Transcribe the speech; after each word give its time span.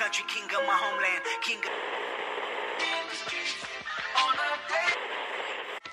country, 0.00 0.24
king 0.28 0.44
of 0.44 0.64
my 0.66 0.72
homeland, 0.72 1.20
king 1.42 1.58
of... 1.58 1.76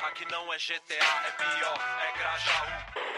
Aqui 0.08 0.26
não 0.31 0.54
é 0.54 0.58
GTA, 0.58 0.96
é 0.96 1.31
pior, 1.31 1.78
é 2.08 2.17
Grajaú. 2.17 3.17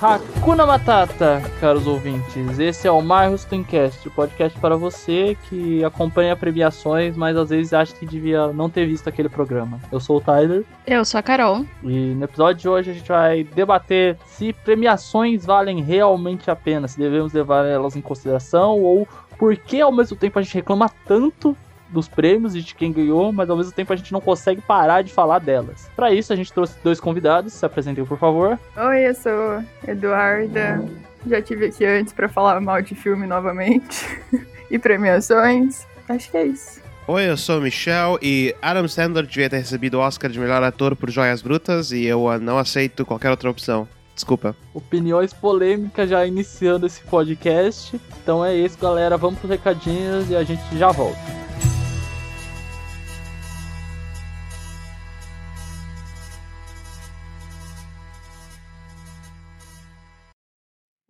Hakuna 0.00 0.66
Matata, 0.66 1.42
caros 1.58 1.86
ouvintes. 1.86 2.58
Esse 2.58 2.86
é 2.86 2.90
o 2.90 3.00
My 3.00 3.36
Steamcast, 3.38 4.06
o 4.06 4.10
podcast 4.10 4.58
para 4.58 4.76
você 4.76 5.38
que 5.48 5.82
acompanha 5.82 6.36
premiações, 6.36 7.16
mas 7.16 7.34
às 7.34 7.48
vezes 7.48 7.72
acha 7.72 7.94
que 7.94 8.04
devia 8.04 8.48
não 8.48 8.68
ter 8.68 8.86
visto 8.86 9.08
aquele 9.08 9.30
programa. 9.30 9.80
Eu 9.90 9.98
sou 9.98 10.18
o 10.18 10.20
Tyler 10.20 10.64
Eu 10.86 11.02
sou 11.02 11.18
a 11.18 11.22
Carol. 11.22 11.64
e 11.82 12.14
no 12.14 12.24
episódio 12.24 12.60
de 12.60 12.68
hoje 12.68 12.90
a 12.90 12.94
gente 12.94 13.08
vai 13.08 13.42
debater 13.42 14.18
se 14.26 14.52
premiações 14.52 15.46
valem 15.46 15.82
realmente 15.82 16.50
a 16.50 16.56
pena, 16.56 16.86
se 16.86 16.98
devemos 16.98 17.32
levar 17.32 17.64
elas 17.64 17.96
em 17.96 18.02
consideração 18.02 18.78
ou 18.78 19.08
por 19.38 19.56
que 19.56 19.80
ao 19.80 19.92
mesmo 19.92 20.16
tempo 20.16 20.38
a 20.38 20.42
gente 20.42 20.54
reclama 20.54 20.90
tanto 21.06 21.56
dos 21.88 22.08
prêmios 22.08 22.54
e 22.54 22.62
de 22.62 22.74
quem 22.74 22.92
ganhou, 22.92 23.32
mas 23.32 23.48
ao 23.48 23.56
mesmo 23.56 23.72
tempo 23.72 23.92
a 23.92 23.96
gente 23.96 24.12
não 24.12 24.20
consegue 24.20 24.60
parar 24.60 25.02
de 25.02 25.12
falar 25.12 25.38
delas. 25.38 25.88
Para 25.94 26.12
isso 26.12 26.32
a 26.32 26.36
gente 26.36 26.52
trouxe 26.52 26.74
dois 26.82 27.00
convidados, 27.00 27.52
se 27.52 27.64
apresentem 27.64 28.04
por 28.04 28.18
favor. 28.18 28.58
Oi, 28.76 29.08
eu 29.08 29.14
sou 29.14 29.62
Eduarda. 29.86 30.84
Já 31.26 31.42
tive 31.42 31.66
aqui 31.66 31.84
antes 31.84 32.12
pra 32.12 32.28
falar 32.28 32.60
mal 32.60 32.80
de 32.80 32.94
filme 32.94 33.26
novamente 33.26 34.06
e 34.70 34.78
premiações. 34.78 35.86
Acho 36.08 36.30
que 36.30 36.36
é 36.36 36.46
isso. 36.46 36.80
Oi, 37.08 37.30
eu 37.30 37.36
sou 37.36 37.58
o 37.58 37.62
Michel 37.62 38.18
e 38.20 38.54
Adam 38.60 38.88
Sandler 38.88 39.24
devia 39.26 39.48
ter 39.48 39.58
recebido 39.58 39.94
o 39.94 40.00
Oscar 40.00 40.28
de 40.28 40.40
melhor 40.40 40.62
ator 40.62 40.96
por 40.96 41.08
Joias 41.08 41.40
Brutas 41.40 41.92
e 41.92 42.04
eu 42.04 42.40
não 42.40 42.58
aceito 42.58 43.06
qualquer 43.06 43.30
outra 43.30 43.48
opção. 43.48 43.88
Desculpa. 44.12 44.56
opiniões 44.72 45.32
polêmicas 45.32 46.08
já 46.08 46.26
iniciando 46.26 46.86
esse 46.86 47.02
podcast. 47.02 48.00
Então 48.22 48.42
é 48.44 48.56
isso, 48.56 48.78
galera. 48.78 49.16
Vamos 49.18 49.38
pros 49.38 49.50
recadinhos 49.50 50.30
e 50.30 50.34
a 50.34 50.42
gente 50.42 50.62
já 50.76 50.90
volta. 50.90 51.45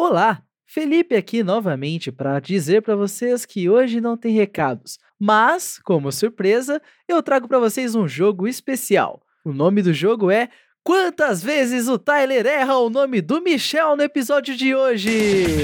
Olá, 0.09 0.41
Felipe 0.65 1.17
aqui 1.17 1.43
novamente 1.43 2.13
para 2.13 2.39
dizer 2.39 2.81
para 2.81 2.95
vocês 2.95 3.45
que 3.45 3.69
hoje 3.69 4.01
não 4.01 4.17
tem 4.17 4.33
recados, 4.33 5.01
mas, 5.19 5.81
como 5.81 6.13
surpresa, 6.13 6.81
eu 7.09 7.21
trago 7.25 7.49
para 7.49 7.59
vocês 7.59 7.97
um 7.97 8.07
jogo 8.07 8.47
especial. 8.47 9.21
O 9.45 9.53
nome 9.53 9.83
do 9.83 9.93
jogo 9.93 10.31
é 10.31 10.49
Quantas 10.85 11.43
vezes 11.43 11.89
o 11.89 11.99
Tyler 11.99 12.47
erra 12.47 12.79
o 12.79 12.89
nome 12.89 13.21
do 13.21 13.43
Michel 13.43 13.97
no 13.97 14.03
episódio 14.05 14.57
de 14.57 14.77
hoje? 14.77 15.57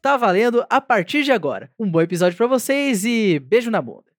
Tá 0.00 0.16
valendo 0.16 0.64
a 0.70 0.80
partir 0.80 1.24
de 1.24 1.32
agora. 1.32 1.72
Um 1.76 1.90
bom 1.90 2.00
episódio 2.00 2.36
para 2.38 2.46
vocês 2.46 3.04
e 3.04 3.40
beijo 3.40 3.68
na 3.68 3.82
bunda. 3.82 4.11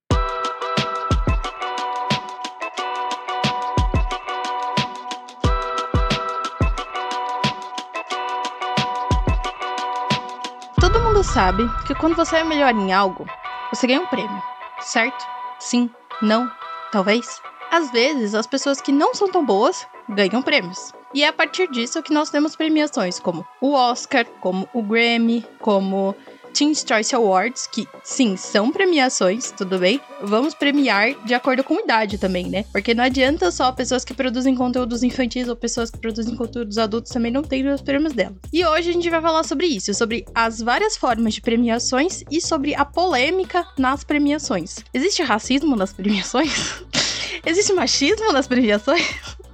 Sabe 11.34 11.68
que 11.88 11.96
quando 11.96 12.16
você 12.16 12.38
é 12.38 12.44
melhor 12.44 12.76
em 12.76 12.94
algo, 12.94 13.26
você 13.72 13.88
ganha 13.88 14.02
um 14.02 14.06
prêmio, 14.06 14.42
certo? 14.80 15.26
Sim, 15.60 15.90
não, 16.22 16.50
talvez. 16.92 17.42
Às 17.72 17.92
vezes, 17.92 18.36
as 18.36 18.46
pessoas 18.46 18.80
que 18.80 18.92
não 18.92 19.16
são 19.16 19.28
tão 19.28 19.44
boas 19.44 19.88
ganham 20.08 20.44
prêmios. 20.44 20.94
E 21.12 21.24
é 21.24 21.28
a 21.28 21.34
partir 21.34 21.68
disso 21.72 22.04
que 22.04 22.14
nós 22.14 22.30
temos 22.30 22.56
premiações 22.56 23.20
como 23.20 23.44
o 23.60 23.74
Oscar, 23.74 24.26
como 24.42 24.70
o 24.76 24.84
Grammy, 24.84 25.44
como 25.60 26.16
Teen's 26.54 26.86
Choice 26.88 27.16
Awards, 27.16 27.68
que 27.68 27.88
sim, 28.04 28.38
são 28.38 28.72
premiações, 28.72 29.52
tudo 29.52 29.80
bem? 29.80 30.00
Vamos 30.22 30.54
premiar 30.54 31.14
de 31.26 31.34
acordo 31.34 31.64
com 31.64 31.80
idade 31.80 32.18
também, 32.18 32.48
né? 32.48 32.64
Porque 32.72 32.94
não 32.94 33.04
adianta 33.04 33.52
só 33.52 33.72
pessoas 33.72 34.06
que 34.06 34.14
produzem 34.14 34.56
conteúdos 34.56 35.02
infantis 35.02 35.48
ou 35.48 35.56
pessoas 35.56 35.90
que 35.90 35.98
produzem 35.98 36.36
conteúdos 36.36 36.78
adultos 36.78 37.12
também 37.12 37.32
não 37.32 37.42
terem 37.42 37.74
os 37.74 37.82
prêmios 37.82 38.14
delas. 38.14 38.38
E 38.52 38.64
hoje 38.64 38.92
a 38.92 38.94
gente 38.94 39.10
vai 39.10 39.22
falar 39.22 39.44
sobre 39.44 39.66
isso, 39.66 39.94
sobre 39.94 40.26
as 40.36 40.62
várias 40.62 40.96
formas 40.96 41.34
de 41.34 41.42
premiações 41.42 42.24
e 42.30 42.40
sobre 42.40 42.76
a 42.76 42.86
polêmica 42.86 43.66
nas 43.78 44.04
premiações. 44.04 44.78
Existe 44.94 45.24
racismo 45.24 45.76
nas 45.76 45.92
premiações? 45.92 46.84
Existe 47.46 47.74
machismo 47.74 48.32
nas 48.32 48.48
premiações? 48.48 49.04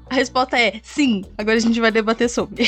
A 0.09 0.15
resposta 0.15 0.59
é 0.59 0.79
sim. 0.83 1.23
Agora 1.37 1.57
a 1.57 1.59
gente 1.59 1.79
vai 1.79 1.91
debater 1.91 2.29
sobre. 2.29 2.65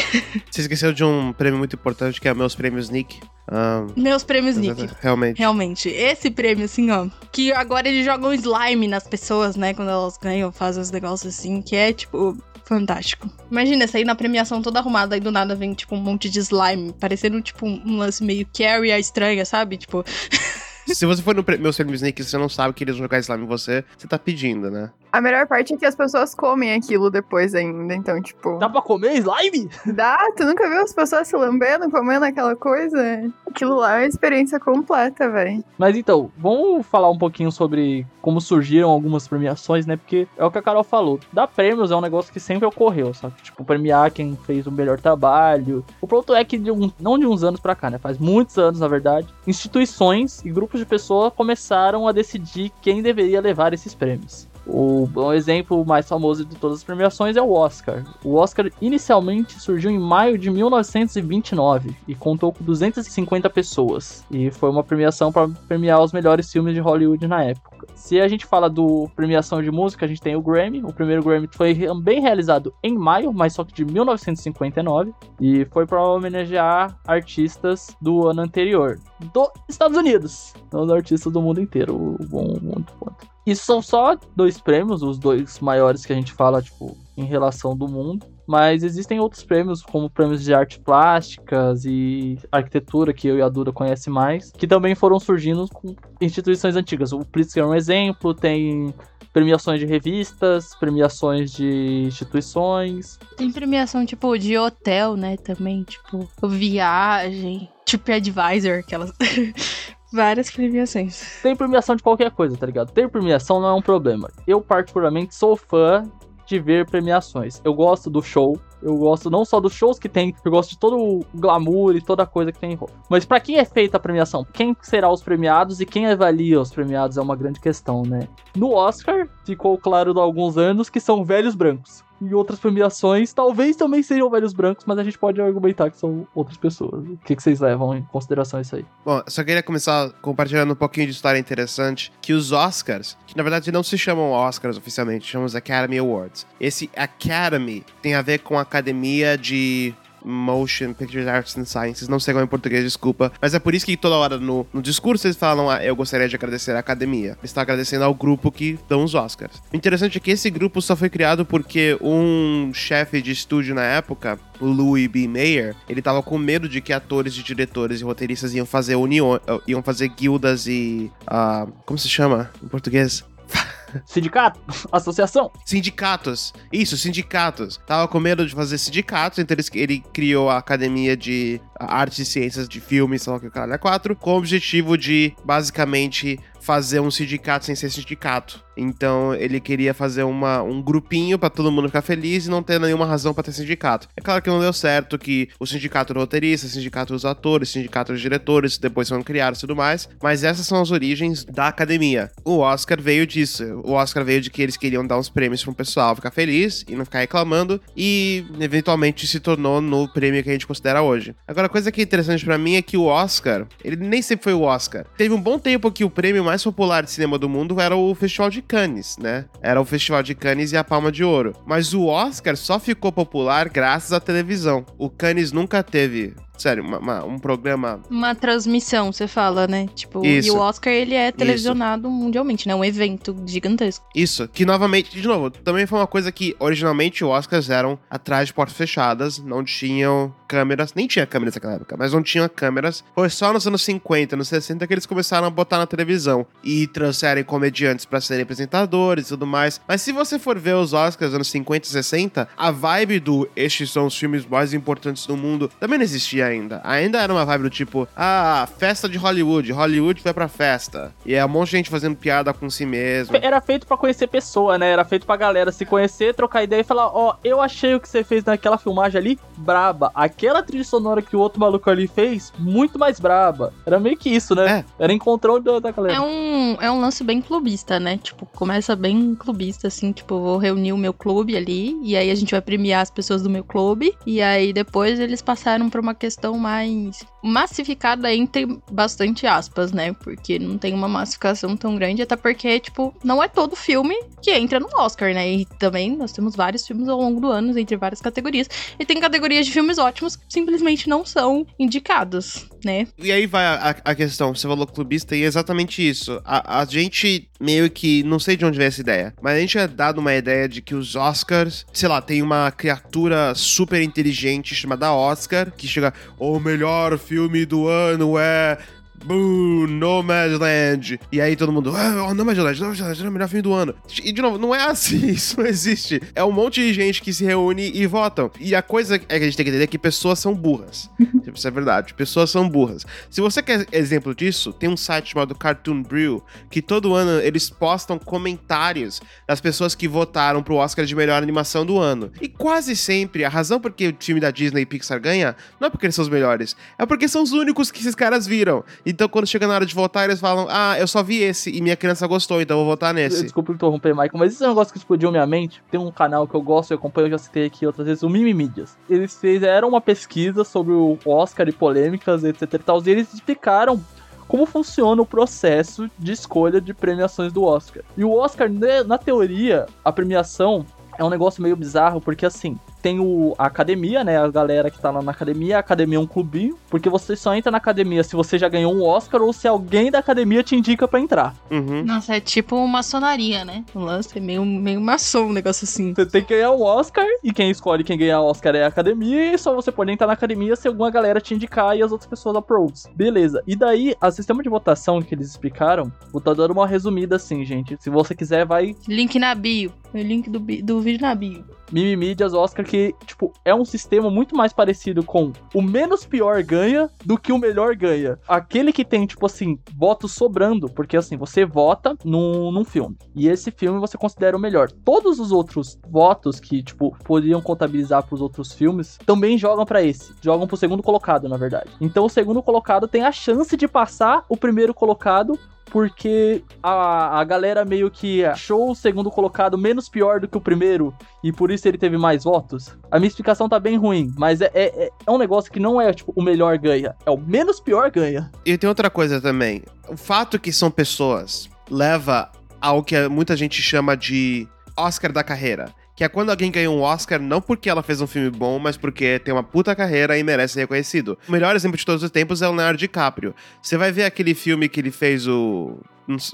Você 0.49 0.61
esqueceu 0.61 0.93
de 0.93 1.03
um 1.03 1.33
prêmio 1.33 1.57
muito 1.57 1.75
importante 1.75 2.21
que 2.21 2.27
é 2.27 2.33
meus 2.33 2.55
prêmios 2.55 2.89
Nick. 2.89 3.19
Ah, 3.47 3.85
Meus 3.97 4.23
prêmios 4.23 4.55
Nick. 4.57 4.87
Realmente. 5.01 5.37
Realmente, 5.37 5.89
esse 5.89 6.29
prêmio, 6.31 6.65
assim, 6.65 6.89
ó. 6.91 7.07
Que 7.31 7.51
agora 7.51 7.89
eles 7.89 8.05
jogam 8.05 8.33
slime 8.33 8.87
nas 8.87 9.07
pessoas, 9.07 9.55
né? 9.55 9.73
Quando 9.73 9.89
elas 9.89 10.17
ganham, 10.17 10.51
fazem 10.51 10.81
os 10.81 10.91
negócios 10.91 11.33
assim, 11.35 11.61
que 11.61 11.75
é, 11.75 11.91
tipo, 11.91 12.37
fantástico. 12.63 13.29
Imagina, 13.51 13.87
sair 13.87 14.05
na 14.05 14.15
premiação 14.15 14.61
toda 14.61 14.79
arrumada 14.79 15.17
e 15.17 15.19
do 15.19 15.31
nada 15.31 15.55
vem, 15.55 15.73
tipo, 15.73 15.95
um 15.95 15.99
monte 15.99 16.29
de 16.29 16.39
slime, 16.39 16.93
parecendo, 16.99 17.41
tipo, 17.41 17.65
um 17.65 17.97
lance 17.97 18.23
meio 18.23 18.47
Carrie 18.57 18.91
a 18.91 18.99
estranha, 18.99 19.43
sabe? 19.45 19.75
Tipo, 19.77 20.05
Se 20.87 21.05
você 21.05 21.21
for 21.21 21.33
no 21.35 21.43
pre- 21.43 21.57
meus 21.57 21.75
prêmios 21.77 22.01
Nick 22.01 22.21
e 22.21 22.25
você 22.25 22.37
não 22.37 22.49
sabe 22.49 22.73
que 22.73 22.83
eles 22.83 22.95
vão 22.95 23.03
jogar 23.05 23.19
slime 23.19 23.43
em 23.43 23.47
você, 23.47 23.83
você 23.97 24.07
tá 24.07 24.17
pedindo, 24.19 24.69
né? 24.69 24.89
A 25.11 25.19
melhor 25.21 25.45
parte 25.47 25.73
é 25.73 25.77
que 25.77 25.85
as 25.85 25.95
pessoas 25.95 26.33
comem 26.33 26.73
aquilo 26.73 27.09
depois 27.09 27.53
ainda. 27.53 27.93
Então, 27.93 28.21
tipo, 28.21 28.57
Dá 28.57 28.69
pra 28.69 28.81
comer 28.81 29.13
slime? 29.19 29.69
dá? 29.85 30.17
Tu 30.35 30.45
nunca 30.45 30.67
viu 30.69 30.81
as 30.81 30.93
pessoas 30.93 31.27
se 31.27 31.35
lambendo, 31.35 31.89
comendo 31.91 32.25
aquela 32.25 32.55
coisa? 32.55 33.29
Aquilo 33.51 33.75
lá 33.75 33.95
é 33.95 34.03
uma 34.03 34.07
experiência 34.07 34.59
completa, 34.59 35.29
velho. 35.29 35.61
Mas 35.77 35.97
então, 35.97 36.31
vamos 36.37 36.87
falar 36.87 37.09
um 37.09 37.17
pouquinho 37.17 37.51
sobre 37.51 38.07
como 38.21 38.39
surgiram 38.39 38.89
algumas 38.89 39.27
premiações, 39.27 39.85
né? 39.85 39.97
Porque 39.97 40.25
é 40.37 40.45
o 40.45 40.49
que 40.49 40.57
a 40.57 40.61
Carol 40.61 40.85
falou. 40.85 41.19
Dar 41.33 41.47
prêmios 41.47 41.91
é 41.91 41.95
um 41.95 42.01
negócio 42.01 42.31
que 42.31 42.39
sempre 42.39 42.65
ocorreu, 42.65 43.13
sabe? 43.13 43.35
Tipo, 43.43 43.65
premiar 43.65 44.09
quem 44.11 44.37
fez 44.37 44.65
o 44.65 44.71
melhor 44.71 44.99
trabalho. 44.99 45.83
O 45.99 46.07
ponto 46.07 46.33
é 46.33 46.45
que, 46.45 46.57
de 46.57 46.71
um, 46.71 46.89
não 46.99 47.19
de 47.19 47.27
uns 47.27 47.43
anos 47.43 47.59
pra 47.59 47.75
cá, 47.75 47.89
né? 47.89 47.97
Faz 47.97 48.17
muitos 48.17 48.57
anos, 48.57 48.79
na 48.79 48.87
verdade, 48.87 49.27
instituições 49.45 50.43
e 50.45 50.49
grupos 50.49 50.79
de 50.79 50.85
pessoas 50.85 51.33
começaram 51.33 52.07
a 52.07 52.13
decidir 52.13 52.71
quem 52.81 53.01
deveria 53.01 53.41
levar 53.41 53.73
esses 53.73 53.93
prêmios. 53.93 54.50
O 54.65 55.07
um 55.15 55.33
exemplo 55.33 55.83
mais 55.85 56.07
famoso 56.07 56.45
de 56.45 56.55
todas 56.55 56.77
as 56.77 56.83
premiações 56.83 57.35
é 57.35 57.41
o 57.41 57.51
Oscar. 57.51 58.03
O 58.23 58.35
Oscar 58.35 58.69
inicialmente 58.81 59.59
surgiu 59.59 59.89
em 59.89 59.99
maio 59.99 60.37
de 60.37 60.49
1929 60.49 61.95
e 62.07 62.15
contou 62.15 62.53
com 62.53 62.63
250 62.63 63.49
pessoas. 63.49 64.25
E 64.29 64.51
foi 64.51 64.69
uma 64.69 64.83
premiação 64.83 65.31
para 65.31 65.49
premiar 65.67 66.01
os 66.01 66.11
melhores 66.11 66.51
filmes 66.51 66.73
de 66.73 66.79
Hollywood 66.79 67.27
na 67.27 67.43
época. 67.43 67.87
Se 67.95 68.19
a 68.19 68.27
gente 68.27 68.45
fala 68.45 68.69
do 68.69 69.09
premiação 69.15 69.61
de 69.61 69.71
música, 69.71 70.05
a 70.05 70.07
gente 70.07 70.21
tem 70.21 70.35
o 70.35 70.41
Grammy. 70.41 70.83
O 70.83 70.93
primeiro 70.93 71.23
Grammy 71.23 71.47
foi 71.51 71.75
também 71.75 72.21
realizado 72.21 72.73
em 72.83 72.97
maio, 72.97 73.33
mas 73.33 73.53
só 73.53 73.63
que 73.63 73.73
de 73.73 73.85
1959. 73.85 75.13
E 75.39 75.65
foi 75.65 75.85
para 75.85 76.03
homenagear 76.03 76.97
artistas 77.07 77.95
do 78.01 78.27
ano 78.27 78.41
anterior. 78.41 78.99
Dos 79.33 79.49
Estados 79.67 79.97
Unidos. 79.97 80.53
Não 80.71 80.83
os 80.83 80.91
artistas 80.91 81.31
do 81.31 81.41
mundo 81.41 81.61
inteiro. 81.61 82.17
Bom 82.29 82.57
muito 82.61 82.93
ponto. 82.93 83.30
Isso 83.45 83.65
são 83.65 83.81
só 83.81 84.15
dois 84.35 84.59
prêmios, 84.59 85.01
os 85.01 85.17
dois 85.17 85.59
maiores 85.59 86.05
que 86.05 86.13
a 86.13 86.15
gente 86.15 86.31
fala, 86.31 86.61
tipo, 86.61 86.95
em 87.17 87.25
relação 87.25 87.75
do 87.75 87.87
mundo. 87.87 88.25
Mas 88.47 88.83
existem 88.83 89.19
outros 89.19 89.43
prêmios, 89.43 89.81
como 89.81 90.09
prêmios 90.09 90.43
de 90.43 90.53
artes 90.53 90.77
plásticas 90.77 91.85
e 91.85 92.37
arquitetura, 92.51 93.13
que 93.13 93.27
eu 93.27 93.37
e 93.37 93.41
a 93.41 93.47
Duda 93.49 93.71
conhecem 93.71 94.11
mais, 94.11 94.51
que 94.51 94.67
também 94.67 94.93
foram 94.93 95.19
surgindo 95.19 95.67
com 95.69 95.95
instituições 96.19 96.75
antigas. 96.75 97.13
O 97.13 97.19
Pritzker 97.19 97.63
é 97.63 97.65
um 97.65 97.75
exemplo, 97.75 98.33
tem 98.33 98.93
premiações 99.31 99.79
de 99.79 99.85
revistas, 99.85 100.75
premiações 100.75 101.51
de 101.51 102.03
instituições. 102.05 103.17
tem 103.37 103.51
premiação, 103.51 104.05
tipo, 104.05 104.37
de 104.37 104.57
hotel, 104.57 105.15
né? 105.15 105.37
Também, 105.37 105.83
tipo, 105.83 106.27
viagem, 106.47 107.69
tipo 107.85 108.11
Advisor, 108.11 108.79
aquelas. 108.79 109.11
Várias 110.11 110.51
premiações. 110.51 111.39
Tem 111.41 111.55
premiação 111.55 111.95
de 111.95 112.03
qualquer 112.03 112.31
coisa, 112.31 112.57
tá 112.57 112.65
ligado? 112.65 112.91
Ter 112.91 113.09
premiação 113.09 113.61
não 113.61 113.69
é 113.69 113.73
um 113.73 113.81
problema. 113.81 114.29
Eu, 114.45 114.61
particularmente, 114.61 115.33
sou 115.33 115.55
fã 115.55 116.03
de 116.45 116.59
ver 116.59 116.85
premiações. 116.85 117.61
Eu 117.63 117.73
gosto 117.73 118.09
do 118.09 118.21
show. 118.21 118.59
Eu 118.81 118.97
gosto 118.97 119.29
não 119.29 119.45
só 119.45 119.59
dos 119.59 119.73
shows 119.73 119.99
que 119.99 120.09
tem, 120.09 120.35
eu 120.43 120.51
gosto 120.51 120.71
de 120.71 120.79
todo 120.79 120.97
o 120.97 121.25
glamour 121.35 121.95
e 121.95 122.01
toda 122.01 122.23
a 122.23 122.25
coisa 122.25 122.51
que 122.51 122.59
tem 122.59 122.73
em 122.73 122.75
volta. 122.75 122.95
Mas 123.07 123.23
pra 123.23 123.39
quem 123.39 123.59
é 123.59 123.63
feita 123.63 123.97
a 123.97 123.99
premiação? 123.99 124.43
Quem 124.43 124.75
será 124.81 125.07
os 125.09 125.21
premiados 125.21 125.79
e 125.79 125.85
quem 125.85 126.07
avalia 126.07 126.59
os 126.59 126.71
premiados 126.71 127.15
é 127.15 127.21
uma 127.21 127.35
grande 127.35 127.59
questão, 127.59 128.01
né? 128.01 128.27
No 128.55 128.73
Oscar, 128.73 129.29
ficou 129.45 129.77
claro 129.77 130.19
há 130.19 130.23
alguns 130.23 130.57
anos 130.57 130.89
que 130.89 130.99
são 130.99 131.23
velhos 131.23 131.53
brancos. 131.53 132.03
Em 132.21 132.33
outras 132.33 132.59
premiações, 132.59 133.33
talvez 133.33 133.75
também 133.75 134.03
sejam 134.03 134.29
velhos 134.29 134.53
brancos, 134.53 134.85
mas 134.85 134.97
a 134.97 135.03
gente 135.03 135.17
pode 135.17 135.41
argumentar 135.41 135.89
que 135.89 135.97
são 135.97 136.27
outras 136.35 136.57
pessoas. 136.57 137.03
O 137.05 137.17
que, 137.25 137.35
que 137.35 137.41
vocês 137.41 137.59
levam 137.59 137.95
em 137.95 138.03
consideração 138.03 138.61
isso 138.61 138.75
aí? 138.75 138.85
Bom, 139.03 139.21
só 139.27 139.43
queria 139.43 139.63
começar 139.63 140.11
compartilhando 140.21 140.73
um 140.73 140.75
pouquinho 140.75 141.07
de 141.07 141.13
história 141.13 141.39
interessante, 141.39 142.11
que 142.21 142.33
os 142.33 142.51
Oscars, 142.51 143.17
que 143.25 143.35
na 143.35 143.43
verdade 143.43 143.71
não 143.71 143.83
se 143.83 143.97
chamam 143.97 144.31
Oscars 144.31 144.77
oficialmente, 144.77 145.27
chamam 145.27 145.45
os 145.45 145.55
Academy 145.55 145.97
Awards. 145.97 146.45
Esse 146.59 146.89
Academy 146.95 147.83
tem 148.01 148.13
a 148.13 148.21
ver 148.21 148.39
com 148.39 148.57
a 148.57 148.61
academia 148.61 149.37
de 149.37 149.93
Motion 150.23 150.93
Pictures 150.93 151.27
Arts 151.27 151.57
and 151.57 151.65
Sciences, 151.65 152.07
não 152.07 152.19
sei 152.19 152.33
como 152.33 152.43
é 152.43 152.45
em 152.45 152.47
português, 152.47 152.83
desculpa, 152.83 153.31
mas 153.41 153.53
é 153.53 153.59
por 153.59 153.73
isso 153.73 153.85
que 153.85 153.97
toda 153.97 154.15
hora 154.15 154.37
no, 154.37 154.65
no 154.73 154.81
discurso 154.81 155.27
eles 155.27 155.37
falam, 155.37 155.69
ah, 155.69 155.83
eu 155.83 155.95
gostaria 155.95 156.27
de 156.27 156.35
agradecer 156.35 156.71
à 156.71 156.79
academia. 156.79 157.37
Estão 157.43 157.61
agradecendo 157.61 158.03
ao 158.03 158.13
grupo 158.13 158.51
que 158.51 158.79
dão 158.87 159.03
os 159.03 159.15
Oscars. 159.15 159.61
O 159.71 159.75
interessante 159.75 160.17
é 160.17 160.21
que 160.21 160.31
esse 160.31 160.49
grupo 160.49 160.81
só 160.81 160.95
foi 160.95 161.09
criado 161.09 161.45
porque 161.45 161.97
um 162.01 162.71
chefe 162.73 163.21
de 163.21 163.31
estúdio 163.31 163.75
na 163.75 163.83
época, 163.83 164.39
o 164.59 164.65
Louis 164.65 165.07
B. 165.07 165.27
Mayer, 165.27 165.75
ele 165.89 166.01
tava 166.01 166.21
com 166.21 166.37
medo 166.37 166.69
de 166.69 166.81
que 166.81 166.93
atores, 166.93 167.33
de 167.33 167.43
diretores 167.43 168.01
e 168.01 168.03
roteiristas 168.03 168.53
iam 168.53 168.65
fazer 168.65 168.95
uniões, 168.95 169.41
iam 169.67 169.81
fazer 169.81 170.07
guildas 170.09 170.67
e. 170.67 171.11
ah, 171.27 171.67
como 171.85 171.97
se 171.97 172.07
chama 172.07 172.49
em 172.63 172.67
português? 172.67 173.23
Sindicato? 174.05 174.59
Associação? 174.91 175.51
Sindicatos. 175.65 176.53
Isso, 176.71 176.97
sindicatos. 176.97 177.79
Tava 177.85 178.07
com 178.07 178.19
medo 178.19 178.45
de 178.45 178.53
fazer 178.53 178.77
sindicatos, 178.77 179.39
então 179.39 179.55
ele, 179.55 179.83
ele 179.83 180.03
criou 180.13 180.49
a 180.49 180.57
Academia 180.57 181.15
de 181.15 181.61
Artes 181.79 182.19
e 182.19 182.25
Ciências 182.25 182.67
de 182.67 182.79
Filmes, 182.79 183.21
sei 183.21 183.33
lá 183.33 183.39
que 183.39 183.47
o 183.47 183.51
caralho 183.51 183.73
é 183.73 183.77
4, 183.77 184.15
com 184.15 184.33
o 184.33 184.37
objetivo 184.37 184.97
de, 184.97 185.33
basicamente, 185.43 186.39
fazer 186.71 187.01
um 187.01 187.11
sindicato 187.11 187.65
sem 187.65 187.75
ser 187.75 187.89
sindicato. 187.89 188.63
Então 188.77 189.35
ele 189.35 189.59
queria 189.59 189.93
fazer 189.93 190.23
uma, 190.23 190.63
um 190.63 190.81
grupinho 190.81 191.37
pra 191.37 191.49
todo 191.49 191.69
mundo 191.69 191.89
ficar 191.89 192.01
feliz 192.01 192.45
e 192.45 192.49
não 192.49 192.63
ter 192.63 192.79
nenhuma 192.79 193.05
razão 193.05 193.33
pra 193.33 193.43
ter 193.43 193.51
sindicato. 193.51 194.07
É 194.15 194.21
claro 194.21 194.41
que 194.41 194.49
não 194.49 194.61
deu 194.61 194.71
certo 194.71 195.19
que 195.19 195.49
o 195.59 195.65
sindicato 195.65 196.13
do 196.13 196.21
roteirista, 196.21 196.67
o 196.67 196.69
sindicato 196.69 197.11
dos 197.11 197.25
atores, 197.25 197.67
sindicato 197.67 198.13
dos 198.13 198.21
diretores 198.21 198.77
depois 198.77 199.09
foram 199.09 199.21
criados 199.21 199.59
e 199.59 199.61
tudo 199.61 199.75
mais, 199.75 200.07
mas 200.23 200.45
essas 200.45 200.65
são 200.65 200.81
as 200.81 200.91
origens 200.91 201.43
da 201.43 201.67
academia. 201.67 202.31
O 202.45 202.59
Oscar 202.59 203.01
veio 203.01 203.27
disso. 203.27 203.81
O 203.83 203.91
Oscar 203.91 204.23
veio 204.23 204.39
de 204.39 204.49
que 204.49 204.61
eles 204.61 204.77
queriam 204.77 205.05
dar 205.05 205.19
uns 205.19 205.27
prêmios 205.27 205.61
pro 205.61 205.75
pessoal 205.75 206.15
ficar 206.15 206.31
feliz 206.31 206.85
e 206.87 206.95
não 206.95 207.03
ficar 207.03 207.19
reclamando 207.19 207.81
e 207.97 208.45
eventualmente 208.61 209.27
se 209.27 209.41
tornou 209.41 209.81
no 209.81 210.07
prêmio 210.07 210.41
que 210.41 210.49
a 210.49 210.53
gente 210.53 210.65
considera 210.65 211.01
hoje. 211.01 211.35
Agora, 211.45 211.67
a 211.67 211.69
coisa 211.69 211.91
que 211.91 211.99
é 211.99 212.03
interessante 212.05 212.45
pra 212.45 212.57
mim 212.57 212.75
é 212.75 212.81
que 212.81 212.95
o 212.95 213.07
Oscar, 213.07 213.67
ele 213.83 213.97
nem 213.97 214.21
sempre 214.21 214.45
foi 214.45 214.53
o 214.53 214.61
Oscar. 214.61 215.05
Teve 215.17 215.33
um 215.33 215.41
bom 215.41 215.59
tempo 215.59 215.91
que 215.91 216.05
o 216.05 216.09
prêmio 216.09 216.45
mais 216.45 216.60
popular 216.65 217.03
de 217.03 217.11
cinema 217.11 217.37
do 217.37 217.49
mundo 217.49 217.79
era 217.79 217.95
o 217.95 218.13
Festival 218.13 218.49
de 218.49 218.61
Cannes, 218.61 219.17
né? 219.17 219.45
Era 219.61 219.81
o 219.81 219.85
Festival 219.85 220.21
de 220.21 220.35
Cannes 220.35 220.71
e 220.71 220.77
a 220.77 220.83
Palma 220.83 221.11
de 221.11 221.23
Ouro. 221.23 221.53
Mas 221.65 221.93
o 221.93 222.05
Oscar 222.05 222.55
só 222.55 222.79
ficou 222.79 223.11
popular 223.11 223.69
graças 223.69 224.13
à 224.13 224.19
televisão. 224.19 224.85
O 224.97 225.09
Cannes 225.09 225.51
nunca 225.51 225.81
teve. 225.83 226.35
Sério, 226.61 226.83
uma- 226.83 226.99
uma- 226.99 227.25
um 227.25 227.39
programa 227.39 227.99
Uma 228.09 228.35
transmissão, 228.35 229.11
você 229.11 229.27
fala, 229.27 229.67
né? 229.67 229.87
Tipo, 229.95 230.23
e 230.23 230.37
Isso. 230.37 230.55
o 230.55 230.59
Oscar, 230.59 230.93
ele 230.93 231.15
é 231.15 231.31
televisionado 231.31 232.07
mundialmente, 232.09 232.67
né? 232.67 232.75
Um 232.75 232.85
evento 232.85 233.35
gigantesco. 233.47 234.05
Isso, 234.15 234.47
que 234.47 234.63
novamente, 234.63 235.09
de 235.19 235.27
novo, 235.27 235.49
também 235.49 235.87
foi 235.87 235.97
uma 235.97 236.05
coisa 236.05 236.31
que 236.31 236.55
originalmente 236.59 237.23
os 237.23 237.31
Oscars 237.31 237.69
eram 237.69 237.97
atrás 238.09 238.47
de 238.47 238.53
portas 238.53 238.77
fechadas, 238.77 239.39
não 239.39 239.63
tinham 239.63 240.31
câmeras, 240.47 240.93
nem 240.93 241.07
tinha 241.07 241.25
câmeras 241.25 241.55
naquela 241.55 241.73
época, 241.75 241.95
mas 241.97 242.13
não 242.13 242.21
tinha 242.21 242.47
câmeras. 242.47 243.03
Foi 243.15 243.29
só 243.29 243.51
nos 243.53 243.65
anos 243.65 243.81
50, 243.83 244.35
nos 244.35 244.49
60 244.49 244.85
que 244.85 244.93
eles 244.93 245.05
começaram 245.05 245.47
a 245.47 245.49
botar 245.49 245.77
na 245.79 245.87
televisão 245.87 246.45
e 246.63 246.85
trouxeram 246.87 247.41
comediantes 247.43 248.05
pra 248.05 248.21
serem 248.21 248.43
apresentadores 248.43 249.25
e 249.25 249.29
tudo 249.29 249.47
mais. 249.47 249.81
Mas 249.87 250.01
se 250.01 250.11
você 250.11 250.37
for 250.37 250.59
ver 250.59 250.75
os 250.75 250.93
Oscars 250.93 251.33
anos 251.33 251.49
50 251.49 251.87
e 251.87 251.89
60, 251.89 252.47
a 252.57 252.69
vibe 252.69 253.19
do 253.19 253.49
estes 253.55 253.89
são 253.91 254.05
os 254.05 254.17
filmes 254.17 254.45
mais 254.45 254.73
importantes 254.73 255.25
do 255.25 255.35
mundo 255.37 255.71
também 255.79 255.97
não 255.97 256.03
existia 256.03 256.50
ainda. 256.51 256.81
Ainda 256.83 257.21
era 257.21 257.31
uma 257.31 257.45
vibe 257.45 257.63
do 257.63 257.69
tipo, 257.69 258.07
ah, 258.15 258.67
festa 258.77 259.07
de 259.07 259.17
Hollywood, 259.17 259.71
Hollywood 259.71 260.21
vai 260.23 260.33
pra 260.33 260.47
festa. 260.47 261.13
E 261.25 261.33
é 261.33 261.45
um 261.45 261.49
monte 261.49 261.71
de 261.71 261.77
gente 261.77 261.89
fazendo 261.89 262.15
piada 262.15 262.53
com 262.53 262.69
si 262.69 262.85
mesmo. 262.85 263.35
Era 263.41 263.59
feito 263.61 263.87
pra 263.87 263.97
conhecer 263.97 264.27
pessoa, 264.27 264.77
né? 264.77 264.91
Era 264.91 265.03
feito 265.05 265.25
pra 265.25 265.35
galera 265.35 265.71
se 265.71 265.85
conhecer, 265.85 266.33
trocar 266.33 266.63
ideia 266.63 266.81
e 266.81 266.83
falar: 266.83 267.07
Ó, 267.07 267.35
eu 267.43 267.61
achei 267.61 267.95
o 267.95 267.99
que 267.99 268.07
você 268.07 268.23
fez 268.23 268.43
naquela 268.43 268.77
filmagem 268.77 269.19
ali 269.19 269.39
braba. 269.57 270.11
Aquela 270.13 270.63
trilha 270.63 270.83
sonora 270.83 271.21
que 271.21 271.35
o 271.35 271.39
outro 271.39 271.59
maluco 271.59 271.89
ali 271.89 272.07
fez, 272.07 272.51
muito 272.57 272.97
mais 272.97 273.19
braba. 273.19 273.73
Era 273.85 273.99
meio 273.99 274.17
que 274.17 274.29
isso, 274.29 274.55
né? 274.55 274.85
Era 274.99 275.13
encontrão 275.13 275.59
da, 275.59 275.79
da 275.79 275.91
galera. 275.91 276.15
É 276.15 276.19
um, 276.19 276.77
é 276.79 276.91
um 276.91 276.99
lance 276.99 277.23
bem 277.23 277.41
clubista, 277.41 277.99
né? 277.99 278.17
Tipo, 278.17 278.45
começa 278.45 278.95
bem 278.95 279.35
clubista, 279.35 279.87
assim, 279.87 280.11
tipo, 280.11 280.39
vou 280.39 280.57
reunir 280.57 280.93
o 280.93 280.97
meu 280.97 281.13
clube 281.13 281.55
ali, 281.55 281.97
e 282.01 282.15
aí 282.15 282.29
a 282.29 282.35
gente 282.35 282.51
vai 282.51 282.61
premiar 282.61 283.01
as 283.01 283.11
pessoas 283.11 283.41
do 283.41 283.49
meu 283.49 283.63
clube, 283.63 284.15
e 284.25 284.41
aí 284.41 284.73
depois 284.73 285.19
eles 285.19 285.41
passaram 285.41 285.89
pra 285.89 286.01
uma 286.01 286.13
questão 286.15 286.30
mais 286.57 287.23
massificada 287.43 288.33
entre 288.33 288.65
bastante 288.91 289.47
aspas, 289.47 289.91
né? 289.91 290.13
Porque 290.13 290.59
não 290.59 290.77
tem 290.77 290.93
uma 290.93 291.07
massificação 291.07 291.75
tão 291.75 291.95
grande, 291.95 292.21
até 292.21 292.35
porque, 292.35 292.79
tipo, 292.79 293.13
não 293.23 293.41
é 293.41 293.47
todo 293.47 293.75
filme 293.75 294.15
que 294.41 294.51
entra 294.51 294.79
no 294.79 294.89
Oscar, 294.95 295.33
né? 295.33 295.51
E 295.51 295.65
também 295.79 296.15
nós 296.15 296.31
temos 296.31 296.55
vários 296.55 296.85
filmes 296.85 297.07
ao 297.07 297.19
longo 297.19 297.39
do 297.39 297.47
ano, 297.47 297.77
entre 297.77 297.97
várias 297.97 298.21
categorias, 298.21 298.69
e 298.99 299.05
tem 299.05 299.19
categorias 299.19 299.65
de 299.65 299.71
filmes 299.71 299.97
ótimos 299.97 300.35
que 300.35 300.43
simplesmente 300.49 301.09
não 301.09 301.25
são 301.25 301.65
indicados, 301.79 302.67
né? 302.85 303.07
E 303.17 303.31
aí 303.31 303.45
vai 303.45 303.65
a, 303.65 303.95
a 304.03 304.15
questão, 304.15 304.53
você 304.53 304.67
falou 304.67 304.87
clubista 304.87 305.35
e 305.35 305.43
é 305.43 305.45
exatamente 305.45 306.07
isso. 306.07 306.41
A, 306.45 306.81
a 306.81 306.85
gente 306.85 307.49
meio 307.59 307.89
que, 307.89 308.23
não 308.23 308.39
sei 308.39 308.57
de 308.57 308.65
onde 308.65 308.77
veio 308.77 308.87
essa 308.87 309.01
ideia, 309.01 309.33
mas 309.41 309.55
a 309.55 309.59
gente 309.59 309.77
é 309.77 309.87
dado 309.87 310.19
uma 310.19 310.33
ideia 310.33 310.67
de 310.67 310.81
que 310.81 310.95
os 310.95 311.15
Oscars, 311.15 311.85
sei 311.93 312.09
lá, 312.09 312.21
tem 312.21 312.41
uma 312.41 312.71
criatura 312.71 313.53
super 313.55 314.01
inteligente 314.01 314.73
chamada 314.73 315.13
Oscar, 315.13 315.71
que 315.71 315.87
chega, 315.87 316.13
o 316.39 316.59
melhor 316.59 317.17
filme 317.17 317.65
do 317.65 317.87
ano 317.87 318.37
é... 318.37 318.77
Boo, 319.23 319.87
Nomadland. 319.87 321.19
E 321.31 321.39
aí 321.39 321.55
todo 321.55 321.71
mundo, 321.71 321.93
ah, 321.95 322.27
oh, 322.29 322.33
Nomadland, 322.33 322.79
Nomadland 322.79 323.23
é 323.23 323.27
o 323.27 323.31
melhor 323.31 323.47
filme 323.47 323.61
do 323.61 323.73
ano. 323.73 323.95
E 324.23 324.31
de 324.31 324.41
novo, 324.41 324.57
não 324.57 324.73
é 324.73 324.83
assim, 324.85 325.27
isso 325.31 325.59
não 325.59 325.67
existe. 325.67 326.21
É 326.35 326.43
um 326.43 326.51
monte 326.51 326.81
de 326.81 326.93
gente 326.93 327.21
que 327.21 327.33
se 327.33 327.43
reúne 327.43 327.91
e 327.93 328.05
votam. 328.07 328.51
E 328.59 328.75
a 328.75 328.81
coisa 328.81 329.15
é 329.15 329.19
que 329.19 329.33
a 329.33 329.39
gente 329.39 329.57
tem 329.57 329.63
que 329.63 329.69
entender 329.69 329.83
é 329.83 329.87
que 329.87 329.97
pessoas 329.97 330.39
são 330.39 330.53
burras. 330.53 331.09
Tipo, 331.43 331.57
Isso 331.57 331.67
é 331.67 331.71
verdade, 331.71 332.13
pessoas 332.13 332.49
são 332.49 332.67
burras. 332.67 333.05
Se 333.29 333.41
você 333.41 333.61
quer 333.61 333.85
exemplo 333.91 334.33
disso, 334.35 334.71
tem 334.71 334.89
um 334.89 334.97
site 334.97 335.31
chamado 335.31 335.55
Cartoon 335.55 336.01
Brew, 336.03 336.43
que 336.69 336.81
todo 336.81 337.13
ano 337.13 337.41
eles 337.41 337.69
postam 337.69 338.17
comentários 338.19 339.21
das 339.47 339.59
pessoas 339.59 339.95
que 339.95 340.07
votaram 340.07 340.61
pro 340.63 340.75
Oscar 340.75 341.05
de 341.05 341.15
melhor 341.15 341.41
animação 341.41 341.85
do 341.85 341.97
ano. 341.97 342.31
E 342.41 342.47
quase 342.47 342.95
sempre, 342.95 343.43
a 343.43 343.49
razão 343.49 343.79
por 343.79 343.91
que 343.91 344.07
o 344.07 344.13
time 344.13 344.39
da 344.39 344.51
Disney 344.51 344.81
e 344.81 344.85
Pixar 344.85 345.19
ganha, 345.19 345.55
não 345.79 345.87
é 345.87 345.89
porque 345.89 346.05
eles 346.05 346.15
são 346.15 346.23
os 346.23 346.29
melhores, 346.29 346.75
é 346.97 347.05
porque 347.05 347.27
são 347.27 347.43
os 347.43 347.51
únicos 347.51 347.91
que 347.91 347.99
esses 347.99 348.15
caras 348.15 348.45
viram. 348.45 348.83
Então 349.11 349.27
quando 349.27 349.45
chega 349.45 349.67
na 349.67 349.75
hora 349.75 349.85
de 349.85 349.93
votar, 349.93 350.25
eles 350.25 350.39
falam, 350.39 350.67
ah, 350.69 350.97
eu 350.97 351.07
só 351.07 351.21
vi 351.21 351.41
esse 351.41 351.69
e 351.69 351.81
minha 351.81 351.95
criança 351.95 352.25
gostou, 352.25 352.61
então 352.61 352.77
eu 352.77 352.85
vou 352.85 352.93
votar 352.93 353.13
nesse. 353.13 353.43
Desculpa 353.43 353.73
interromper, 353.73 354.13
Michael, 354.13 354.31
mas 354.35 354.53
isso 354.53 354.63
é 354.63 354.67
um 354.67 354.69
negócio 354.69 354.93
que 354.93 354.97
explodiu 354.97 355.31
minha 355.31 355.45
mente. 355.45 355.83
Tem 355.91 355.99
um 355.99 356.11
canal 356.11 356.47
que 356.47 356.55
eu 356.55 356.61
gosto 356.61 356.91
e 356.91 356.93
acompanho, 356.93 357.27
eu 357.27 357.31
já 357.31 357.37
citei 357.37 357.65
aqui 357.65 357.85
outras 357.85 358.07
vezes, 358.07 358.23
o 358.23 358.29
Mimimídias. 358.29 358.97
Eles 359.09 359.37
fizeram 359.37 359.89
uma 359.89 359.99
pesquisa 359.99 360.63
sobre 360.63 360.93
o 360.93 361.17
Oscar 361.25 361.67
e 361.67 361.71
polêmicas, 361.71 362.43
etc 362.43 362.73
e 362.73 362.77
tal, 362.79 363.03
e 363.05 363.09
eles 363.09 363.33
explicaram 363.33 364.01
como 364.47 364.65
funciona 364.65 365.21
o 365.21 365.25
processo 365.25 366.09
de 366.19 366.31
escolha 366.33 366.81
de 366.81 366.93
premiações 366.93 367.53
do 367.53 367.63
Oscar. 367.63 368.03
E 368.17 368.23
o 368.23 368.33
Oscar, 368.33 368.69
né, 368.69 369.03
na 369.03 369.17
teoria, 369.17 369.85
a 370.03 370.11
premiação 370.11 370.85
é 371.17 371.23
um 371.23 371.29
negócio 371.29 371.61
meio 371.63 371.75
bizarro, 371.75 372.19
porque 372.19 372.45
assim, 372.45 372.77
tem 373.01 373.19
o, 373.19 373.53
a 373.57 373.65
academia, 373.65 374.23
né? 374.23 374.37
A 374.37 374.47
galera 374.47 374.91
que 374.91 374.99
tá 374.99 375.09
lá 375.09 375.21
na 375.21 375.31
academia. 375.31 375.77
A 375.77 375.79
academia 375.79 376.17
é 376.17 376.21
um 376.21 376.27
clubinho. 376.27 376.77
Porque 376.89 377.09
você 377.09 377.35
só 377.35 377.53
entra 377.55 377.71
na 377.71 377.77
academia 377.77 378.23
se 378.23 378.35
você 378.35 378.57
já 378.57 378.69
ganhou 378.69 378.93
um 378.93 379.03
Oscar 379.03 379.41
ou 379.41 379.51
se 379.51 379.67
alguém 379.67 380.11
da 380.11 380.19
academia 380.19 380.63
te 380.63 380.75
indica 380.75 381.07
pra 381.07 381.19
entrar. 381.19 381.55
Uhum. 381.69 382.03
Nossa, 382.03 382.35
é 382.35 382.39
tipo 382.39 382.87
maçonaria, 382.87 383.65
né? 383.65 383.83
O 383.95 383.99
lance 383.99 384.37
é 384.37 384.41
meio, 384.41 384.65
meio 384.65 385.01
maçom, 385.01 385.47
um 385.47 385.53
negócio 385.53 385.85
assim. 385.85 386.13
Você 386.13 386.25
tem 386.25 386.43
que 386.43 386.53
ganhar 386.53 386.71
um 386.71 386.81
Oscar 386.81 387.25
e 387.43 387.51
quem 387.53 387.71
escolhe 387.71 388.03
quem 388.03 388.17
ganhar 388.17 388.41
o 388.41 388.45
Oscar 388.45 388.75
é 388.75 388.83
a 388.83 388.87
academia. 388.87 389.53
E 389.53 389.57
só 389.57 389.73
você 389.73 389.91
pode 389.91 390.11
entrar 390.11 390.27
na 390.27 390.33
academia 390.33 390.75
se 390.75 390.87
alguma 390.87 391.09
galera 391.09 391.41
te 391.41 391.53
indicar 391.53 391.97
e 391.97 392.03
as 392.03 392.11
outras 392.11 392.29
pessoas 392.29 392.55
approves. 392.55 393.07
Beleza. 393.15 393.63
E 393.65 393.75
daí, 393.75 394.15
o 394.21 394.31
sistema 394.31 394.61
de 394.61 394.69
votação 394.69 395.21
que 395.21 395.33
eles 395.33 395.49
explicaram, 395.49 396.11
vou 396.31 396.41
tá 396.41 396.53
dando 396.53 396.71
uma 396.71 396.87
resumida 396.87 397.35
assim, 397.35 397.63
gente. 397.65 397.97
Se 397.99 398.09
você 398.09 398.35
quiser, 398.35 398.65
vai 398.65 398.95
Link 399.07 399.37
na 399.39 399.53
bio. 399.55 399.91
O 400.13 400.17
link 400.17 400.49
do, 400.49 400.59
do 400.59 401.01
vídeo 401.01 401.21
na 401.21 401.33
bio. 401.33 401.63
Mimimídias 401.91 402.53
Oscar, 402.53 402.85
que, 402.85 403.13
tipo, 403.25 403.53
é 403.65 403.73
um 403.73 403.85
sistema 403.85 404.29
muito 404.29 404.55
mais 404.55 404.73
parecido 404.73 405.23
com 405.23 405.51
o 405.73 405.81
menos 405.81 406.25
pior 406.25 406.61
ganha 406.63 407.09
do 407.25 407.37
que 407.37 407.51
o 407.51 407.57
melhor 407.57 407.95
ganha. 407.95 408.37
Aquele 408.47 408.93
que 408.93 409.05
tem, 409.05 409.25
tipo 409.25 409.45
assim, 409.45 409.79
votos 409.95 410.33
sobrando, 410.33 410.89
porque 410.89 411.17
assim, 411.17 411.37
você 411.37 411.65
vota 411.65 412.17
num, 412.23 412.71
num 412.71 412.83
filme. 412.85 413.17
E 413.35 413.47
esse 413.47 413.71
filme 413.71 413.99
você 413.99 414.17
considera 414.17 414.55
o 414.55 414.59
melhor. 414.59 414.91
Todos 414.91 415.39
os 415.39 415.51
outros 415.51 415.99
votos 416.09 416.59
que, 416.59 416.81
tipo, 416.83 417.15
poderiam 417.23 417.61
contabilizar 417.61 418.23
pros 418.23 418.41
outros 418.41 418.73
filmes, 418.73 419.17
também 419.25 419.57
jogam 419.57 419.85
pra 419.85 420.01
esse. 420.01 420.33
Jogam 420.41 420.67
pro 420.67 420.77
segundo 420.77 421.03
colocado, 421.03 421.49
na 421.49 421.57
verdade. 421.57 421.89
Então 421.99 422.25
o 422.25 422.29
segundo 422.29 422.61
colocado 422.61 423.07
tem 423.07 423.23
a 423.23 423.31
chance 423.31 423.75
de 423.75 423.87
passar 423.87 424.45
o 424.47 424.57
primeiro 424.57 424.93
colocado 424.93 425.59
porque 425.91 426.63
a, 426.81 427.39
a 427.39 427.43
galera 427.43 427.83
meio 427.83 428.09
que 428.09 428.43
achou 428.45 428.91
o 428.91 428.95
segundo 428.95 429.29
colocado 429.29 429.77
menos 429.77 430.07
pior 430.07 430.39
do 430.39 430.47
que 430.47 430.57
o 430.57 430.61
primeiro 430.61 431.13
e 431.43 431.51
por 431.51 431.69
isso 431.69 431.87
ele 431.87 431.97
teve 431.97 432.17
mais 432.17 432.45
votos? 432.45 432.97
A 433.11 433.19
minha 433.19 433.27
explicação 433.27 433.67
tá 433.67 433.79
bem 433.79 433.97
ruim, 433.97 434.33
mas 434.37 434.61
é, 434.61 434.71
é, 434.73 435.09
é 435.27 435.31
um 435.31 435.37
negócio 435.37 435.71
que 435.71 435.79
não 435.79 435.99
é 435.99 436.13
tipo 436.13 436.31
o 436.35 436.41
melhor 436.41 436.77
ganha, 436.77 437.13
é 437.25 437.29
o 437.29 437.37
menos 437.37 437.79
pior 437.79 438.09
ganha. 438.09 438.49
E 438.65 438.77
tem 438.77 438.87
outra 438.87 439.09
coisa 439.09 439.41
também. 439.41 439.83
O 440.07 440.15
fato 440.15 440.57
que 440.57 440.71
são 440.71 440.89
pessoas 440.89 441.69
leva 441.89 442.49
ao 442.79 443.03
que 443.03 443.27
muita 443.27 443.55
gente 443.55 443.81
chama 443.81 444.15
de 444.15 444.67
Oscar 444.97 445.31
da 445.31 445.43
carreira. 445.43 445.93
Que 446.15 446.23
é 446.23 446.29
quando 446.29 446.49
alguém 446.49 446.71
ganha 446.71 446.89
um 446.91 447.01
Oscar 447.01 447.39
não 447.41 447.61
porque 447.61 447.89
ela 447.89 448.03
fez 448.03 448.21
um 448.21 448.27
filme 448.27 448.49
bom, 448.49 448.77
mas 448.79 448.97
porque 448.97 449.39
tem 449.39 449.53
uma 449.53 449.63
puta 449.63 449.95
carreira 449.95 450.37
e 450.37 450.43
merece 450.43 450.73
ser 450.75 450.81
reconhecido. 450.81 451.37
O 451.47 451.51
melhor 451.51 451.75
exemplo 451.75 451.97
de 451.97 452.05
todos 452.05 452.21
os 452.23 452.29
tempos 452.29 452.61
é 452.61 452.67
o 452.67 452.71
Leonardo 452.71 452.97
DiCaprio. 452.97 453.55
Você 453.81 453.97
vai 453.97 454.11
ver 454.11 454.25
aquele 454.25 454.53
filme 454.53 454.89
que 454.89 454.99
ele 454.99 455.11
fez 455.11 455.47
o. 455.47 455.97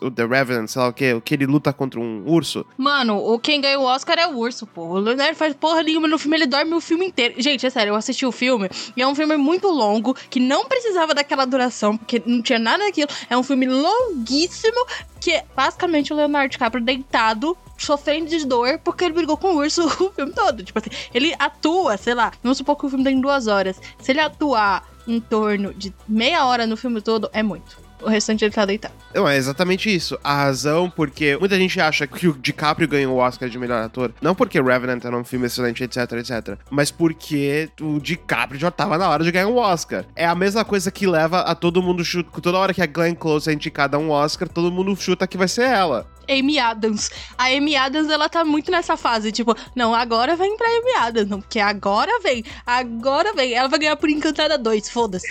o 0.02 0.12
The 0.12 0.26
Revenant, 0.26 0.68
sei 0.68 0.82
lá 0.82 0.88
o 0.88 0.94
que, 0.94 1.14
o 1.14 1.22
que 1.22 1.34
ele 1.34 1.46
luta 1.46 1.74
contra 1.74 2.00
um 2.00 2.24
urso. 2.26 2.66
Mano, 2.78 3.18
o 3.18 3.40
quem 3.40 3.60
ganha 3.60 3.80
o 3.80 3.84
Oscar 3.84 4.18
é 4.20 4.28
o 4.28 4.38
urso, 4.38 4.66
pô. 4.68 4.84
O 4.84 5.00
Leonardo 5.00 5.36
faz 5.36 5.54
porra 5.56 5.84
nenhuma 5.84 6.08
no 6.08 6.18
filme, 6.18 6.38
ele 6.38 6.48
dorme 6.48 6.74
o 6.74 6.82
filme 6.82 7.08
inteiro. 7.08 7.36
Gente, 7.38 7.66
é 7.66 7.70
sério, 7.70 7.92
eu 7.92 7.96
assisti 7.96 8.26
o 8.26 8.32
filme 8.32 8.70
e 8.96 9.02
é 9.02 9.08
um 9.08 9.16
filme 9.16 9.36
muito 9.38 9.68
longo, 9.68 10.14
que 10.30 10.40
não 10.40 10.66
precisava 10.66 11.14
daquela 11.14 11.46
duração, 11.46 11.98
porque 11.98 12.22
não 12.26 12.42
tinha 12.42 12.60
nada 12.60 12.86
daquilo. 12.86 13.10
É 13.30 13.38
um 13.38 13.44
filme 13.44 13.68
longuíssimo, 13.68 14.86
que 15.20 15.32
é 15.32 15.46
basicamente 15.56 16.14
o 16.14 16.16
Leonardo 16.16 16.52
DiCaprio 16.52 16.84
deitado, 16.84 17.58
sofrendo 17.78 18.30
de 18.30 18.46
dor, 18.46 18.80
porque 18.84 19.06
ele 19.06 19.14
brigou 19.14 19.38
com 19.38 19.56
o 19.56 19.58
urso 19.58 19.86
o 20.04 20.12
filme 20.12 20.34
todo. 20.34 20.64
Tipo 20.64 20.80
assim, 20.80 20.90
ele 21.14 21.34
atua, 21.38 21.98
sei 21.98 22.14
lá, 22.14 22.32
vamos 22.44 22.58
supor 22.58 22.76
que 22.76 22.86
o 22.86 22.90
filme 22.90 23.04
tem 23.04 23.20
duas 23.20 23.48
horas. 23.48 23.80
Se 24.00 24.12
ele 24.12 24.20
atuar 24.20 24.88
em 25.08 25.20
torno 25.20 25.74
de 25.74 25.94
meia 26.08 26.46
hora 26.46 26.68
no 26.68 26.76
filme 26.76 27.02
todo, 27.02 27.30
é 27.32 27.42
muito. 27.42 27.87
O 28.02 28.10
restante 28.10 28.46
ele 28.46 28.54
tá 28.54 28.66
deitado. 28.66 28.94
Não, 29.14 29.28
é 29.28 29.38
exatamente 29.38 29.94
isso. 29.94 30.18
A 30.24 30.36
razão 30.36 30.90
porque 30.90 31.38
muita 31.38 31.58
gente 31.58 31.80
acha 31.80 32.06
que 32.06 32.28
o 32.28 32.34
DiCaprio 32.34 32.88
ganhou 32.88 33.16
o 33.16 33.20
Oscar 33.20 33.50
de 33.50 33.58
melhor 33.58 33.84
ator, 33.84 34.14
não 34.22 34.36
porque 34.36 34.62
Revenant 34.62 35.04
era 35.04 35.18
um 35.18 35.24
filme 35.24 35.48
excelente, 35.48 35.84
etc, 35.84 36.12
etc, 36.14 36.58
mas 36.70 36.92
porque 36.92 37.70
o 37.82 38.00
DiCaprio 38.00 38.60
já 38.60 38.72
tava 38.72 38.98
na 38.98 39.10
hora 39.10 39.24
de 39.24 39.32
ganhar 39.32 39.48
um 39.48 39.58
Oscar. 39.58 40.06
É 40.16 40.26
a 40.26 40.36
mesma 40.36 40.64
coisa 40.64 40.92
que 40.92 41.08
leva 41.08 41.40
a 41.40 41.56
todo 41.56 41.82
mundo 41.82 42.04
chuta. 42.04 42.30
Toda 42.42 42.58
hora 42.58 42.74
que 42.74 42.82
a 42.82 42.86
Glenn 42.86 43.16
Close 43.16 43.50
é 43.50 43.54
indicada 43.54 43.98
a 43.98 44.00
um 44.00 44.10
Oscar, 44.10 44.48
todo 44.48 44.72
mundo 44.72 44.96
chuta 44.96 45.28
que 45.28 45.38
vai 45.38 45.48
ser 45.48 45.64
ela. 45.64 46.08
Amy 46.30 46.60
Adams. 46.60 47.10
A 47.38 47.46
Amy 47.46 47.76
Adams, 47.76 48.10
ela 48.10 48.28
tá 48.28 48.44
muito 48.44 48.70
nessa 48.70 48.98
fase, 48.98 49.32
tipo, 49.32 49.56
não, 49.76 49.96
agora 49.96 50.36
vem 50.36 50.58
pra 50.58 50.68
Amy 50.68 50.94
Adams, 51.00 51.30
não, 51.30 51.40
porque 51.40 51.60
agora 51.60 52.20
vem, 52.22 52.44
agora 52.66 53.34
vem. 53.34 53.54
Ela 53.54 53.70
vai 53.70 53.80
ganhar 53.80 53.96
por 53.96 54.10
Encantada 54.10 54.58
2, 54.58 54.90
foda-se. 54.90 55.28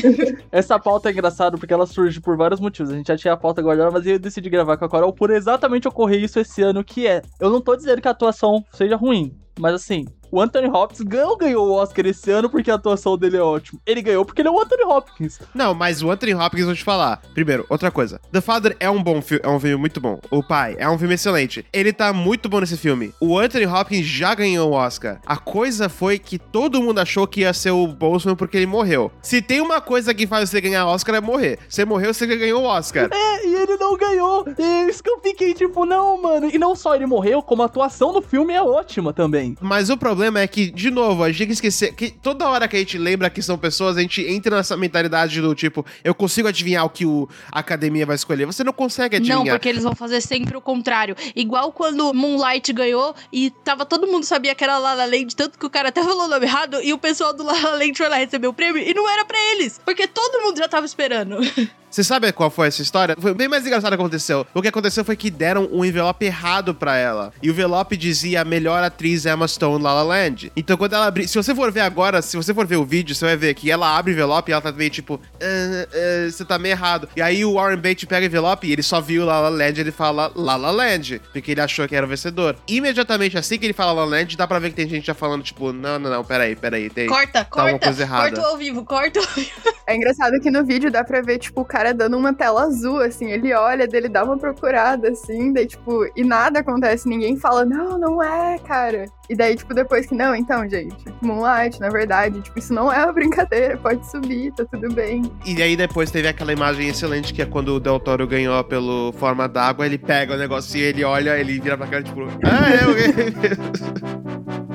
Essa 0.50 0.78
pauta 0.78 1.08
é 1.08 1.12
engraçada 1.12 1.56
porque 1.56 1.72
ela 1.72 1.86
por 2.18 2.36
vários 2.36 2.58
motivos. 2.58 2.90
A 2.90 2.96
gente 2.96 3.08
já 3.08 3.16
tinha 3.16 3.34
a 3.34 3.36
pauta 3.36 3.60
guardada, 3.60 3.90
mas 3.90 4.06
eu 4.06 4.18
decidi 4.18 4.48
gravar 4.48 4.78
com 4.78 4.86
a 4.86 4.88
Carol 4.88 5.12
por 5.12 5.30
exatamente 5.30 5.86
ocorrer 5.86 6.22
isso 6.22 6.40
esse 6.40 6.62
ano, 6.62 6.82
que 6.82 7.06
é... 7.06 7.20
Eu 7.38 7.50
não 7.50 7.60
tô 7.60 7.76
dizendo 7.76 8.00
que 8.00 8.08
a 8.08 8.12
atuação 8.12 8.64
seja 8.72 8.96
ruim, 8.96 9.36
mas 9.60 9.74
assim, 9.74 10.06
o 10.30 10.40
Anthony 10.40 10.68
Hopkins 10.68 11.04
não 11.04 11.36
ganhou 11.36 11.68
o 11.68 11.72
Oscar 11.72 12.06
esse 12.06 12.30
ano 12.30 12.48
porque 12.48 12.70
a 12.70 12.74
atuação 12.74 13.18
dele 13.18 13.36
é 13.36 13.42
ótima. 13.42 13.80
Ele 13.84 14.00
ganhou 14.00 14.24
porque 14.24 14.40
ele 14.40 14.48
é 14.48 14.50
o 14.50 14.60
Anthony 14.60 14.84
Hopkins. 14.84 15.40
Não, 15.52 15.74
mas 15.74 16.02
o 16.02 16.10
Anthony 16.10 16.34
Hopkins, 16.34 16.66
vou 16.66 16.74
te 16.74 16.84
falar. 16.84 17.20
Primeiro, 17.34 17.66
outra 17.68 17.90
coisa. 17.90 18.20
The 18.30 18.40
Father 18.40 18.76
é 18.78 18.88
um 18.88 19.02
bom 19.02 19.20
filme, 19.20 19.42
é 19.44 19.48
um 19.48 19.58
filme 19.58 19.76
muito 19.76 20.00
bom. 20.00 20.20
O 20.30 20.42
Pai 20.42 20.76
é 20.78 20.88
um 20.88 20.98
filme 20.98 21.14
excelente. 21.14 21.66
Ele 21.72 21.92
tá 21.92 22.12
muito 22.12 22.48
bom 22.48 22.60
nesse 22.60 22.76
filme. 22.76 23.12
O 23.20 23.38
Anthony 23.38 23.66
Hopkins 23.66 24.06
já 24.06 24.34
ganhou 24.34 24.70
o 24.70 24.74
Oscar. 24.74 25.20
A 25.26 25.36
coisa 25.36 25.88
foi 25.88 26.18
que 26.18 26.38
todo 26.38 26.80
mundo 26.80 27.00
achou 27.00 27.26
que 27.26 27.40
ia 27.40 27.52
ser 27.52 27.72
o 27.72 27.86
Boltzmann 27.88 28.36
porque 28.36 28.56
ele 28.56 28.66
morreu. 28.66 29.10
Se 29.20 29.42
tem 29.42 29.60
uma 29.60 29.80
coisa 29.80 30.14
que 30.14 30.26
faz 30.26 30.48
você 30.48 30.60
ganhar 30.60 30.86
Oscar 30.86 31.16
é 31.16 31.20
morrer. 31.20 31.58
Você 31.68 31.84
morreu, 31.84 32.14
você 32.14 32.26
ganhou 32.26 32.62
o 32.62 32.66
Oscar. 32.66 33.08
É, 33.12 33.46
e 33.46 33.54
ele 33.54 33.76
não 33.76 33.96
ganhou. 33.96 34.44
É 34.56 34.88
isso 34.88 35.02
que 35.02 35.10
eu 35.10 35.18
fiquei 35.20 35.54
tipo, 35.54 35.84
não, 35.84 36.22
mano. 36.22 36.48
E 36.52 36.58
não 36.58 36.76
só 36.76 36.94
ele 36.94 37.06
morreu, 37.06 37.42
como 37.42 37.62
a 37.62 37.66
atuação 37.66 38.12
do 38.12 38.22
filme 38.22 38.54
é 38.54 38.62
ótima 38.62 39.12
também. 39.12 39.49
Mas 39.60 39.90
o 39.90 39.96
problema 39.96 40.40
é 40.40 40.46
que, 40.46 40.70
de 40.70 40.90
novo, 40.90 41.22
a 41.22 41.28
gente 41.28 41.38
tem 41.38 41.46
que 41.46 41.52
esquecer 41.52 41.94
que 41.94 42.10
toda 42.10 42.48
hora 42.48 42.68
que 42.68 42.76
a 42.76 42.78
gente 42.78 42.98
lembra 42.98 43.30
que 43.30 43.42
são 43.42 43.56
pessoas, 43.56 43.96
a 43.96 44.00
gente 44.00 44.22
entra 44.22 44.56
nessa 44.56 44.76
mentalidade 44.76 45.40
do 45.40 45.54
tipo, 45.54 45.84
eu 46.04 46.14
consigo 46.14 46.48
adivinhar 46.48 46.84
o 46.84 46.90
que 46.90 47.06
o, 47.06 47.28
a 47.50 47.60
academia 47.60 48.06
vai 48.06 48.16
escolher. 48.16 48.46
Você 48.46 48.64
não 48.64 48.72
consegue 48.72 49.16
adivinhar. 49.16 49.38
Não, 49.38 49.46
porque 49.46 49.68
eles 49.68 49.82
vão 49.82 49.94
fazer 49.94 50.20
sempre 50.20 50.56
o 50.56 50.60
contrário. 50.60 51.16
Igual 51.34 51.72
quando 51.72 52.12
Moonlight 52.12 52.72
ganhou 52.72 53.14
e 53.32 53.50
tava 53.50 53.84
todo 53.84 54.06
mundo 54.06 54.24
sabia 54.24 54.54
que 54.54 54.64
era 54.64 54.78
La 54.78 54.94
La 54.94 55.04
Land, 55.04 55.34
tanto 55.34 55.58
que 55.58 55.66
o 55.66 55.70
cara 55.70 55.88
até 55.88 56.02
falou 56.02 56.24
o 56.24 56.28
nome 56.28 56.46
errado 56.46 56.80
e 56.82 56.92
o 56.92 56.98
pessoal 56.98 57.32
do 57.32 57.42
La 57.42 57.52
La 57.52 57.74
Land 57.74 57.94
foi 57.96 58.08
lá 58.08 58.16
receber 58.16 58.46
o 58.46 58.52
prêmio 58.52 58.82
e 58.82 58.94
não 58.94 59.08
era 59.08 59.24
pra 59.24 59.38
eles, 59.52 59.80
porque 59.84 60.06
todo 60.06 60.42
mundo 60.42 60.58
já 60.58 60.68
tava 60.68 60.86
esperando. 60.86 61.38
Você 61.90 62.04
sabe 62.04 62.30
qual 62.30 62.50
foi 62.50 62.68
essa 62.68 62.82
história? 62.82 63.16
Foi 63.18 63.34
bem 63.34 63.48
mais 63.48 63.66
engraçado 63.66 63.90
que 63.90 64.00
aconteceu. 64.00 64.46
O 64.54 64.62
que 64.62 64.68
aconteceu 64.68 65.04
foi 65.04 65.16
que 65.16 65.28
deram 65.28 65.68
um 65.72 65.84
envelope 65.84 66.24
errado 66.24 66.72
pra 66.72 66.96
ela. 66.96 67.32
E 67.42 67.50
o 67.50 67.52
envelope 67.52 67.96
dizia 67.96 68.44
melhor 68.44 68.80
atriz 68.84 69.26
Emma 69.32 69.46
Stone 69.48 69.82
La 69.82 69.94
La 69.94 70.02
Land. 70.02 70.52
Então 70.56 70.76
quando 70.76 70.94
ela 70.94 71.06
abriu... 71.06 71.26
Se 71.28 71.36
você 71.36 71.54
for 71.54 71.70
ver 71.70 71.80
agora, 71.80 72.20
se 72.22 72.36
você 72.36 72.52
for 72.54 72.66
ver 72.66 72.76
o 72.76 72.84
vídeo, 72.84 73.14
você 73.14 73.24
vai 73.24 73.36
ver 73.36 73.54
que 73.54 73.70
ela 73.70 73.96
abre 73.96 74.12
o 74.12 74.14
envelope 74.14 74.50
e 74.50 74.52
ela 74.52 74.60
tá 74.62 74.72
meio 74.72 74.90
tipo... 74.90 75.20
"Ah, 75.40 75.86
ah, 75.92 76.30
você 76.30 76.44
tá 76.44 76.58
meio 76.58 76.72
errado. 76.72 77.08
E 77.16 77.22
aí 77.22 77.44
o 77.44 77.54
Warren 77.54 77.78
Beatty 77.78 78.06
pega 78.06 78.24
o 78.24 78.28
envelope 78.28 78.66
e 78.66 78.72
ele 78.72 78.82
só 78.82 79.00
viu 79.00 79.24
La 79.24 79.40
La 79.40 79.48
Land 79.48 79.78
e 79.78 79.80
ele 79.82 79.92
fala 79.92 80.30
La 80.34 80.56
La 80.56 80.70
Land. 80.70 81.20
Porque 81.32 81.52
ele 81.52 81.60
achou 81.60 81.86
que 81.88 81.94
era 81.96 82.06
o 82.06 82.08
vencedor. 82.08 82.56
Imediatamente 82.68 83.36
assim 83.38 83.58
que 83.58 83.66
ele 83.66 83.72
fala 83.72 83.92
La 83.92 84.04
La 84.04 84.10
Land, 84.18 84.36
dá 84.36 84.46
pra 84.46 84.58
ver 84.58 84.70
que 84.70 84.76
tem 84.76 84.88
gente 84.88 85.06
já 85.06 85.14
falando 85.14 85.42
tipo... 85.42 85.72
Não, 85.72 85.98
não, 85.98 86.10
não, 86.10 86.24
peraí, 86.24 86.54
peraí. 86.56 86.88
Tem... 86.90 87.06
Corta, 87.06 87.44
Tá 87.44 87.62
uma 87.64 87.70
corta, 87.72 87.86
coisa 87.86 88.02
errada. 88.02 88.30
corta 88.30 88.46
ao 88.48 88.56
vivo, 88.56 88.84
corta 88.84 89.18
ao 89.20 89.26
vivo. 89.26 89.50
É 89.86 89.96
engraçado 89.96 90.38
que 90.40 90.52
no 90.52 90.64
vídeo 90.64 90.88
dá 90.88 91.02
pra 91.02 91.20
ver, 91.20 91.38
tipo, 91.38 91.62
o 91.62 91.64
cara 91.64 91.92
dando 91.92 92.16
uma 92.16 92.32
tela 92.32 92.62
azul, 92.62 93.00
assim. 93.00 93.32
Ele 93.32 93.52
olha, 93.52 93.88
dele 93.88 94.08
dá 94.08 94.22
uma 94.22 94.38
procurada, 94.38 95.08
assim, 95.08 95.52
daí, 95.52 95.66
tipo, 95.66 96.06
e 96.14 96.22
nada 96.22 96.60
acontece. 96.60 97.08
Ninguém 97.08 97.36
fala, 97.36 97.64
não, 97.64 97.98
não 97.98 98.22
é, 98.22 98.56
cara. 98.60 99.06
E 99.30 99.36
daí, 99.36 99.54
tipo, 99.54 99.72
depois 99.72 100.06
que, 100.06 100.14
não, 100.14 100.34
então, 100.34 100.68
gente, 100.68 101.04
Moonlight, 101.22 101.78
na 101.78 101.88
verdade, 101.88 102.40
tipo, 102.40 102.58
isso 102.58 102.74
não 102.74 102.92
é 102.92 103.04
uma 103.04 103.12
brincadeira, 103.14 103.76
pode 103.76 104.04
subir, 104.10 104.52
tá 104.54 104.64
tudo 104.64 104.92
bem. 104.92 105.22
E 105.46 105.62
aí 105.62 105.76
depois 105.76 106.10
teve 106.10 106.26
aquela 106.26 106.52
imagem 106.52 106.88
excelente 106.88 107.32
que 107.32 107.40
é 107.40 107.46
quando 107.46 107.76
o 107.76 107.80
Del 107.80 108.00
Toro 108.00 108.26
ganhou 108.26 108.62
pelo 108.64 109.12
Forma 109.12 109.48
d'Água, 109.48 109.86
ele 109.86 109.98
pega 109.98 110.34
o 110.34 110.36
negocinho, 110.36 110.84
ele 110.84 111.04
olha, 111.04 111.38
ele 111.38 111.60
vira 111.60 111.78
pra 111.78 111.86
cara, 111.86 112.02
tipo... 112.02 112.22
Ah, 112.42 112.70
é, 112.70 112.86
ok. 112.88 114.10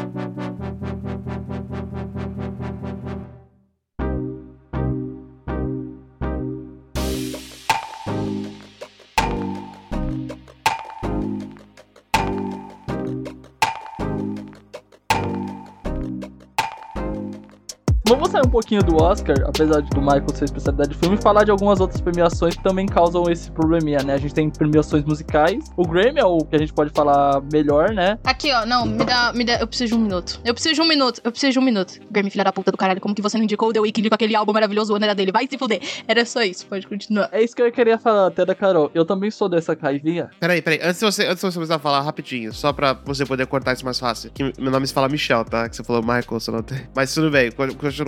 Vamos 18.12 18.30
sair 18.30 18.46
um 18.46 18.50
pouquinho 18.50 18.84
do 18.84 19.02
Oscar, 19.02 19.38
apesar 19.48 19.80
de 19.80 19.90
do 19.90 20.02
Michael 20.02 20.26
ser 20.36 20.44
especialidade 20.44 20.90
de 20.90 20.98
filme, 20.98 21.16
e 21.16 21.22
falar 21.22 21.46
de 21.46 21.52
algumas 21.52 21.80
outras 21.80 22.02
premiações 22.02 22.58
que 22.58 22.62
também 22.62 22.86
causam 22.86 23.24
esse 23.32 23.50
probleminha, 23.50 24.00
né? 24.04 24.16
A 24.16 24.18
gente 24.18 24.34
tem 24.34 24.50
premiações 24.50 25.06
musicais. 25.06 25.72
O 25.78 25.88
Grammy 25.88 26.20
é 26.20 26.26
o 26.26 26.40
que 26.40 26.54
a 26.54 26.60
gente 26.60 26.74
pode 26.74 26.90
falar 26.90 27.42
melhor, 27.54 27.92
né? 27.92 28.20
Aqui, 28.26 28.52
ó, 28.52 28.66
não, 28.66 28.86
me 28.86 29.06
dá, 29.06 29.32
me 29.32 29.46
dá, 29.46 29.62
eu 29.62 29.66
preciso 29.66 29.94
de 29.94 29.96
um 29.96 30.04
minuto. 30.04 30.42
Eu 30.44 30.54
preciso 30.54 30.76
de 30.76 30.82
um 30.82 30.88
minuto, 30.90 31.22
eu 31.24 31.32
preciso 31.32 31.54
de 31.54 31.60
um 31.60 31.62
minuto. 31.62 32.02
Grammy, 32.12 32.30
filha 32.30 32.44
da 32.44 32.52
puta 32.52 32.70
do 32.70 32.78
caralho, 32.78 33.00
como 33.00 33.16
que 33.16 33.22
você 33.22 33.38
não 33.38 33.46
indicou 33.46 33.70
o 33.70 33.74
The 33.74 33.80
Weeknd 33.80 34.10
com 34.10 34.16
aquele 34.16 34.36
álbum 34.36 34.52
maravilhoso, 34.52 34.92
o 34.92 34.98
ano 34.98 35.06
era 35.06 35.16
dele? 35.16 35.32
Vai 35.32 35.48
se 35.48 35.58
fuder. 35.58 35.80
Era 36.06 36.26
só 36.26 36.42
isso, 36.44 36.66
pode 36.66 36.86
continuar. 36.88 37.30
É 37.32 37.42
isso 37.42 37.56
que 37.56 37.62
eu 37.62 37.72
queria 37.72 37.98
falar 37.98 38.28
até 38.28 38.46
da 38.46 38.54
Carol. 38.54 38.92
Eu 38.94 39.06
também 39.06 39.32
sou 39.32 39.48
dessa 39.48 39.74
raivinha. 39.82 40.32
Peraí, 40.38 40.62
peraí, 40.62 40.82
antes 40.84 41.00
de, 41.00 41.06
você, 41.06 41.26
antes 41.28 41.38
de 41.38 41.50
você 41.50 41.54
começar 41.54 41.76
a 41.76 41.80
falar 41.80 42.02
rapidinho, 42.02 42.52
só 42.52 42.74
pra 42.74 42.92
você 42.92 43.26
poder 43.26 43.48
cortar 43.48 43.72
isso 43.72 43.86
mais 43.86 43.98
fácil, 43.98 44.32
que 44.32 44.52
meu 44.60 44.70
nome 44.70 44.86
se 44.86 44.94
fala 44.94 45.08
Michel, 45.08 45.46
tá? 45.46 45.70
Que 45.70 45.78
você 45.78 45.84
falou 45.86 46.02
Michael, 46.02 46.26
você 46.28 46.52
não 46.52 46.62
tem. 46.62 46.82
Mas 46.94 47.14
tudo 47.14 47.32
bem, 47.32 47.50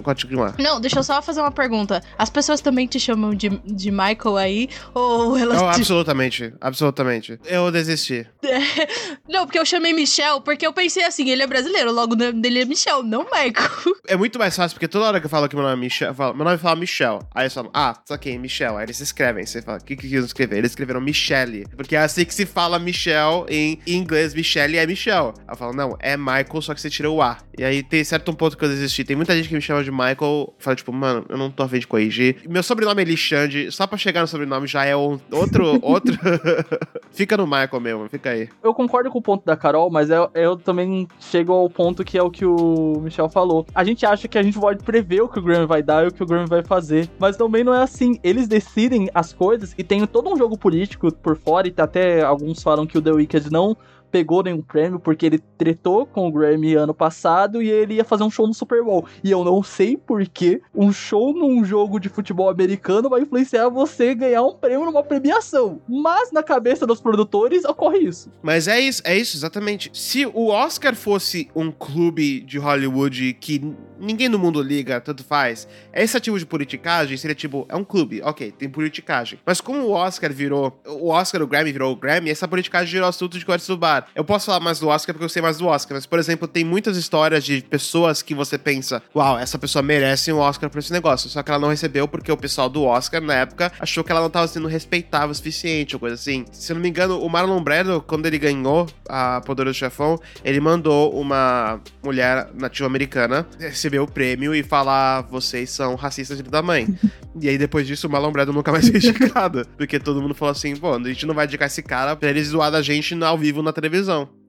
pode 0.02 0.26
continuar. 0.26 0.56
Não, 0.58 0.80
deixa 0.80 1.00
eu 1.00 1.04
só 1.04 1.22
fazer 1.22 1.42
uma 1.42 1.52
pergunta. 1.52 2.02
As 2.18 2.30
pessoas 2.30 2.62
também 2.62 2.88
te 2.88 3.00
chamam 3.00 3.34
de, 3.34 3.50
de 3.50 3.92
Michael 3.92 4.38
aí? 4.38 4.70
Ou 4.94 5.38
elas 5.38 5.62
Não, 5.62 5.72
te 5.72 5.76
absolutamente, 5.76 6.54
absolutamente. 6.60 7.40
Eu 7.46 7.72
desisti. 7.72 8.28
Não, 9.28 9.46
porque 9.46 9.60
eu 9.60 9.66
chamei 9.66 9.94
Michel, 9.94 10.42
porque 10.42 10.66
eu 10.66 10.74
pensei 10.74 11.04
assim, 11.04 11.30
ele 11.30 11.44
é 11.44 11.48
brasileiro, 11.48 11.92
logo 11.92 12.14
o 12.14 12.18
nome 12.18 12.42
dele 12.42 12.62
é 12.62 12.66
Michel, 12.66 13.04
não 13.04 13.24
Michael. 13.24 13.54
É 14.06 14.18
muito 14.18 14.38
mais 14.38 14.56
fácil, 14.56 14.76
porque 14.76 14.88
toda 14.88 15.06
hora 15.06 15.20
que 15.20 15.26
eu 15.26 15.30
falo 15.30 15.48
que 15.48 15.56
meu 15.56 15.64
nome 15.64 15.78
é 15.78 15.80
Michel, 15.80 16.10
eu 16.10 16.14
falo, 16.14 16.36
meu 16.36 16.44
nome 16.44 16.58
fala 16.58 16.76
Michel. 16.76 17.20
Aí 17.34 17.44
eles 17.44 17.54
falam, 17.54 17.72
ah, 17.74 17.98
ok, 18.10 18.38
Michel. 18.38 18.78
Aí 18.78 18.86
eles 18.86 19.00
escrevem. 19.00 19.46
Você 19.46 19.62
fala, 19.62 19.78
o 19.78 19.84
que 19.84 19.96
que 19.96 20.08
eles 20.08 20.26
escreveram? 20.26 20.60
Eles 20.60 20.72
escreveram 20.72 21.02
Michelle. 21.02 21.66
Porque 21.76 21.96
é 21.96 22.00
assim 22.00 22.26
que 22.26 22.34
se 22.34 22.46
fala 22.46 22.78
Michel 22.80 23.46
em 23.50 23.80
inglês. 23.88 24.34
Michelle 24.34 24.78
é 24.78 24.86
Michel. 24.86 25.34
Aí 25.40 25.54
eu 25.54 25.58
falo, 25.58 25.74
não, 25.74 25.96
é 26.00 26.18
Michael, 26.18 26.62
só 26.62 26.74
que 26.74 26.82
você 26.82 26.90
tirou 26.90 27.18
o 27.18 27.22
A. 27.22 27.38
E 27.58 27.64
aí 27.64 27.84
tem 27.84 28.04
certo 28.04 28.32
um 28.32 28.34
ponto 28.34 28.58
que 28.58 28.66
eu 28.66 28.70
desisti. 28.70 29.04
Tem 29.04 29.16
muita 29.16 29.36
gente 29.36 29.48
que 29.48 29.56
me 29.56 29.62
chama 29.62 29.83
de 29.84 29.92
Michael, 29.92 30.54
fala 30.58 30.76
tipo, 30.76 30.92
mano, 30.92 31.26
eu 31.30 31.38
não 31.38 31.50
tô 31.50 31.64
a 31.64 31.70
fim 31.70 31.80
de 31.80 31.88
corrigir. 31.88 32.38
Meu 32.48 32.64
sobrenome 32.64 33.02
é 33.02 33.06
Lixande, 33.06 33.72
só 33.72 33.86
pra 33.88 33.98
chegar 33.98 34.22
no 34.22 34.28
sobrenome 34.28 34.68
já 34.68 34.86
é 34.86 34.96
um, 34.96 35.20
outro, 35.32 35.80
outro... 35.82 36.18
fica 37.12 37.38
no 37.38 37.46
Michael 37.46 37.80
mesmo, 37.80 38.10
fica 38.10 38.32
aí. 38.32 38.50
Eu 38.64 38.74
concordo 38.74 39.10
com 39.10 39.20
o 39.20 39.22
ponto 39.22 39.46
da 39.46 39.56
Carol, 39.56 39.90
mas 39.90 40.10
eu, 40.10 40.30
eu 40.34 40.58
também 40.58 41.08
chego 41.20 41.54
ao 41.54 41.70
ponto 41.70 42.04
que 42.04 42.18
é 42.18 42.24
o 42.24 42.32
que 42.32 42.46
o 42.46 43.00
Michel 43.02 43.30
falou. 43.30 43.66
A 43.74 43.84
gente 43.84 44.06
acha 44.06 44.28
que 44.28 44.38
a 44.38 44.44
gente 44.44 44.60
pode 44.60 44.84
prever 44.84 45.22
o 45.22 45.28
que 45.28 45.40
o 45.40 45.42
Grammy 45.42 45.66
vai 45.66 45.84
dar 45.84 46.04
e 46.04 46.08
o 46.08 46.12
que 46.12 46.24
o 46.24 46.26
Grammy 46.26 46.48
vai 46.48 46.64
fazer, 46.64 47.10
mas 47.20 47.38
também 47.38 47.64
não 47.64 47.74
é 47.74 47.84
assim. 47.84 48.20
Eles 48.24 48.48
decidem 48.48 49.10
as 49.14 49.34
coisas 49.34 49.74
e 49.78 49.84
tem 49.84 50.06
todo 50.06 50.32
um 50.32 50.38
jogo 50.38 50.58
político 50.58 51.12
por 51.12 51.38
fora, 51.38 51.68
e 51.68 51.74
até 51.78 52.24
alguns 52.24 52.62
falam 52.62 52.86
que 52.86 52.98
o 52.98 53.02
The 53.02 53.12
Wicked 53.12 53.52
não 53.52 53.76
pegou 54.14 54.44
nenhum 54.44 54.62
prêmio 54.62 55.00
porque 55.00 55.26
ele 55.26 55.40
tretou 55.58 56.06
com 56.06 56.28
o 56.28 56.32
Grammy 56.32 56.76
ano 56.76 56.94
passado 56.94 57.64
e 57.64 57.68
ele 57.68 57.96
ia 57.96 58.06
fazer 58.06 58.22
um 58.22 58.30
show 58.30 58.46
no 58.46 58.54
Super 58.54 58.84
Bowl. 58.84 59.08
E 59.24 59.32
eu 59.32 59.44
não 59.44 59.64
sei 59.64 59.98
por 59.98 60.24
que 60.28 60.62
um 60.72 60.94
show 60.94 61.34
num 61.34 61.66
jogo 61.66 62.00
de 62.00 62.10
futebol 62.10 62.48
americano 62.48 63.10
vai 63.10 63.22
influenciar 63.22 63.70
você 63.70 64.14
ganhar 64.14 64.44
um 64.44 64.54
prêmio 64.54 64.86
numa 64.86 65.02
premiação. 65.02 65.82
Mas 65.90 66.32
na 66.32 66.44
cabeça 66.44 66.86
dos 66.86 67.02
produtores 67.02 67.66
ocorre 67.66 68.02
isso. 68.02 68.32
Mas 68.44 68.68
é 68.68 68.80
isso, 68.80 69.02
é 69.04 69.18
isso, 69.18 69.36
exatamente. 69.36 69.90
Se 69.92 70.28
o 70.28 70.50
Oscar 70.50 70.94
fosse 70.94 71.50
um 71.56 71.72
clube 71.72 72.42
de 72.42 72.60
Hollywood 72.60 73.34
que 73.42 73.76
ninguém 74.00 74.30
no 74.30 74.38
mundo 74.38 74.62
liga, 74.62 75.02
tanto 75.02 75.24
faz, 75.24 75.68
esse 75.92 76.20
tipo 76.20 76.38
de 76.38 76.46
politicagem 76.46 77.18
seria 77.18 77.34
tipo, 77.34 77.66
é 77.68 77.76
um 77.76 77.84
clube, 77.84 78.22
ok, 78.22 78.52
tem 78.52 78.70
politicagem. 78.70 79.40
Mas 79.44 79.60
como 79.60 79.80
o 79.80 79.92
Oscar 79.92 80.32
virou, 80.32 80.80
o 80.86 81.10
Oscar, 81.10 81.42
o 81.42 81.48
Grammy 81.48 81.72
virou 81.72 81.92
o 81.92 81.96
Grammy, 81.96 82.30
essa 82.30 82.48
politicagem 82.48 82.92
virou 82.94 83.10
assunto 83.10 83.40
de 83.40 83.46
conversa 83.46 83.74
do 83.74 83.78
bar. 83.80 84.03
Eu 84.16 84.24
posso 84.24 84.46
falar 84.46 84.60
mais 84.60 84.80
do 84.80 84.88
Oscar 84.88 85.14
porque 85.14 85.26
eu 85.26 85.30
sei 85.30 85.42
mais 85.42 85.58
do 85.58 85.68
Oscar, 85.68 85.96
mas, 85.96 86.06
por 86.06 86.20
exemplo, 86.20 86.48
tem 86.48 86.64
muitas 86.64 86.98
histórias 86.98 87.44
de 87.44 87.62
pessoas 87.62 88.22
que 88.22 88.34
você 88.34 88.58
pensa, 88.58 89.02
uau, 89.16 89.38
essa 89.38 89.60
pessoa 89.60 89.82
merece 89.82 90.32
um 90.32 90.38
Oscar 90.38 90.70
por 90.70 90.80
esse 90.80 90.92
negócio, 90.92 91.30
só 91.30 91.44
que 91.44 91.52
ela 91.52 91.60
não 91.60 91.70
recebeu 91.70 92.08
porque 92.08 92.32
o 92.32 92.38
pessoal 92.38 92.70
do 92.70 92.84
Oscar, 92.84 93.22
na 93.22 93.36
época, 93.36 93.72
achou 93.80 94.04
que 94.04 94.12
ela 94.12 94.22
não 94.22 94.28
estava 94.28 94.48
sendo 94.48 94.68
respeitável 94.68 95.30
o 95.30 95.36
suficiente, 95.36 95.96
ou 95.96 96.00
coisa 96.00 96.16
assim. 96.16 96.46
Se 96.52 96.72
eu 96.72 96.76
não 96.76 96.82
me 96.82 96.90
engano, 96.90 97.20
o 97.20 97.30
Marlon 97.30 97.62
Brando, 97.62 98.02
quando 98.02 98.26
ele 98.26 98.38
ganhou 98.38 98.88
a 99.08 99.42
Poderoso 99.42 99.78
Chefão, 99.78 100.20
ele 100.44 100.60
mandou 100.60 101.14
uma 101.20 101.80
mulher 102.04 102.50
nativa 102.54 102.88
americana 102.88 103.46
receber 103.60 104.00
o 104.00 104.08
prêmio 104.08 104.54
e 104.54 104.64
falar, 104.64 105.22
vocês 105.22 105.70
são 105.70 105.96
racistas 105.96 106.38
de 106.38 106.44
da 106.44 106.62
mãe. 106.62 106.88
e 107.42 107.50
aí, 107.50 107.58
depois 107.58 107.88
disso, 107.88 108.08
o 108.08 108.10
Marlon 108.10 108.32
Brando 108.32 108.54
nunca 108.54 108.72
mais 108.72 108.88
foi 108.88 108.98
indicado, 108.98 109.66
porque 109.78 110.00
todo 110.00 110.22
mundo 110.22 110.36
falou 110.36 110.52
assim, 110.52 110.76
pô, 110.76 110.94
a 110.94 111.00
gente 111.04 111.26
não 111.26 111.34
vai 111.34 111.46
indicar 111.46 111.68
esse 111.68 111.82
cara 111.82 112.16
pra 112.16 112.30
ele 112.30 112.44
zoar 112.44 112.72
da 112.72 112.82
gente 112.82 113.14
ao 113.24 113.38
vivo 113.38 113.62
na 113.62 113.74
televisão. 113.74 113.93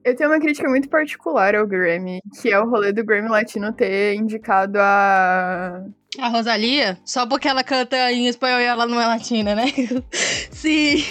Eu 0.03 0.15
tenho 0.15 0.29
uma 0.29 0.39
crítica 0.39 0.69
muito 0.69 0.87
particular 0.87 1.55
ao 1.55 1.65
Grammy, 1.65 2.19
que 2.41 2.51
é 2.51 2.59
o 2.59 2.69
rolê 2.69 2.93
do 2.93 3.03
Grammy 3.03 3.27
Latino 3.27 3.73
ter 3.73 4.13
indicado 4.15 4.77
a 4.79 5.83
A 6.19 6.29
Rosalia? 6.29 6.97
Só 7.03 7.25
porque 7.25 7.47
ela 7.47 7.63
canta 7.63 8.11
em 8.11 8.27
espanhol 8.27 8.59
e 8.59 8.63
ela 8.63 8.85
não 8.85 8.99
é 8.99 9.07
latina, 9.07 9.55
né? 9.55 9.65
sim, 10.51 11.03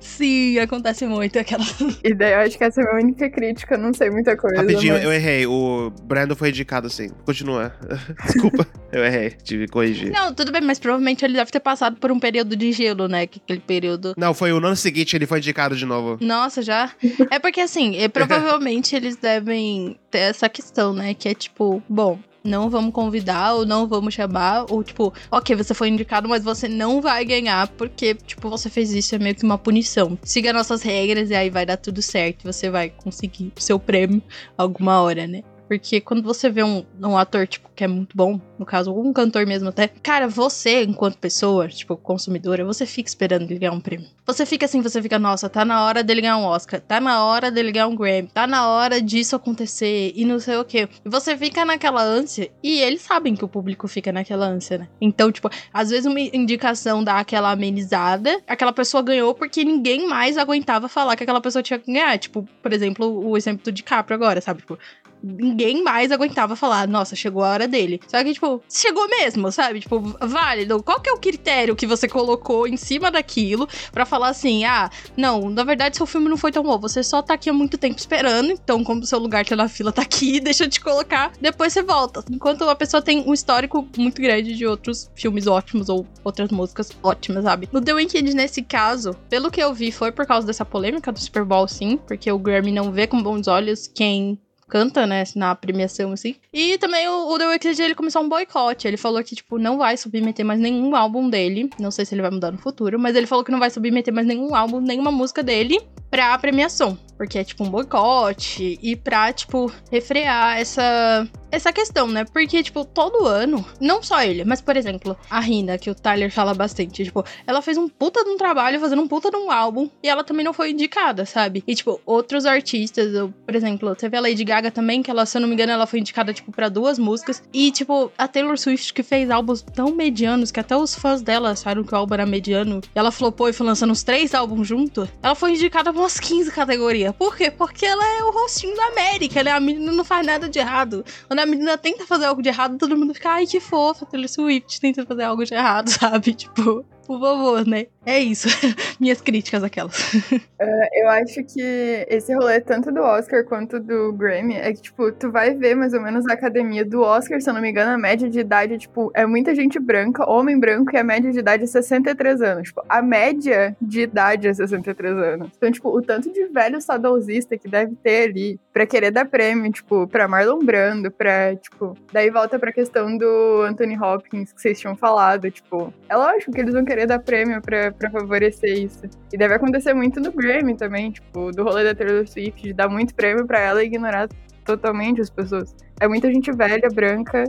sim, 0.00 0.58
acontece 0.58 1.06
muito 1.06 1.38
aquela. 1.38 1.64
E 2.02 2.14
daí 2.14 2.32
eu 2.32 2.38
acho 2.40 2.58
que 2.58 2.64
essa 2.64 2.80
é 2.80 2.84
a 2.84 2.94
minha 2.94 3.06
única 3.06 3.28
crítica, 3.30 3.74
eu 3.74 3.78
não 3.78 3.92
sei 3.92 4.10
muita 4.10 4.36
coisa. 4.36 4.60
Rapidinho, 4.60 4.94
mas... 4.94 5.04
eu 5.04 5.12
errei. 5.12 5.46
O 5.46 5.90
Brando 6.04 6.34
foi 6.34 6.50
indicado 6.50 6.88
sim. 6.88 7.08
Continua. 7.24 7.74
Desculpa, 8.24 8.66
eu 8.92 9.04
errei. 9.04 9.30
Tive 9.30 9.66
que 9.66 9.72
corrigir. 9.72 10.10
Não, 10.10 10.32
tudo 10.34 10.52
bem, 10.52 10.62
mas 10.62 10.78
provavelmente 10.78 11.24
ele 11.24 11.34
deve 11.34 11.50
ter 11.50 11.60
passado 11.60 11.96
por 11.96 12.10
um 12.10 12.18
período 12.18 12.56
de 12.56 12.72
gelo, 12.72 13.08
né? 13.08 13.26
Que 13.26 13.40
aquele 13.42 13.60
período. 13.60 14.14
Não, 14.16 14.32
foi 14.34 14.52
o 14.52 14.58
ano 14.58 14.76
seguinte, 14.76 15.16
ele 15.16 15.26
foi 15.26 15.38
indicado 15.38 15.76
de 15.76 15.84
novo. 15.84 16.18
Nossa, 16.20 16.62
já? 16.62 16.90
É 17.30 17.38
porque 17.38 17.60
assim, 17.60 17.96
provavelmente 18.12 18.94
eles 18.94 19.16
devem 19.16 19.98
ter 20.10 20.18
essa 20.18 20.48
questão, 20.48 20.92
né? 20.92 21.14
Que 21.14 21.28
é 21.28 21.34
tipo, 21.34 21.82
bom, 21.88 22.18
não 22.46 22.70
vamos 22.70 22.92
convidar 22.92 23.54
ou 23.54 23.66
não 23.66 23.86
vamos 23.86 24.14
chamar, 24.14 24.66
ou 24.70 24.82
tipo, 24.82 25.12
ok, 25.30 25.56
você 25.56 25.74
foi 25.74 25.88
indicado, 25.88 26.28
mas 26.28 26.42
você 26.44 26.68
não 26.68 27.00
vai 27.00 27.24
ganhar 27.24 27.68
porque, 27.68 28.14
tipo, 28.14 28.48
você 28.48 28.70
fez 28.70 28.92
isso, 28.92 29.14
é 29.14 29.18
meio 29.18 29.34
que 29.34 29.44
uma 29.44 29.58
punição. 29.58 30.18
Siga 30.22 30.52
nossas 30.52 30.82
regras 30.82 31.30
e 31.30 31.34
aí 31.34 31.50
vai 31.50 31.66
dar 31.66 31.76
tudo 31.76 32.00
certo, 32.02 32.44
você 32.44 32.70
vai 32.70 32.90
conseguir 32.90 33.52
seu 33.56 33.78
prêmio 33.78 34.22
alguma 34.56 35.00
hora, 35.02 35.26
né? 35.26 35.42
Porque 35.68 36.00
quando 36.00 36.22
você 36.22 36.48
vê 36.48 36.62
um, 36.62 36.84
um 37.02 37.16
ator, 37.16 37.46
tipo, 37.46 37.68
que 37.74 37.84
é 37.84 37.88
muito 37.88 38.16
bom, 38.16 38.40
no 38.58 38.64
caso, 38.64 38.92
um 38.92 39.12
cantor 39.12 39.46
mesmo 39.46 39.68
até, 39.68 39.88
cara, 39.88 40.28
você, 40.28 40.84
enquanto 40.84 41.18
pessoa, 41.18 41.68
tipo, 41.68 41.96
consumidora, 41.96 42.64
você 42.64 42.86
fica 42.86 43.08
esperando 43.08 43.50
ele 43.50 43.58
ganhar 43.58 43.72
um 43.72 43.80
prêmio. 43.80 44.06
Você 44.24 44.46
fica 44.46 44.66
assim, 44.66 44.80
você 44.80 45.02
fica, 45.02 45.18
nossa, 45.18 45.48
tá 45.48 45.64
na 45.64 45.84
hora 45.84 46.02
dele 46.02 46.22
ganhar 46.22 46.38
um 46.38 46.44
Oscar, 46.44 46.80
tá 46.80 47.00
na 47.00 47.24
hora 47.24 47.50
dele 47.50 47.72
ganhar 47.72 47.86
um 47.86 47.96
Grammy, 47.96 48.28
tá 48.32 48.46
na 48.46 48.68
hora 48.68 49.00
disso 49.00 49.36
acontecer 49.36 50.12
e 50.14 50.24
não 50.24 50.38
sei 50.38 50.56
o 50.56 50.64
quê. 50.64 50.88
E 51.04 51.08
você 51.08 51.36
fica 51.36 51.64
naquela 51.64 52.02
ânsia, 52.02 52.50
e 52.62 52.80
eles 52.80 53.02
sabem 53.02 53.34
que 53.34 53.44
o 53.44 53.48
público 53.48 53.86
fica 53.86 54.12
naquela 54.12 54.46
ânsia, 54.46 54.78
né? 54.78 54.88
Então, 55.00 55.30
tipo, 55.30 55.50
às 55.72 55.90
vezes 55.90 56.06
uma 56.06 56.20
indicação 56.20 57.04
dá 57.04 57.18
aquela 57.18 57.50
amenizada, 57.50 58.40
aquela 58.46 58.72
pessoa 58.72 59.02
ganhou 59.02 59.34
porque 59.34 59.64
ninguém 59.64 60.08
mais 60.08 60.38
aguentava 60.38 60.88
falar 60.88 61.16
que 61.16 61.22
aquela 61.22 61.40
pessoa 61.40 61.62
tinha 61.62 61.78
que 61.78 61.92
ganhar. 61.92 62.18
Tipo, 62.18 62.46
por 62.62 62.72
exemplo, 62.72 63.28
o 63.28 63.36
exemplo 63.36 63.64
do 63.64 63.72
DiCaprio 63.72 64.14
agora, 64.14 64.40
sabe? 64.40 64.60
Tipo, 64.60 64.78
ninguém 65.26 65.82
mais 65.82 66.12
aguentava 66.12 66.54
falar, 66.56 66.86
nossa, 66.86 67.16
chegou 67.16 67.42
a 67.42 67.50
hora 67.50 67.68
dele. 67.68 68.00
Só 68.06 68.22
que, 68.22 68.32
tipo, 68.32 68.62
chegou 68.68 69.08
mesmo, 69.08 69.50
sabe? 69.50 69.80
Tipo, 69.80 70.00
válido. 70.20 70.82
Qual 70.82 71.00
que 71.00 71.10
é 71.10 71.12
o 71.12 71.18
critério 71.18 71.76
que 71.76 71.86
você 71.86 72.08
colocou 72.08 72.66
em 72.66 72.76
cima 72.76 73.10
daquilo 73.10 73.68
pra 73.92 74.06
falar 74.06 74.28
assim, 74.28 74.64
ah, 74.64 74.90
não, 75.16 75.50
na 75.50 75.64
verdade 75.64 75.96
seu 75.96 76.06
filme 76.06 76.28
não 76.28 76.36
foi 76.36 76.52
tão 76.52 76.62
bom, 76.62 76.78
você 76.78 77.02
só 77.02 77.22
tá 77.22 77.34
aqui 77.34 77.50
há 77.50 77.52
muito 77.52 77.78
tempo 77.78 77.98
esperando, 77.98 78.52
então 78.52 78.84
como 78.84 79.04
seu 79.04 79.18
lugar 79.18 79.44
tá 79.44 79.56
na 79.56 79.68
fila 79.68 79.92
tá 79.92 80.02
aqui, 80.02 80.38
deixa 80.40 80.64
eu 80.64 80.68
te 80.68 80.80
colocar, 80.80 81.32
depois 81.40 81.72
você 81.72 81.82
volta. 81.82 82.24
Enquanto 82.30 82.68
a 82.68 82.74
pessoa 82.74 83.02
tem 83.02 83.24
um 83.26 83.32
histórico 83.32 83.86
muito 83.96 84.20
grande 84.20 84.54
de 84.54 84.66
outros 84.66 85.10
filmes 85.14 85.46
ótimos 85.46 85.88
ou 85.88 86.06
outras 86.24 86.50
músicas 86.50 86.90
ótimas, 87.02 87.44
sabe? 87.44 87.68
No 87.72 87.80
The 87.80 87.94
Weeknd, 87.94 88.34
nesse 88.34 88.62
caso, 88.62 89.14
pelo 89.28 89.50
que 89.50 89.60
eu 89.60 89.72
vi, 89.72 89.90
foi 89.90 90.12
por 90.12 90.26
causa 90.26 90.46
dessa 90.46 90.64
polêmica 90.64 91.10
do 91.10 91.18
Super 91.18 91.44
Bowl, 91.44 91.66
sim, 91.66 91.98
porque 92.06 92.30
o 92.30 92.38
Grammy 92.38 92.72
não 92.72 92.92
vê 92.92 93.06
com 93.06 93.22
bons 93.22 93.48
olhos 93.48 93.86
quem 93.86 94.38
canta, 94.68 95.06
né, 95.06 95.24
na 95.34 95.54
premiação, 95.54 96.12
assim. 96.12 96.36
E 96.52 96.78
também 96.78 97.08
o, 97.08 97.28
o 97.32 97.38
The 97.38 97.46
Weeknd, 97.48 97.82
ele 97.82 97.94
começou 97.94 98.22
um 98.22 98.28
boicote. 98.28 98.86
Ele 98.86 98.96
falou 98.96 99.22
que, 99.22 99.34
tipo, 99.34 99.58
não 99.58 99.78
vai 99.78 99.96
submeter 99.96 100.44
mais 100.44 100.60
nenhum 100.60 100.94
álbum 100.94 101.28
dele. 101.28 101.70
Não 101.78 101.90
sei 101.90 102.04
se 102.04 102.14
ele 102.14 102.22
vai 102.22 102.30
mudar 102.30 102.50
no 102.50 102.58
futuro, 102.58 102.98
mas 102.98 103.16
ele 103.16 103.26
falou 103.26 103.44
que 103.44 103.52
não 103.52 103.58
vai 103.58 103.70
submeter 103.70 104.12
mais 104.12 104.26
nenhum 104.26 104.54
álbum, 104.54 104.80
nenhuma 104.80 105.12
música 105.12 105.42
dele 105.42 105.80
pra 106.10 106.36
premiação. 106.38 106.98
Porque 107.16 107.38
é, 107.38 107.44
tipo, 107.44 107.64
um 107.64 107.70
boicote 107.70 108.78
e 108.82 108.94
pra, 108.94 109.32
tipo, 109.32 109.72
refrear 109.90 110.58
essa, 110.58 111.26
essa 111.50 111.72
questão, 111.72 112.08
né? 112.08 112.24
Porque, 112.24 112.62
tipo, 112.62 112.84
todo 112.84 113.26
ano, 113.26 113.64
não 113.80 114.02
só 114.02 114.22
ele, 114.22 114.44
mas, 114.44 114.60
por 114.60 114.76
exemplo, 114.76 115.16
a 115.30 115.40
Rina, 115.40 115.78
que 115.78 115.90
o 115.90 115.94
Tyler 115.94 116.30
fala 116.30 116.52
bastante, 116.52 117.04
tipo, 117.04 117.24
ela 117.46 117.62
fez 117.62 117.78
um 117.78 117.88
puta 117.88 118.22
de 118.22 118.30
um 118.30 118.36
trabalho 118.36 118.78
fazendo 118.78 119.00
um 119.00 119.08
puta 119.08 119.30
de 119.30 119.36
um 119.36 119.50
álbum 119.50 119.88
e 120.02 120.08
ela 120.08 120.22
também 120.22 120.44
não 120.44 120.52
foi 120.52 120.72
indicada, 120.72 121.24
sabe? 121.24 121.64
E, 121.66 121.74
tipo, 121.74 122.00
outros 122.04 122.44
artistas, 122.44 123.14
eu, 123.14 123.32
por 123.46 123.54
exemplo, 123.54 123.96
vê 124.10 124.16
a 124.16 124.20
Lady 124.20 124.44
Gaga 124.44 124.70
também, 124.70 125.02
que 125.02 125.10
ela, 125.10 125.24
se 125.24 125.38
eu 125.38 125.40
não 125.40 125.48
me 125.48 125.54
engano, 125.54 125.72
ela 125.72 125.86
foi 125.86 126.00
indicada, 126.00 126.34
tipo, 126.34 126.52
pra 126.52 126.68
duas 126.68 126.98
músicas. 126.98 127.42
E, 127.52 127.70
tipo, 127.70 128.12
a 128.18 128.28
Taylor 128.28 128.58
Swift, 128.58 128.92
que 128.92 129.02
fez 129.02 129.30
álbuns 129.30 129.62
tão 129.62 129.90
medianos 129.90 130.50
que 130.50 130.60
até 130.60 130.76
os 130.76 130.94
fãs 130.94 131.22
dela 131.22 131.50
acharam 131.50 131.82
que 131.82 131.94
o 131.94 131.96
álbum 131.96 132.14
era 132.14 132.26
mediano. 132.26 132.80
E 132.94 132.98
ela 132.98 133.10
flopou 133.10 133.48
e 133.48 133.52
foi 133.54 133.66
lançando 133.66 133.90
uns 133.90 134.02
três 134.02 134.34
álbuns 134.34 134.68
junto. 134.68 135.08
Ela 135.22 135.34
foi 135.34 135.52
indicada 135.52 135.92
pra 135.92 136.02
umas 136.06 136.20
15 136.20 136.52
categorias. 136.52 137.12
Por 137.16 137.36
quê? 137.36 137.50
Porque 137.50 137.84
ela 137.84 138.04
é 138.18 138.22
o 138.22 138.30
rostinho 138.30 138.76
da 138.76 138.86
América, 138.86 139.42
né? 139.42 139.50
A 139.50 139.58
menina 139.58 139.90
não 139.90 140.04
faz 140.04 140.24
nada 140.24 140.48
de 140.48 140.58
errado. 140.58 141.04
Quando 141.26 141.40
a 141.40 141.46
menina 141.46 141.76
tenta 141.76 142.06
fazer 142.06 142.26
algo 142.26 142.40
de 142.40 142.48
errado, 142.48 142.78
todo 142.78 142.96
mundo 142.96 143.12
fica, 143.12 143.30
ai, 143.30 143.46
que 143.46 143.58
fofa, 143.58 144.06
Taylor 144.06 144.28
Swift 144.28 144.80
tenta 144.80 145.04
fazer 145.04 145.24
algo 145.24 145.44
de 145.44 145.54
errado, 145.54 145.88
sabe? 145.90 146.32
Tipo, 146.32 146.86
por 147.06 147.20
favor, 147.20 147.66
né? 147.66 147.86
É 148.04 148.18
isso. 148.18 148.48
Minhas 149.00 149.20
críticas 149.20 149.62
aquelas. 149.62 150.14
Uh, 150.14 150.40
eu 150.94 151.08
acho 151.08 151.42
que 151.44 152.06
esse 152.08 152.34
rolê, 152.34 152.60
tanto 152.60 152.92
do 152.92 153.00
Oscar 153.00 153.44
quanto 153.44 153.80
do 153.80 154.12
Grammy, 154.12 154.54
é 154.54 154.72
que, 154.72 154.82
tipo, 154.82 155.10
tu 155.12 155.30
vai 155.30 155.54
ver 155.54 155.74
mais 155.74 155.94
ou 155.94 156.00
menos 156.00 156.26
a 156.28 156.34
academia 156.34 156.84
do 156.84 157.00
Oscar, 157.02 157.40
se 157.40 157.48
eu 157.48 157.54
não 157.54 157.60
me 157.60 157.70
engano, 157.70 157.92
a 157.92 157.98
média 157.98 158.28
de 158.28 158.40
idade, 158.40 158.78
tipo, 158.78 159.10
é 159.14 159.26
muita 159.26 159.54
gente 159.54 159.78
branca, 159.78 160.28
homem 160.28 160.58
branco, 160.58 160.94
e 160.94 160.98
a 160.98 161.04
média 161.04 161.30
de 161.30 161.38
idade 161.38 161.64
é 161.64 161.66
63 161.66 162.42
anos. 162.42 162.68
Tipo, 162.68 162.82
a 162.88 163.02
média 163.02 163.76
de 163.80 164.02
idade 164.02 164.48
é 164.48 164.54
63 164.54 165.16
anos. 165.16 165.50
Então, 165.56 165.70
tipo, 165.70 165.88
o 165.88 166.02
tanto 166.02 166.32
de 166.32 166.46
velho 166.46 166.80
saudosista 166.80 167.56
que 167.56 167.68
deve 167.68 167.94
ter 167.96 168.28
ali 168.28 168.60
pra 168.72 168.86
querer 168.86 169.10
dar 169.10 169.24
prêmio, 169.24 169.70
tipo, 169.72 170.06
pra 170.06 170.28
Marlon 170.28 170.58
Brando, 170.58 171.10
pra, 171.10 171.56
tipo, 171.56 171.96
daí 172.12 172.30
volta 172.30 172.58
pra 172.58 172.72
questão 172.72 173.16
do 173.16 173.62
Anthony 173.62 173.98
Hopkins, 173.98 174.52
que 174.52 174.60
vocês 174.60 174.78
tinham 174.78 174.96
falado, 174.96 175.50
tipo, 175.50 175.92
é 176.08 176.16
lógico 176.16 176.52
que 176.52 176.60
eles 176.60 176.74
vão 176.74 176.84
querer 176.96 177.06
dar 177.06 177.18
prêmio 177.18 177.60
pra, 177.60 177.92
pra 177.92 178.10
favorecer 178.10 178.78
isso. 178.78 179.02
E 179.30 179.36
deve 179.36 179.54
acontecer 179.54 179.92
muito 179.92 180.18
no 180.18 180.32
Grammy 180.32 180.74
também, 180.74 181.10
tipo, 181.10 181.52
do 181.52 181.62
rolê 181.62 181.84
da 181.84 181.94
Taylor 181.94 182.26
Swift, 182.26 182.62
de 182.62 182.72
dar 182.72 182.88
muito 182.88 183.14
prêmio 183.14 183.46
pra 183.46 183.60
ela 183.60 183.82
e 183.82 183.86
ignorar 183.86 184.28
totalmente 184.64 185.20
as 185.20 185.28
pessoas. 185.28 185.76
É 186.00 186.08
muita 186.08 186.32
gente 186.32 186.50
velha, 186.52 186.88
branca, 186.88 187.44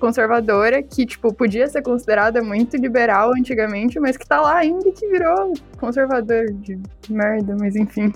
conservadora 0.00 0.82
que, 0.82 1.06
tipo, 1.06 1.32
podia 1.32 1.68
ser 1.68 1.82
considerada 1.82 2.42
muito 2.42 2.76
liberal 2.76 3.30
antigamente, 3.38 4.00
mas 4.00 4.16
que 4.16 4.26
tá 4.26 4.40
lá 4.40 4.56
ainda 4.56 4.88
e 4.88 4.92
que 4.92 5.06
virou 5.06 5.52
conservador 5.78 6.52
de 6.52 6.80
merda, 7.08 7.56
mas 7.58 7.76
enfim. 7.76 8.12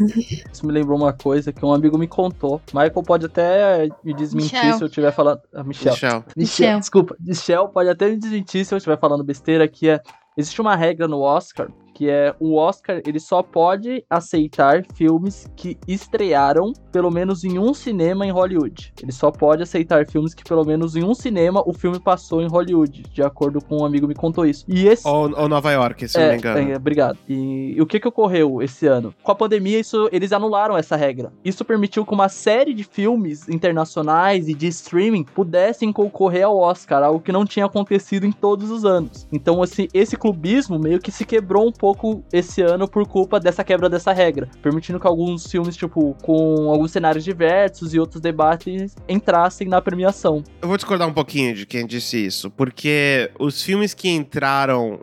Isso 0.52 0.66
me 0.66 0.72
lembrou 0.72 0.98
uma 0.98 1.12
coisa 1.12 1.52
que 1.52 1.64
um 1.64 1.72
amigo 1.72 1.98
me 1.98 2.08
contou. 2.08 2.60
Michael 2.72 3.02
pode 3.04 3.26
até 3.26 3.88
me 4.02 4.14
desmentir 4.14 4.58
Michel. 4.58 4.78
se 4.78 4.82
eu 4.82 4.86
estiver 4.88 5.12
falando. 5.12 5.40
Ah, 5.54 5.62
Michel. 5.62 5.92
Michel. 5.92 6.24
Michel. 6.36 6.78
Desculpa. 6.80 7.16
Michel 7.20 7.68
pode 7.68 7.88
até 7.88 8.08
me 8.08 8.16
desmentir 8.16 8.64
se 8.64 8.74
eu 8.74 8.78
estiver 8.78 8.98
falando 8.98 9.22
besteira, 9.22 9.68
que 9.68 9.88
é. 9.88 10.00
Existe 10.36 10.60
uma 10.60 10.76
regra 10.76 11.08
no 11.08 11.20
Oscar 11.20 11.68
que 12.00 12.08
é 12.08 12.34
o 12.40 12.56
Oscar 12.56 13.02
ele 13.04 13.20
só 13.20 13.42
pode 13.42 14.02
aceitar 14.08 14.82
filmes 14.94 15.46
que 15.54 15.76
estrearam 15.86 16.72
pelo 16.90 17.10
menos 17.10 17.44
em 17.44 17.58
um 17.58 17.72
cinema 17.74 18.26
em 18.26 18.30
Hollywood. 18.30 18.92
Ele 19.02 19.12
só 19.12 19.30
pode 19.30 19.62
aceitar 19.62 20.06
filmes 20.06 20.34
que 20.34 20.44
pelo 20.44 20.64
menos 20.64 20.96
em 20.96 21.04
um 21.04 21.14
cinema 21.14 21.62
o 21.66 21.72
filme 21.72 21.98
passou 21.98 22.42
em 22.42 22.48
Hollywood, 22.48 23.04
de 23.12 23.22
acordo 23.22 23.60
com 23.62 23.78
um 23.78 23.84
amigo 23.84 24.06
me 24.06 24.14
contou 24.14 24.46
isso. 24.46 24.64
E 24.68 24.86
esse 24.86 25.06
Ou, 25.06 25.30
ou 25.36 25.48
Nova 25.48 25.70
York, 25.72 26.08
se 26.08 26.18
eu 26.18 26.22
não 26.22 26.30
me 26.30 26.36
engano. 26.36 26.72
é, 26.72 26.76
obrigado. 26.76 27.18
E, 27.28 27.74
e 27.76 27.82
o 27.82 27.86
que 27.86 28.00
que 28.00 28.08
ocorreu 28.08 28.62
esse 28.62 28.86
ano? 28.86 29.14
Com 29.22 29.32
a 29.32 29.34
pandemia, 29.34 29.78
isso, 29.78 30.08
eles 30.12 30.32
anularam 30.32 30.76
essa 30.76 30.96
regra. 30.96 31.32
Isso 31.44 31.64
permitiu 31.64 32.04
que 32.04 32.12
uma 32.12 32.28
série 32.28 32.74
de 32.74 32.84
filmes 32.84 33.48
internacionais 33.48 34.48
e 34.48 34.54
de 34.54 34.66
streaming 34.68 35.24
pudessem 35.24 35.92
concorrer 35.92 36.44
ao 36.44 36.56
Oscar, 36.56 37.02
algo 37.02 37.20
que 37.20 37.32
não 37.32 37.44
tinha 37.44 37.66
acontecido 37.66 38.26
em 38.26 38.32
todos 38.32 38.70
os 38.70 38.84
anos. 38.84 39.26
Então, 39.32 39.62
assim, 39.62 39.88
esse 39.92 40.16
clubismo 40.16 40.78
meio 40.78 41.00
que 41.00 41.12
se 41.12 41.24
quebrou 41.24 41.66
um 41.66 41.72
pouco 41.72 42.22
esse 42.32 42.62
ano 42.62 42.88
por 42.88 43.06
culpa 43.06 43.38
dessa 43.38 43.64
quebra 43.64 43.88
dessa 43.88 44.12
regra, 44.12 44.48
permitindo 44.62 44.98
que 45.00 45.06
alguns 45.06 45.46
filmes, 45.46 45.76
tipo, 45.76 46.16
com 46.22 46.68
alguns 46.80 46.92
cenários 46.92 47.22
diversos 47.22 47.92
e 47.92 48.00
outros 48.00 48.22
debates 48.22 48.96
entrassem 49.06 49.68
na 49.68 49.82
premiação. 49.82 50.42
Eu 50.62 50.68
vou 50.68 50.78
discordar 50.78 51.06
um 51.06 51.12
pouquinho 51.12 51.54
de 51.54 51.66
quem 51.66 51.86
disse 51.86 52.24
isso, 52.24 52.50
porque 52.50 53.30
os 53.38 53.62
filmes 53.62 53.92
que 53.92 54.08
entraram 54.08 55.00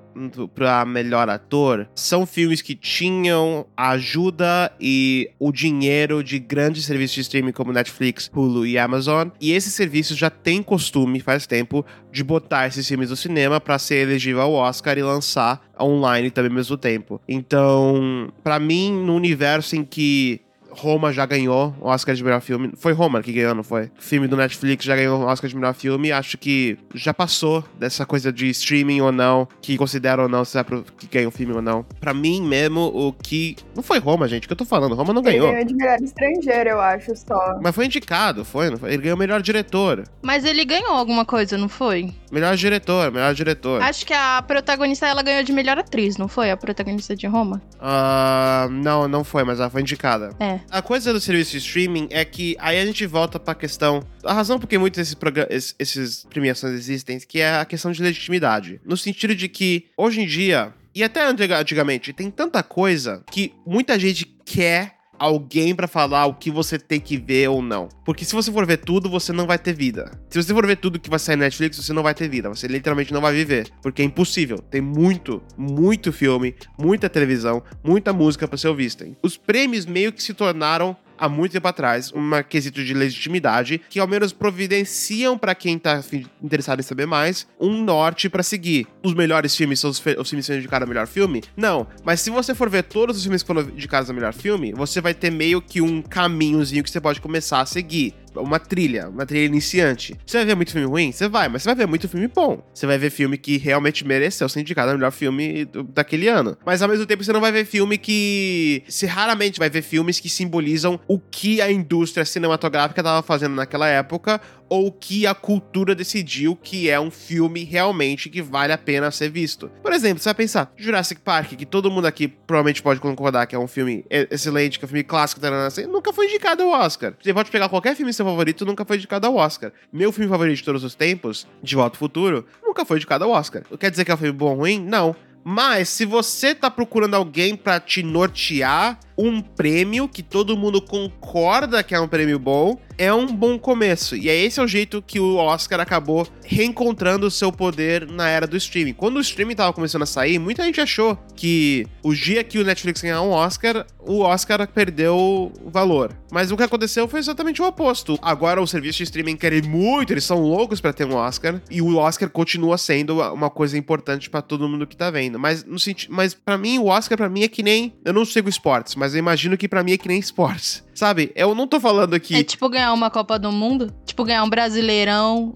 pra 0.55 0.83
melhor 0.83 1.29
ator 1.29 1.87
são 1.93 2.25
filmes 2.25 2.63
que 2.63 2.73
tinham 2.73 3.67
a 3.77 3.91
ajuda 3.91 4.71
e 4.81 5.29
o 5.37 5.51
dinheiro 5.51 6.23
de 6.23 6.39
grandes 6.39 6.85
serviços 6.85 7.15
de 7.15 7.21
streaming 7.21 7.51
como 7.51 7.71
Netflix, 7.71 8.29
Hulu 8.33 8.65
e 8.65 8.79
Amazon, 8.79 9.29
e 9.39 9.51
esses 9.51 9.73
serviços 9.73 10.17
já 10.17 10.31
têm 10.31 10.63
costume, 10.63 11.19
faz 11.19 11.45
tempo, 11.45 11.85
de 12.11 12.23
botar 12.23 12.65
esses 12.67 12.87
filmes 12.87 13.11
no 13.11 13.15
cinema 13.15 13.61
pra 13.61 13.77
ser 13.77 14.07
elegível 14.07 14.41
ao 14.41 14.53
Oscar 14.53 14.97
e 14.97 15.03
lançar 15.03 15.61
online 15.79 16.31
também 16.31 16.49
ao 16.49 16.55
mesmo 16.55 16.75
tempo. 16.75 17.21
Então, 17.27 18.33
pra 18.43 18.59
mim, 18.59 18.91
no 18.91 19.15
universo 19.15 19.75
em 19.75 19.83
que 19.83 20.41
Roma 20.77 21.11
já 21.11 21.25
ganhou 21.25 21.73
o 21.81 21.87
Oscar 21.87 22.13
de 22.15 22.23
melhor 22.23 22.41
filme. 22.41 22.71
Foi 22.77 22.93
Roma 22.93 23.21
que 23.21 23.31
ganhou, 23.33 23.55
não 23.55 23.63
foi? 23.63 23.85
O 23.97 24.01
filme 24.01 24.27
do 24.27 24.37
Netflix 24.37 24.85
já 24.85 24.95
ganhou 24.95 25.21
o 25.21 25.25
Oscar 25.25 25.49
de 25.49 25.55
melhor 25.55 25.73
filme. 25.73 26.11
Acho 26.11 26.37
que 26.37 26.77
já 26.93 27.13
passou 27.13 27.63
dessa 27.79 28.05
coisa 28.05 28.31
de 28.31 28.47
streaming 28.49 29.01
ou 29.01 29.11
não, 29.11 29.47
que 29.61 29.77
considera 29.77 30.21
ou 30.23 30.29
não 30.29 30.45
se 30.45 30.57
é 30.57 30.63
pro 30.63 30.83
que 30.97 31.07
ganha 31.07 31.27
o 31.27 31.31
filme 31.31 31.53
ou 31.53 31.61
não. 31.61 31.83
Pra 31.99 32.13
mim 32.13 32.41
mesmo, 32.41 32.81
o 32.93 33.11
que. 33.13 33.55
Não 33.75 33.81
foi 33.83 33.99
Roma, 33.99 34.27
gente, 34.27 34.45
o 34.45 34.47
que 34.47 34.53
eu 34.53 34.57
tô 34.57 34.65
falando? 34.65 34.93
Roma 34.95 35.13
não 35.13 35.21
Ele 35.21 35.31
ganhou. 35.31 35.51
ganhou 35.51 35.65
de 35.65 35.73
melhor 35.75 35.97
estrangeiro, 36.01 36.69
eu 36.69 36.79
acho, 36.81 37.15
só. 37.15 37.59
Mas 37.61 37.73
foi 37.73 37.85
indicado, 37.85 38.45
foi? 38.45 38.69
Não 38.69 38.77
foi? 38.77 38.93
Ele 38.93 39.01
ganhou 39.03 39.17
melhor 39.17 39.41
diretor. 39.41 40.03
Mas 40.21 40.45
ele 40.45 40.63
ganhou 40.63 40.91
alguma 40.91 41.25
coisa, 41.25 41.57
não 41.57 41.69
foi? 41.69 42.13
Melhor 42.31 42.55
diretor, 42.55 43.11
melhor 43.11 43.33
diretor. 43.33 43.81
Acho 43.81 44.05
que 44.05 44.13
a 44.13 44.41
protagonista 44.45 45.07
ela 45.07 45.21
ganhou 45.23 45.43
de 45.43 45.51
melhor 45.53 45.77
atriz, 45.79 46.17
não 46.17 46.27
foi? 46.27 46.51
A 46.51 46.57
protagonista 46.57 47.15
de 47.15 47.25
Roma? 47.25 47.61
Ah, 47.79 48.67
não, 48.69 49.07
não 49.07 49.23
foi, 49.23 49.43
mas 49.43 49.59
ela 49.59 49.69
foi 49.69 49.81
indicada. 49.81 50.29
É. 50.39 50.59
A 50.69 50.81
coisa 50.81 51.13
do 51.13 51.19
serviço 51.21 51.51
de 51.51 51.57
streaming 51.59 52.07
é 52.11 52.25
que 52.25 52.55
aí 52.59 52.77
a 52.79 52.85
gente 52.85 53.05
volta 53.05 53.39
pra 53.39 53.55
questão. 53.55 54.05
A 54.23 54.33
razão 54.33 54.59
por 54.59 54.67
que 54.67 54.77
muitos 54.77 54.97
desses, 54.97 55.13
progra- 55.13 55.47
es- 55.49 55.73
esses 55.79 56.25
premiações 56.29 56.73
existem, 56.73 57.19
que 57.19 57.39
é 57.39 57.55
a 57.55 57.65
questão 57.65 57.91
de 57.91 58.01
legitimidade. 58.03 58.81
No 58.85 58.97
sentido 58.97 59.33
de 59.33 59.47
que, 59.47 59.85
hoje 59.95 60.21
em 60.21 60.27
dia, 60.27 60.73
e 60.93 61.03
até 61.03 61.25
antiga- 61.25 61.59
antigamente, 61.59 62.11
tem 62.11 62.29
tanta 62.29 62.61
coisa 62.61 63.23
que 63.31 63.53
muita 63.65 63.97
gente 63.97 64.25
quer 64.45 64.96
alguém 65.19 65.75
pra 65.75 65.87
falar 65.87 66.25
o 66.25 66.33
que 66.33 66.51
você 66.51 66.77
tem 66.77 66.99
que 66.99 67.17
ver 67.17 67.49
ou 67.49 67.61
não. 67.61 67.89
Porque 68.05 68.25
se 68.25 68.35
você 68.35 68.51
for 68.51 68.65
ver 68.65 68.77
tudo, 68.77 69.09
você 69.09 69.31
não 69.31 69.45
vai 69.45 69.57
ter 69.57 69.73
vida. 69.73 70.11
Se 70.29 70.41
você 70.41 70.53
for 70.53 70.65
ver 70.65 70.77
tudo 70.77 70.99
que 70.99 71.09
vai 71.09 71.19
sair 71.19 71.35
na 71.35 71.45
Netflix, 71.45 71.77
você 71.77 71.93
não 71.93 72.03
vai 72.03 72.13
ter 72.13 72.29
vida. 72.29 72.49
Você 72.49 72.67
literalmente 72.67 73.13
não 73.13 73.21
vai 73.21 73.33
viver. 73.33 73.69
Porque 73.81 74.01
é 74.01 74.05
impossível. 74.05 74.59
Tem 74.59 74.81
muito, 74.81 75.41
muito 75.57 76.11
filme, 76.11 76.55
muita 76.79 77.09
televisão, 77.09 77.63
muita 77.83 78.13
música 78.13 78.47
pra 78.47 78.57
ser 78.57 78.73
vista. 78.75 79.07
Os 79.21 79.37
prêmios 79.37 79.85
meio 79.85 80.11
que 80.11 80.21
se 80.21 80.33
tornaram 80.33 80.95
há 81.17 81.27
muito 81.29 81.51
tempo 81.53 81.67
atrás, 81.67 82.11
um 82.13 82.29
quesito 82.47 82.83
de 82.83 82.93
legitimidade 82.93 83.81
que 83.89 83.99
ao 83.99 84.07
menos 84.07 84.31
providenciam 84.33 85.37
pra 85.37 85.55
quem 85.55 85.77
tá 85.79 85.97
afim- 85.97 86.25
interessado 86.41 86.79
em 86.79 86.83
saber 86.83 87.05
mais 87.05 87.47
um 87.59 87.83
norte 87.83 88.29
pra 88.29 88.43
seguir. 88.43 88.85
Os 89.03 89.13
melhores 89.13 89.55
filmes 89.55 89.79
são 89.79 89.89
os, 89.89 89.97
os 89.97 90.03
filmes 90.03 90.27
que 90.29 90.41
são 90.43 90.55
indicados 90.57 90.85
a 90.85 90.89
melhor 90.89 91.07
filme? 91.07 91.43
Não, 91.55 91.87
mas 92.03 92.21
se 92.21 92.29
você 92.29 92.53
for 92.53 92.69
ver 92.69 92.83
todos 92.83 93.17
os 93.17 93.23
filmes 93.23 93.41
que 93.43 93.47
foram 93.47 93.61
indicados 93.61 94.09
a 94.09 94.13
melhor 94.13 94.33
filme, 94.33 94.73
você 94.73 94.99
vai 95.01 95.13
ter 95.13 95.31
meio 95.31 95.61
que 95.61 95.81
um 95.81 96.01
caminhozinho 96.01 96.83
que 96.83 96.89
você 96.91 96.99
pode 97.01 97.21
começar 97.21 97.61
a 97.61 97.65
seguir. 97.65 98.13
Uma 98.41 98.59
trilha, 98.59 99.09
uma 99.09 99.25
trilha 99.25 99.45
iniciante. 99.45 100.15
Você 100.25 100.37
vai 100.37 100.45
ver 100.45 100.55
muito 100.55 100.71
filme 100.71 100.87
ruim? 100.87 101.11
Você 101.11 101.27
vai, 101.27 101.47
mas 101.49 101.63
você 101.63 101.69
vai 101.69 101.75
ver 101.75 101.87
muito 101.87 102.07
filme 102.07 102.27
bom. 102.27 102.63
Você 102.73 102.85
vai 102.85 102.97
ver 102.97 103.09
filme 103.09 103.37
que 103.37 103.57
realmente 103.57 104.05
mereceu 104.05 104.47
ser 104.49 104.61
indicado 104.61 104.91
a 104.91 104.93
melhor 104.95 105.11
filme 105.11 105.65
do- 105.65 105.83
daquele 105.83 106.27
ano. 106.27 106.57
Mas 106.65 106.81
ao 106.81 106.89
mesmo 106.89 107.05
tempo 107.05 107.23
você 107.23 107.33
não 107.33 107.41
vai 107.41 107.51
ver 107.51 107.65
filme 107.65 107.97
que. 107.97 108.83
Você 108.87 109.05
raramente 109.05 109.59
vai 109.59 109.69
ver 109.69 109.81
filmes 109.81 110.19
que 110.19 110.29
simbolizam 110.29 110.99
o 111.07 111.19
que 111.19 111.61
a 111.61 111.71
indústria 111.71 112.25
cinematográfica 112.25 113.01
estava 113.01 113.21
fazendo 113.21 113.55
naquela 113.55 113.87
época 113.87 114.39
ou 114.69 114.91
que 114.91 115.25
a 115.25 115.33
cultura 115.33 115.95
decidiu 115.95 116.53
que 116.53 116.89
é 116.89 116.99
um 116.99 117.09
filme 117.09 117.63
realmente 117.63 118.29
que 118.29 118.41
vale 118.41 118.73
a 118.73 118.77
pena 118.77 119.09
ser 119.11 119.29
visto. 119.29 119.71
Por 119.81 119.93
exemplo, 119.93 120.21
você 120.21 120.27
vai 120.27 120.33
pensar, 120.35 120.73
Jurassic 120.75 121.21
Park, 121.21 121.53
que 121.53 121.65
todo 121.65 121.89
mundo 121.89 122.05
aqui 122.05 122.27
provavelmente 122.27 122.81
pode 122.81 122.99
concordar 122.99 123.47
que 123.47 123.55
é 123.55 123.59
um 123.59 123.67
filme 123.67 124.03
excelente, 124.09 124.77
que 124.77 124.83
é 124.83 124.85
um 124.85 124.89
filme 124.89 125.05
clássico, 125.05 125.39
assim, 125.65 125.83
nunca 125.85 126.11
foi 126.11 126.25
indicado 126.25 126.63
ao 126.63 126.81
Oscar. 126.81 127.13
Você 127.23 127.33
pode 127.33 127.49
pegar 127.49 127.69
qualquer 127.69 127.95
filme 127.95 128.11
seu 128.11 128.25
favorito, 128.29 128.65
nunca 128.65 128.85
foi 128.85 128.97
indicado 128.97 129.27
ao 129.27 129.35
Oscar. 129.35 129.71
Meu 129.91 130.11
filme 130.11 130.29
favorito 130.29 130.57
de 130.57 130.63
todos 130.63 130.83
os 130.83 130.95
tempos, 130.95 131.47
De 131.61 131.75
Volta 131.75 131.95
ao 131.95 131.99
Futuro, 131.99 132.45
nunca 132.63 132.85
foi 132.85 132.97
indicado 132.97 133.23
ao 133.23 133.31
Oscar. 133.31 133.63
Quer 133.79 133.91
dizer 133.91 134.05
que 134.05 134.11
é 134.11 134.13
um 134.13 134.17
filme 134.17 134.37
bom 134.37 134.51
ou 134.51 134.57
ruim? 134.57 134.79
Não. 134.79 135.15
Mas 135.43 135.89
se 135.89 136.05
você 136.05 136.53
tá 136.53 136.69
procurando 136.69 137.15
alguém 137.15 137.55
pra 137.55 137.79
te 137.79 138.03
nortear 138.03 138.99
um 139.17 139.41
prêmio 139.41 140.07
que 140.07 140.21
todo 140.21 140.55
mundo 140.55 140.81
concorda 140.81 141.83
que 141.83 141.95
é 141.95 141.99
um 141.99 142.07
prêmio 142.07 142.37
bom, 142.37 142.79
é 142.97 143.13
um 143.13 143.27
bom 143.27 143.57
começo. 143.59 144.15
E 144.15 144.29
é 144.29 144.35
esse 144.35 144.59
é 144.59 144.63
o 144.63 144.67
jeito 144.67 145.01
que 145.01 145.19
o 145.19 145.35
Oscar 145.35 145.79
acabou 145.79 146.27
reencontrando 146.43 147.27
o 147.27 147.31
seu 147.31 147.51
poder 147.51 148.07
na 148.07 148.27
era 148.29 148.47
do 148.47 148.57
streaming. 148.57 148.93
Quando 148.93 149.17
o 149.17 149.21
streaming 149.21 149.55
tava 149.55 149.73
começando 149.73 150.03
a 150.03 150.05
sair, 150.05 150.39
muita 150.39 150.63
gente 150.63 150.81
achou 150.81 151.17
que 151.35 151.85
o 152.01 152.13
dia 152.13 152.43
que 152.43 152.59
o 152.59 152.63
Netflix 152.63 153.01
ganhar 153.01 153.21
um 153.21 153.31
Oscar, 153.31 153.85
o 153.99 154.21
Oscar 154.21 154.67
perdeu 154.67 155.51
o 155.61 155.69
valor. 155.69 156.15
Mas 156.31 156.51
o 156.51 156.57
que 156.57 156.63
aconteceu 156.63 157.07
foi 157.07 157.19
exatamente 157.19 157.61
o 157.61 157.65
oposto. 157.65 158.17
Agora 158.21 158.61
os 158.61 158.69
serviços 158.69 158.97
de 158.97 159.03
streaming 159.03 159.35
querem 159.35 159.61
muito, 159.61 160.13
eles 160.13 160.23
são 160.23 160.39
loucos 160.39 160.81
pra 160.81 160.93
ter 160.93 161.05
um 161.05 161.15
Oscar, 161.15 161.61
e 161.69 161.81
o 161.81 161.97
Oscar 161.97 162.29
continua 162.29 162.77
sendo 162.77 163.21
uma 163.33 163.49
coisa 163.49 163.77
importante 163.77 164.29
pra 164.29 164.41
todo 164.41 164.67
mundo 164.67 164.87
que 164.87 164.95
tá 164.95 165.09
vendo. 165.09 165.39
Mas 165.39 165.63
no 165.63 165.79
sentido, 165.79 166.13
mas 166.13 166.33
para 166.33 166.57
mim 166.57 166.79
o 166.79 166.87
Oscar 166.87 167.17
pra 167.17 167.29
mim 167.29 167.43
é 167.43 167.47
que 167.47 167.63
nem, 167.63 167.93
eu 168.03 168.13
não 168.13 168.25
sigo 168.25 168.49
esportes, 168.49 168.95
mas 168.95 169.06
eu 169.13 169.19
imagino 169.19 169.57
que 169.57 169.67
pra 169.67 169.83
mim 169.83 169.93
é 169.93 169.97
que 169.97 170.07
nem 170.07 170.19
esportes. 170.19 170.83
Sabe? 170.93 171.31
Eu 171.35 171.53
não 171.53 171.67
tô 171.67 171.79
falando 171.79 172.15
aqui 172.15 172.35
É 172.35 172.43
tipo 172.43 172.67
ganhar 172.69 172.91
uma 172.91 173.11
Copa 173.11 173.37
do 173.37 173.51
Mundo? 173.51 173.93
Tipo 174.05 174.23
ganhar 174.23 174.43
um 174.43 174.49
Brasileirão? 174.49 175.53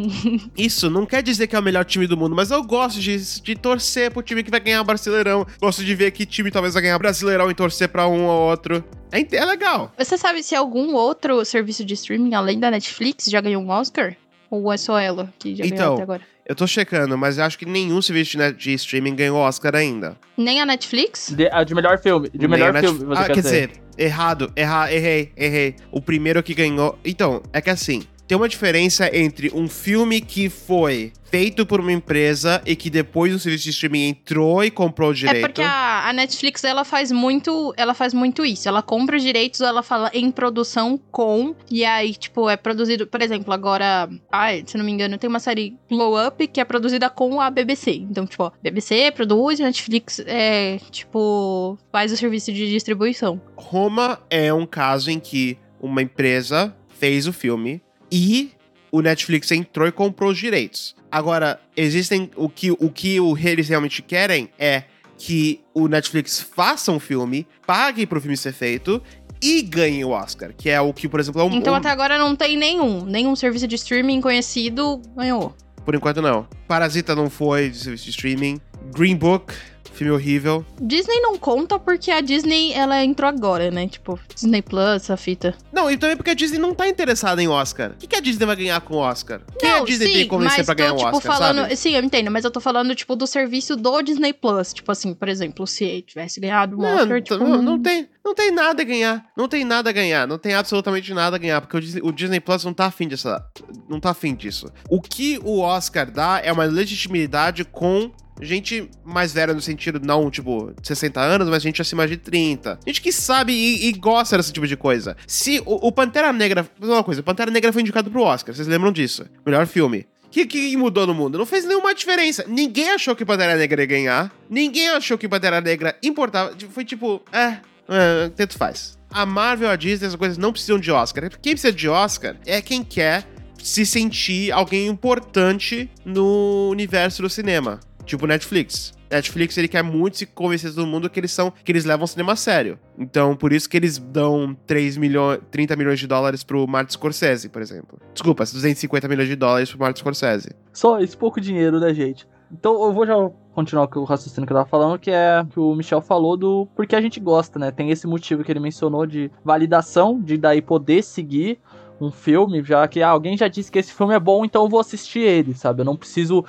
Isso 0.56 0.90
não 0.90 1.06
quer 1.06 1.22
dizer 1.22 1.46
que 1.46 1.54
é 1.54 1.58
o 1.58 1.62
melhor 1.62 1.84
time 1.84 2.06
do 2.06 2.16
mundo, 2.16 2.34
mas 2.34 2.50
eu 2.50 2.62
gosto 2.62 2.98
de, 3.00 3.16
de 3.40 3.54
torcer 3.54 4.10
pro 4.10 4.22
time 4.22 4.42
que 4.42 4.50
vai 4.50 4.60
ganhar 4.60 4.80
o 4.80 4.84
Brasileirão. 4.84 5.46
Gosto 5.60 5.84
de 5.84 5.94
ver 5.94 6.10
que 6.10 6.26
time 6.26 6.50
talvez 6.50 6.74
vai 6.74 6.82
ganhar 6.82 6.96
o 6.96 6.98
Brasileirão 6.98 7.50
e 7.50 7.54
torcer 7.54 7.88
pra 7.88 8.08
um 8.08 8.26
ou 8.26 8.50
outro. 8.50 8.84
É, 9.12 9.20
é 9.36 9.44
legal. 9.44 9.92
Você 9.96 10.18
sabe 10.18 10.42
se 10.42 10.54
algum 10.54 10.94
outro 10.94 11.44
serviço 11.44 11.84
de 11.84 11.94
streaming, 11.94 12.34
além 12.34 12.58
da 12.58 12.70
Netflix, 12.70 13.26
já 13.26 13.40
ganhou 13.40 13.62
um 13.62 13.70
Oscar? 13.70 14.16
Ou 14.50 14.72
é 14.72 14.76
só 14.76 14.98
ela 14.98 15.32
que 15.38 15.54
já 15.54 15.64
Então, 15.64 15.76
ganhou 15.76 15.94
até 15.94 16.02
agora? 16.02 16.22
Eu 16.50 16.56
tô 16.56 16.66
checando, 16.66 17.16
mas 17.16 17.38
eu 17.38 17.44
acho 17.44 17.56
que 17.56 17.64
nenhum 17.64 18.02
serviço 18.02 18.36
de, 18.54 18.74
streaming 18.74 19.14
ganhou 19.14 19.38
Oscar 19.38 19.76
ainda. 19.76 20.16
Nem 20.36 20.60
a 20.60 20.66
Netflix? 20.66 21.30
De, 21.30 21.48
a 21.48 21.62
de 21.62 21.76
melhor 21.76 21.96
filme. 22.00 22.28
De 22.28 22.40
Nem 22.40 22.48
melhor 22.48 22.76
filme, 22.76 23.04
você 23.04 23.22
ah, 23.22 23.26
quer, 23.26 23.34
quer 23.34 23.40
dizer. 23.40 23.68
dizer, 23.68 23.82
errado, 23.96 24.52
errar, 24.56 24.92
errei, 24.92 25.30
errei. 25.36 25.76
O 25.92 26.02
primeiro 26.02 26.42
que 26.42 26.52
ganhou. 26.52 26.98
Então, 27.04 27.40
é 27.52 27.60
que 27.60 27.70
assim, 27.70 28.02
tem 28.30 28.36
uma 28.36 28.48
diferença 28.48 29.10
entre 29.12 29.50
um 29.52 29.68
filme 29.68 30.20
que 30.20 30.48
foi 30.48 31.12
feito 31.24 31.66
por 31.66 31.80
uma 31.80 31.90
empresa 31.90 32.62
e 32.64 32.76
que 32.76 32.88
depois 32.88 33.34
o 33.34 33.40
serviço 33.40 33.64
de 33.64 33.70
streaming 33.70 34.06
entrou 34.06 34.62
e 34.62 34.70
comprou 34.70 35.10
o 35.10 35.14
direito. 35.14 35.38
É 35.38 35.48
porque 35.48 35.62
a, 35.62 36.08
a 36.08 36.12
Netflix 36.12 36.62
ela 36.62 36.84
faz 36.84 37.10
muito, 37.10 37.74
ela 37.76 37.92
faz 37.92 38.14
muito 38.14 38.44
isso. 38.44 38.68
Ela 38.68 38.82
compra 38.82 39.16
os 39.16 39.22
direitos, 39.24 39.60
ela 39.60 39.82
fala 39.82 40.12
em 40.14 40.30
produção 40.30 40.96
com 41.10 41.56
e 41.68 41.84
aí 41.84 42.14
tipo 42.14 42.48
é 42.48 42.56
produzido, 42.56 43.04
por 43.04 43.20
exemplo, 43.20 43.52
agora, 43.52 44.08
ai, 44.30 44.62
se 44.64 44.78
não 44.78 44.84
me 44.84 44.92
engano, 44.92 45.18
tem 45.18 45.28
uma 45.28 45.40
série 45.40 45.76
Glow 45.88 46.14
Up 46.24 46.46
que 46.46 46.60
é 46.60 46.64
produzida 46.64 47.10
com 47.10 47.40
a 47.40 47.50
BBC. 47.50 47.94
Então, 47.94 48.28
tipo, 48.28 48.44
ó, 48.44 48.52
BBC 48.62 49.10
produz, 49.10 49.58
Netflix 49.58 50.20
é, 50.24 50.78
tipo, 50.92 51.76
faz 51.90 52.12
o 52.12 52.16
serviço 52.16 52.52
de 52.52 52.70
distribuição. 52.70 53.42
Roma 53.56 54.20
é 54.30 54.54
um 54.54 54.66
caso 54.66 55.10
em 55.10 55.18
que 55.18 55.58
uma 55.80 56.00
empresa 56.00 56.72
fez 56.96 57.26
o 57.26 57.32
filme 57.32 57.82
e 58.10 58.52
o 58.92 59.00
Netflix 59.00 59.50
entrou 59.52 59.86
e 59.86 59.92
comprou 59.92 60.30
os 60.30 60.38
direitos. 60.38 60.94
Agora, 61.10 61.60
existem. 61.76 62.30
O 62.36 62.48
que, 62.48 62.70
o 62.70 62.90
que 62.90 63.20
o- 63.20 63.36
eles 63.36 63.68
realmente 63.68 64.02
querem 64.02 64.48
é 64.58 64.84
que 65.18 65.60
o 65.74 65.86
Netflix 65.88 66.40
faça 66.40 66.90
um 66.90 66.98
filme, 67.00 67.46
pague 67.66 68.06
pro 68.06 68.20
filme 68.20 68.36
ser 68.36 68.52
feito 68.52 69.02
e 69.42 69.60
ganhe 69.62 70.04
o 70.04 70.10
Oscar. 70.10 70.52
Que 70.56 70.70
é 70.70 70.80
o 70.80 70.92
que, 70.94 71.08
por 71.08 71.20
exemplo, 71.20 71.40
é 71.40 71.44
um. 71.44 71.52
Então 71.54 71.74
até 71.74 71.90
agora 71.90 72.16
não 72.18 72.34
tem 72.34 72.56
nenhum. 72.56 73.04
Nenhum 73.04 73.34
serviço 73.36 73.66
de 73.66 73.74
streaming 73.74 74.20
conhecido 74.20 75.00
ganhou. 75.16 75.54
Por 75.84 75.94
enquanto, 75.94 76.20
não. 76.22 76.46
Parasita 76.68 77.14
não 77.16 77.28
foi 77.30 77.70
de 77.70 77.78
serviço 77.78 78.04
de 78.04 78.10
streaming. 78.10 78.60
Green 78.94 79.16
Book, 79.16 79.52
filme 79.92 80.12
horrível. 80.12 80.64
Disney 80.80 81.20
não 81.20 81.36
conta 81.36 81.78
porque 81.78 82.10
a 82.10 82.20
Disney, 82.20 82.72
ela 82.72 83.04
entrou 83.04 83.28
agora, 83.28 83.70
né? 83.70 83.88
Tipo, 83.88 84.18
Disney 84.34 84.62
Plus, 84.62 84.96
essa 84.96 85.16
fita. 85.16 85.54
Não, 85.72 85.90
e 85.90 85.96
também 85.96 86.16
porque 86.16 86.30
a 86.30 86.34
Disney 86.34 86.58
não 86.58 86.74
tá 86.74 86.88
interessada 86.88 87.42
em 87.42 87.48
Oscar. 87.48 87.92
O 87.92 87.96
que, 87.96 88.06
que 88.06 88.16
a 88.16 88.20
Disney 88.20 88.46
vai 88.46 88.56
ganhar 88.56 88.80
com 88.80 88.94
o 88.94 88.98
Oscar? 88.98 89.40
Quem 89.58 89.70
não, 89.70 89.82
a 89.82 89.84
Disney 89.84 90.06
sim, 90.06 90.12
tem 90.12 90.22
que 90.22 90.28
convencer 90.28 90.64
pra 90.64 90.74
ganhar 90.74 90.90
tô, 90.90 90.94
um 90.94 90.98
tipo, 90.98 91.16
Oscar, 91.16 91.32
falando... 91.36 91.62
sabe? 91.62 91.76
Sim, 91.76 91.94
eu 91.94 92.02
entendo, 92.02 92.30
mas 92.30 92.44
eu 92.44 92.50
tô 92.50 92.60
falando, 92.60 92.94
tipo, 92.94 93.16
do 93.16 93.26
serviço 93.26 93.76
do 93.76 94.02
Disney 94.02 94.32
Plus. 94.32 94.72
Tipo 94.72 94.92
assim, 94.92 95.14
por 95.14 95.28
exemplo, 95.28 95.66
se 95.66 96.02
tivesse 96.02 96.40
ganhado 96.40 96.76
um 96.76 96.82
Não, 96.82 96.94
Oscar, 96.96 97.08
não, 97.08 97.22
tipo... 97.22 97.38
não, 97.38 97.62
não 97.62 97.82
tem, 97.82 98.08
não 98.24 98.34
tem 98.34 98.50
nada 98.50 98.82
a 98.82 98.84
ganhar. 98.84 99.24
Não 99.36 99.48
tem 99.48 99.64
nada 99.64 99.90
a 99.90 99.92
ganhar. 99.92 100.26
Não 100.26 100.38
tem 100.38 100.54
absolutamente 100.54 101.12
nada 101.12 101.36
a 101.36 101.38
ganhar. 101.38 101.60
Porque 101.60 101.76
o 101.76 101.80
Disney, 101.80 102.00
o 102.02 102.12
Disney 102.12 102.40
Plus 102.40 102.64
não 102.64 102.74
tá 102.74 102.86
afim 102.86 103.08
dessa. 103.08 103.44
Não 103.88 103.98
tá 104.00 104.10
afim 104.10 104.34
disso. 104.34 104.70
O 104.88 105.00
que 105.00 105.38
o 105.42 105.60
Oscar 105.60 106.10
dá 106.10 106.40
é 106.42 106.52
uma 106.52 106.64
legitimidade 106.64 107.64
com. 107.64 108.10
Gente 108.40 108.88
mais 109.04 109.32
velha 109.32 109.54
no 109.54 109.60
sentido, 109.60 110.00
não, 110.02 110.30
tipo, 110.30 110.72
60 110.82 111.20
anos, 111.20 111.48
mas 111.48 111.62
gente 111.62 111.80
acima 111.80 112.06
de 112.06 112.16
30. 112.16 112.80
Gente 112.86 113.00
que 113.00 113.12
sabe 113.12 113.52
e, 113.52 113.88
e 113.88 113.92
gosta 113.92 114.36
desse 114.36 114.52
tipo 114.52 114.66
de 114.66 114.76
coisa. 114.76 115.16
Se 115.26 115.60
o, 115.66 115.88
o 115.88 115.92
Pantera 115.92 116.32
Negra. 116.32 116.68
Uma 116.80 117.04
coisa, 117.04 117.20
o 117.20 117.24
Pantera 117.24 117.50
Negra 117.50 117.72
foi 117.72 117.82
indicado 117.82 118.10
pro 118.10 118.22
Oscar, 118.22 118.54
vocês 118.54 118.68
lembram 118.68 118.92
disso? 118.92 119.26
Melhor 119.44 119.66
filme. 119.66 120.06
O 120.26 120.30
que, 120.30 120.46
que 120.46 120.76
mudou 120.76 121.08
no 121.08 121.14
mundo? 121.14 121.36
Não 121.36 121.44
fez 121.44 121.64
nenhuma 121.64 121.92
diferença. 121.92 122.44
Ninguém 122.46 122.90
achou 122.90 123.16
que 123.16 123.24
Pantera 123.24 123.56
Negra 123.56 123.82
ia 123.82 123.86
ganhar. 123.86 124.32
Ninguém 124.48 124.88
achou 124.90 125.18
que 125.18 125.28
Pantera 125.28 125.60
Negra 125.60 125.96
importava. 126.04 126.54
Tipo, 126.54 126.72
Foi 126.72 126.84
tipo, 126.84 127.20
é, 127.32 127.56
é, 127.88 128.28
tanto 128.36 128.56
faz. 128.56 128.96
A 129.10 129.26
Marvel, 129.26 129.68
a 129.68 129.74
Disney, 129.74 130.06
essas 130.06 130.16
coisas 130.16 130.38
não 130.38 130.52
precisam 130.52 130.78
de 130.78 130.92
Oscar. 130.92 131.28
Quem 131.42 131.54
precisa 131.54 131.72
de 131.72 131.88
Oscar 131.88 132.36
é 132.46 132.62
quem 132.62 132.84
quer 132.84 133.26
se 133.60 133.84
sentir 133.84 134.52
alguém 134.52 134.86
importante 134.86 135.90
no 136.04 136.68
universo 136.70 137.22
do 137.22 137.28
cinema. 137.28 137.80
Tipo 138.10 138.26
Netflix. 138.26 138.92
Netflix, 139.08 139.56
ele 139.56 139.68
quer 139.68 139.84
muito 139.84 140.16
se 140.16 140.26
convencer 140.26 140.74
todo 140.74 140.84
mundo 140.84 141.08
que 141.08 141.20
eles 141.20 141.30
são, 141.30 141.52
que 141.64 141.70
eles 141.70 141.84
levam 141.84 142.06
o 142.06 142.08
cinema 142.08 142.32
a 142.32 142.36
sério. 142.36 142.76
Então, 142.98 143.36
por 143.36 143.52
isso 143.52 143.70
que 143.70 143.76
eles 143.76 143.98
dão 143.98 144.52
3 144.66 144.96
milhões, 144.96 145.38
30 145.48 145.76
milhões 145.76 146.00
de 146.00 146.08
dólares 146.08 146.42
pro 146.42 146.66
Martin 146.66 146.92
Scorsese, 146.92 147.48
por 147.48 147.62
exemplo. 147.62 148.00
Desculpa, 148.12 148.42
250 148.42 149.06
milhões 149.06 149.28
de 149.28 149.36
dólares 149.36 149.70
pro 149.70 149.78
Martin 149.78 150.00
Scorsese. 150.00 150.50
Só 150.72 150.98
esse 150.98 151.16
pouco 151.16 151.40
dinheiro, 151.40 151.78
né, 151.78 151.94
gente? 151.94 152.26
Então 152.52 152.82
eu 152.82 152.92
vou 152.92 153.06
já 153.06 153.14
continuar 153.54 153.86
com 153.86 154.00
o 154.00 154.04
raciocínio 154.04 154.44
que 154.44 154.52
eu 154.52 154.56
tava 154.56 154.68
falando, 154.68 154.98
que 154.98 155.12
é 155.12 155.46
que 155.48 155.60
o 155.60 155.72
Michel 155.76 156.00
falou 156.00 156.36
do 156.36 156.66
porque 156.74 156.96
a 156.96 157.00
gente 157.00 157.20
gosta, 157.20 157.60
né? 157.60 157.70
Tem 157.70 157.92
esse 157.92 158.08
motivo 158.08 158.42
que 158.42 158.50
ele 158.50 158.58
mencionou 158.58 159.06
de 159.06 159.30
validação, 159.44 160.20
de 160.20 160.36
daí 160.36 160.60
poder 160.60 161.04
seguir 161.04 161.60
um 162.00 162.10
filme, 162.10 162.62
já 162.62 162.86
que 162.88 163.02
ah, 163.02 163.10
alguém 163.10 163.36
já 163.36 163.48
disse 163.48 163.70
que 163.70 163.78
esse 163.78 163.92
filme 163.92 164.14
é 164.14 164.20
bom, 164.20 164.44
então 164.44 164.64
eu 164.64 164.68
vou 164.68 164.80
assistir 164.80 165.20
ele, 165.20 165.54
sabe? 165.54 165.82
Eu 165.82 165.84
não 165.84 165.96
preciso 165.96 166.44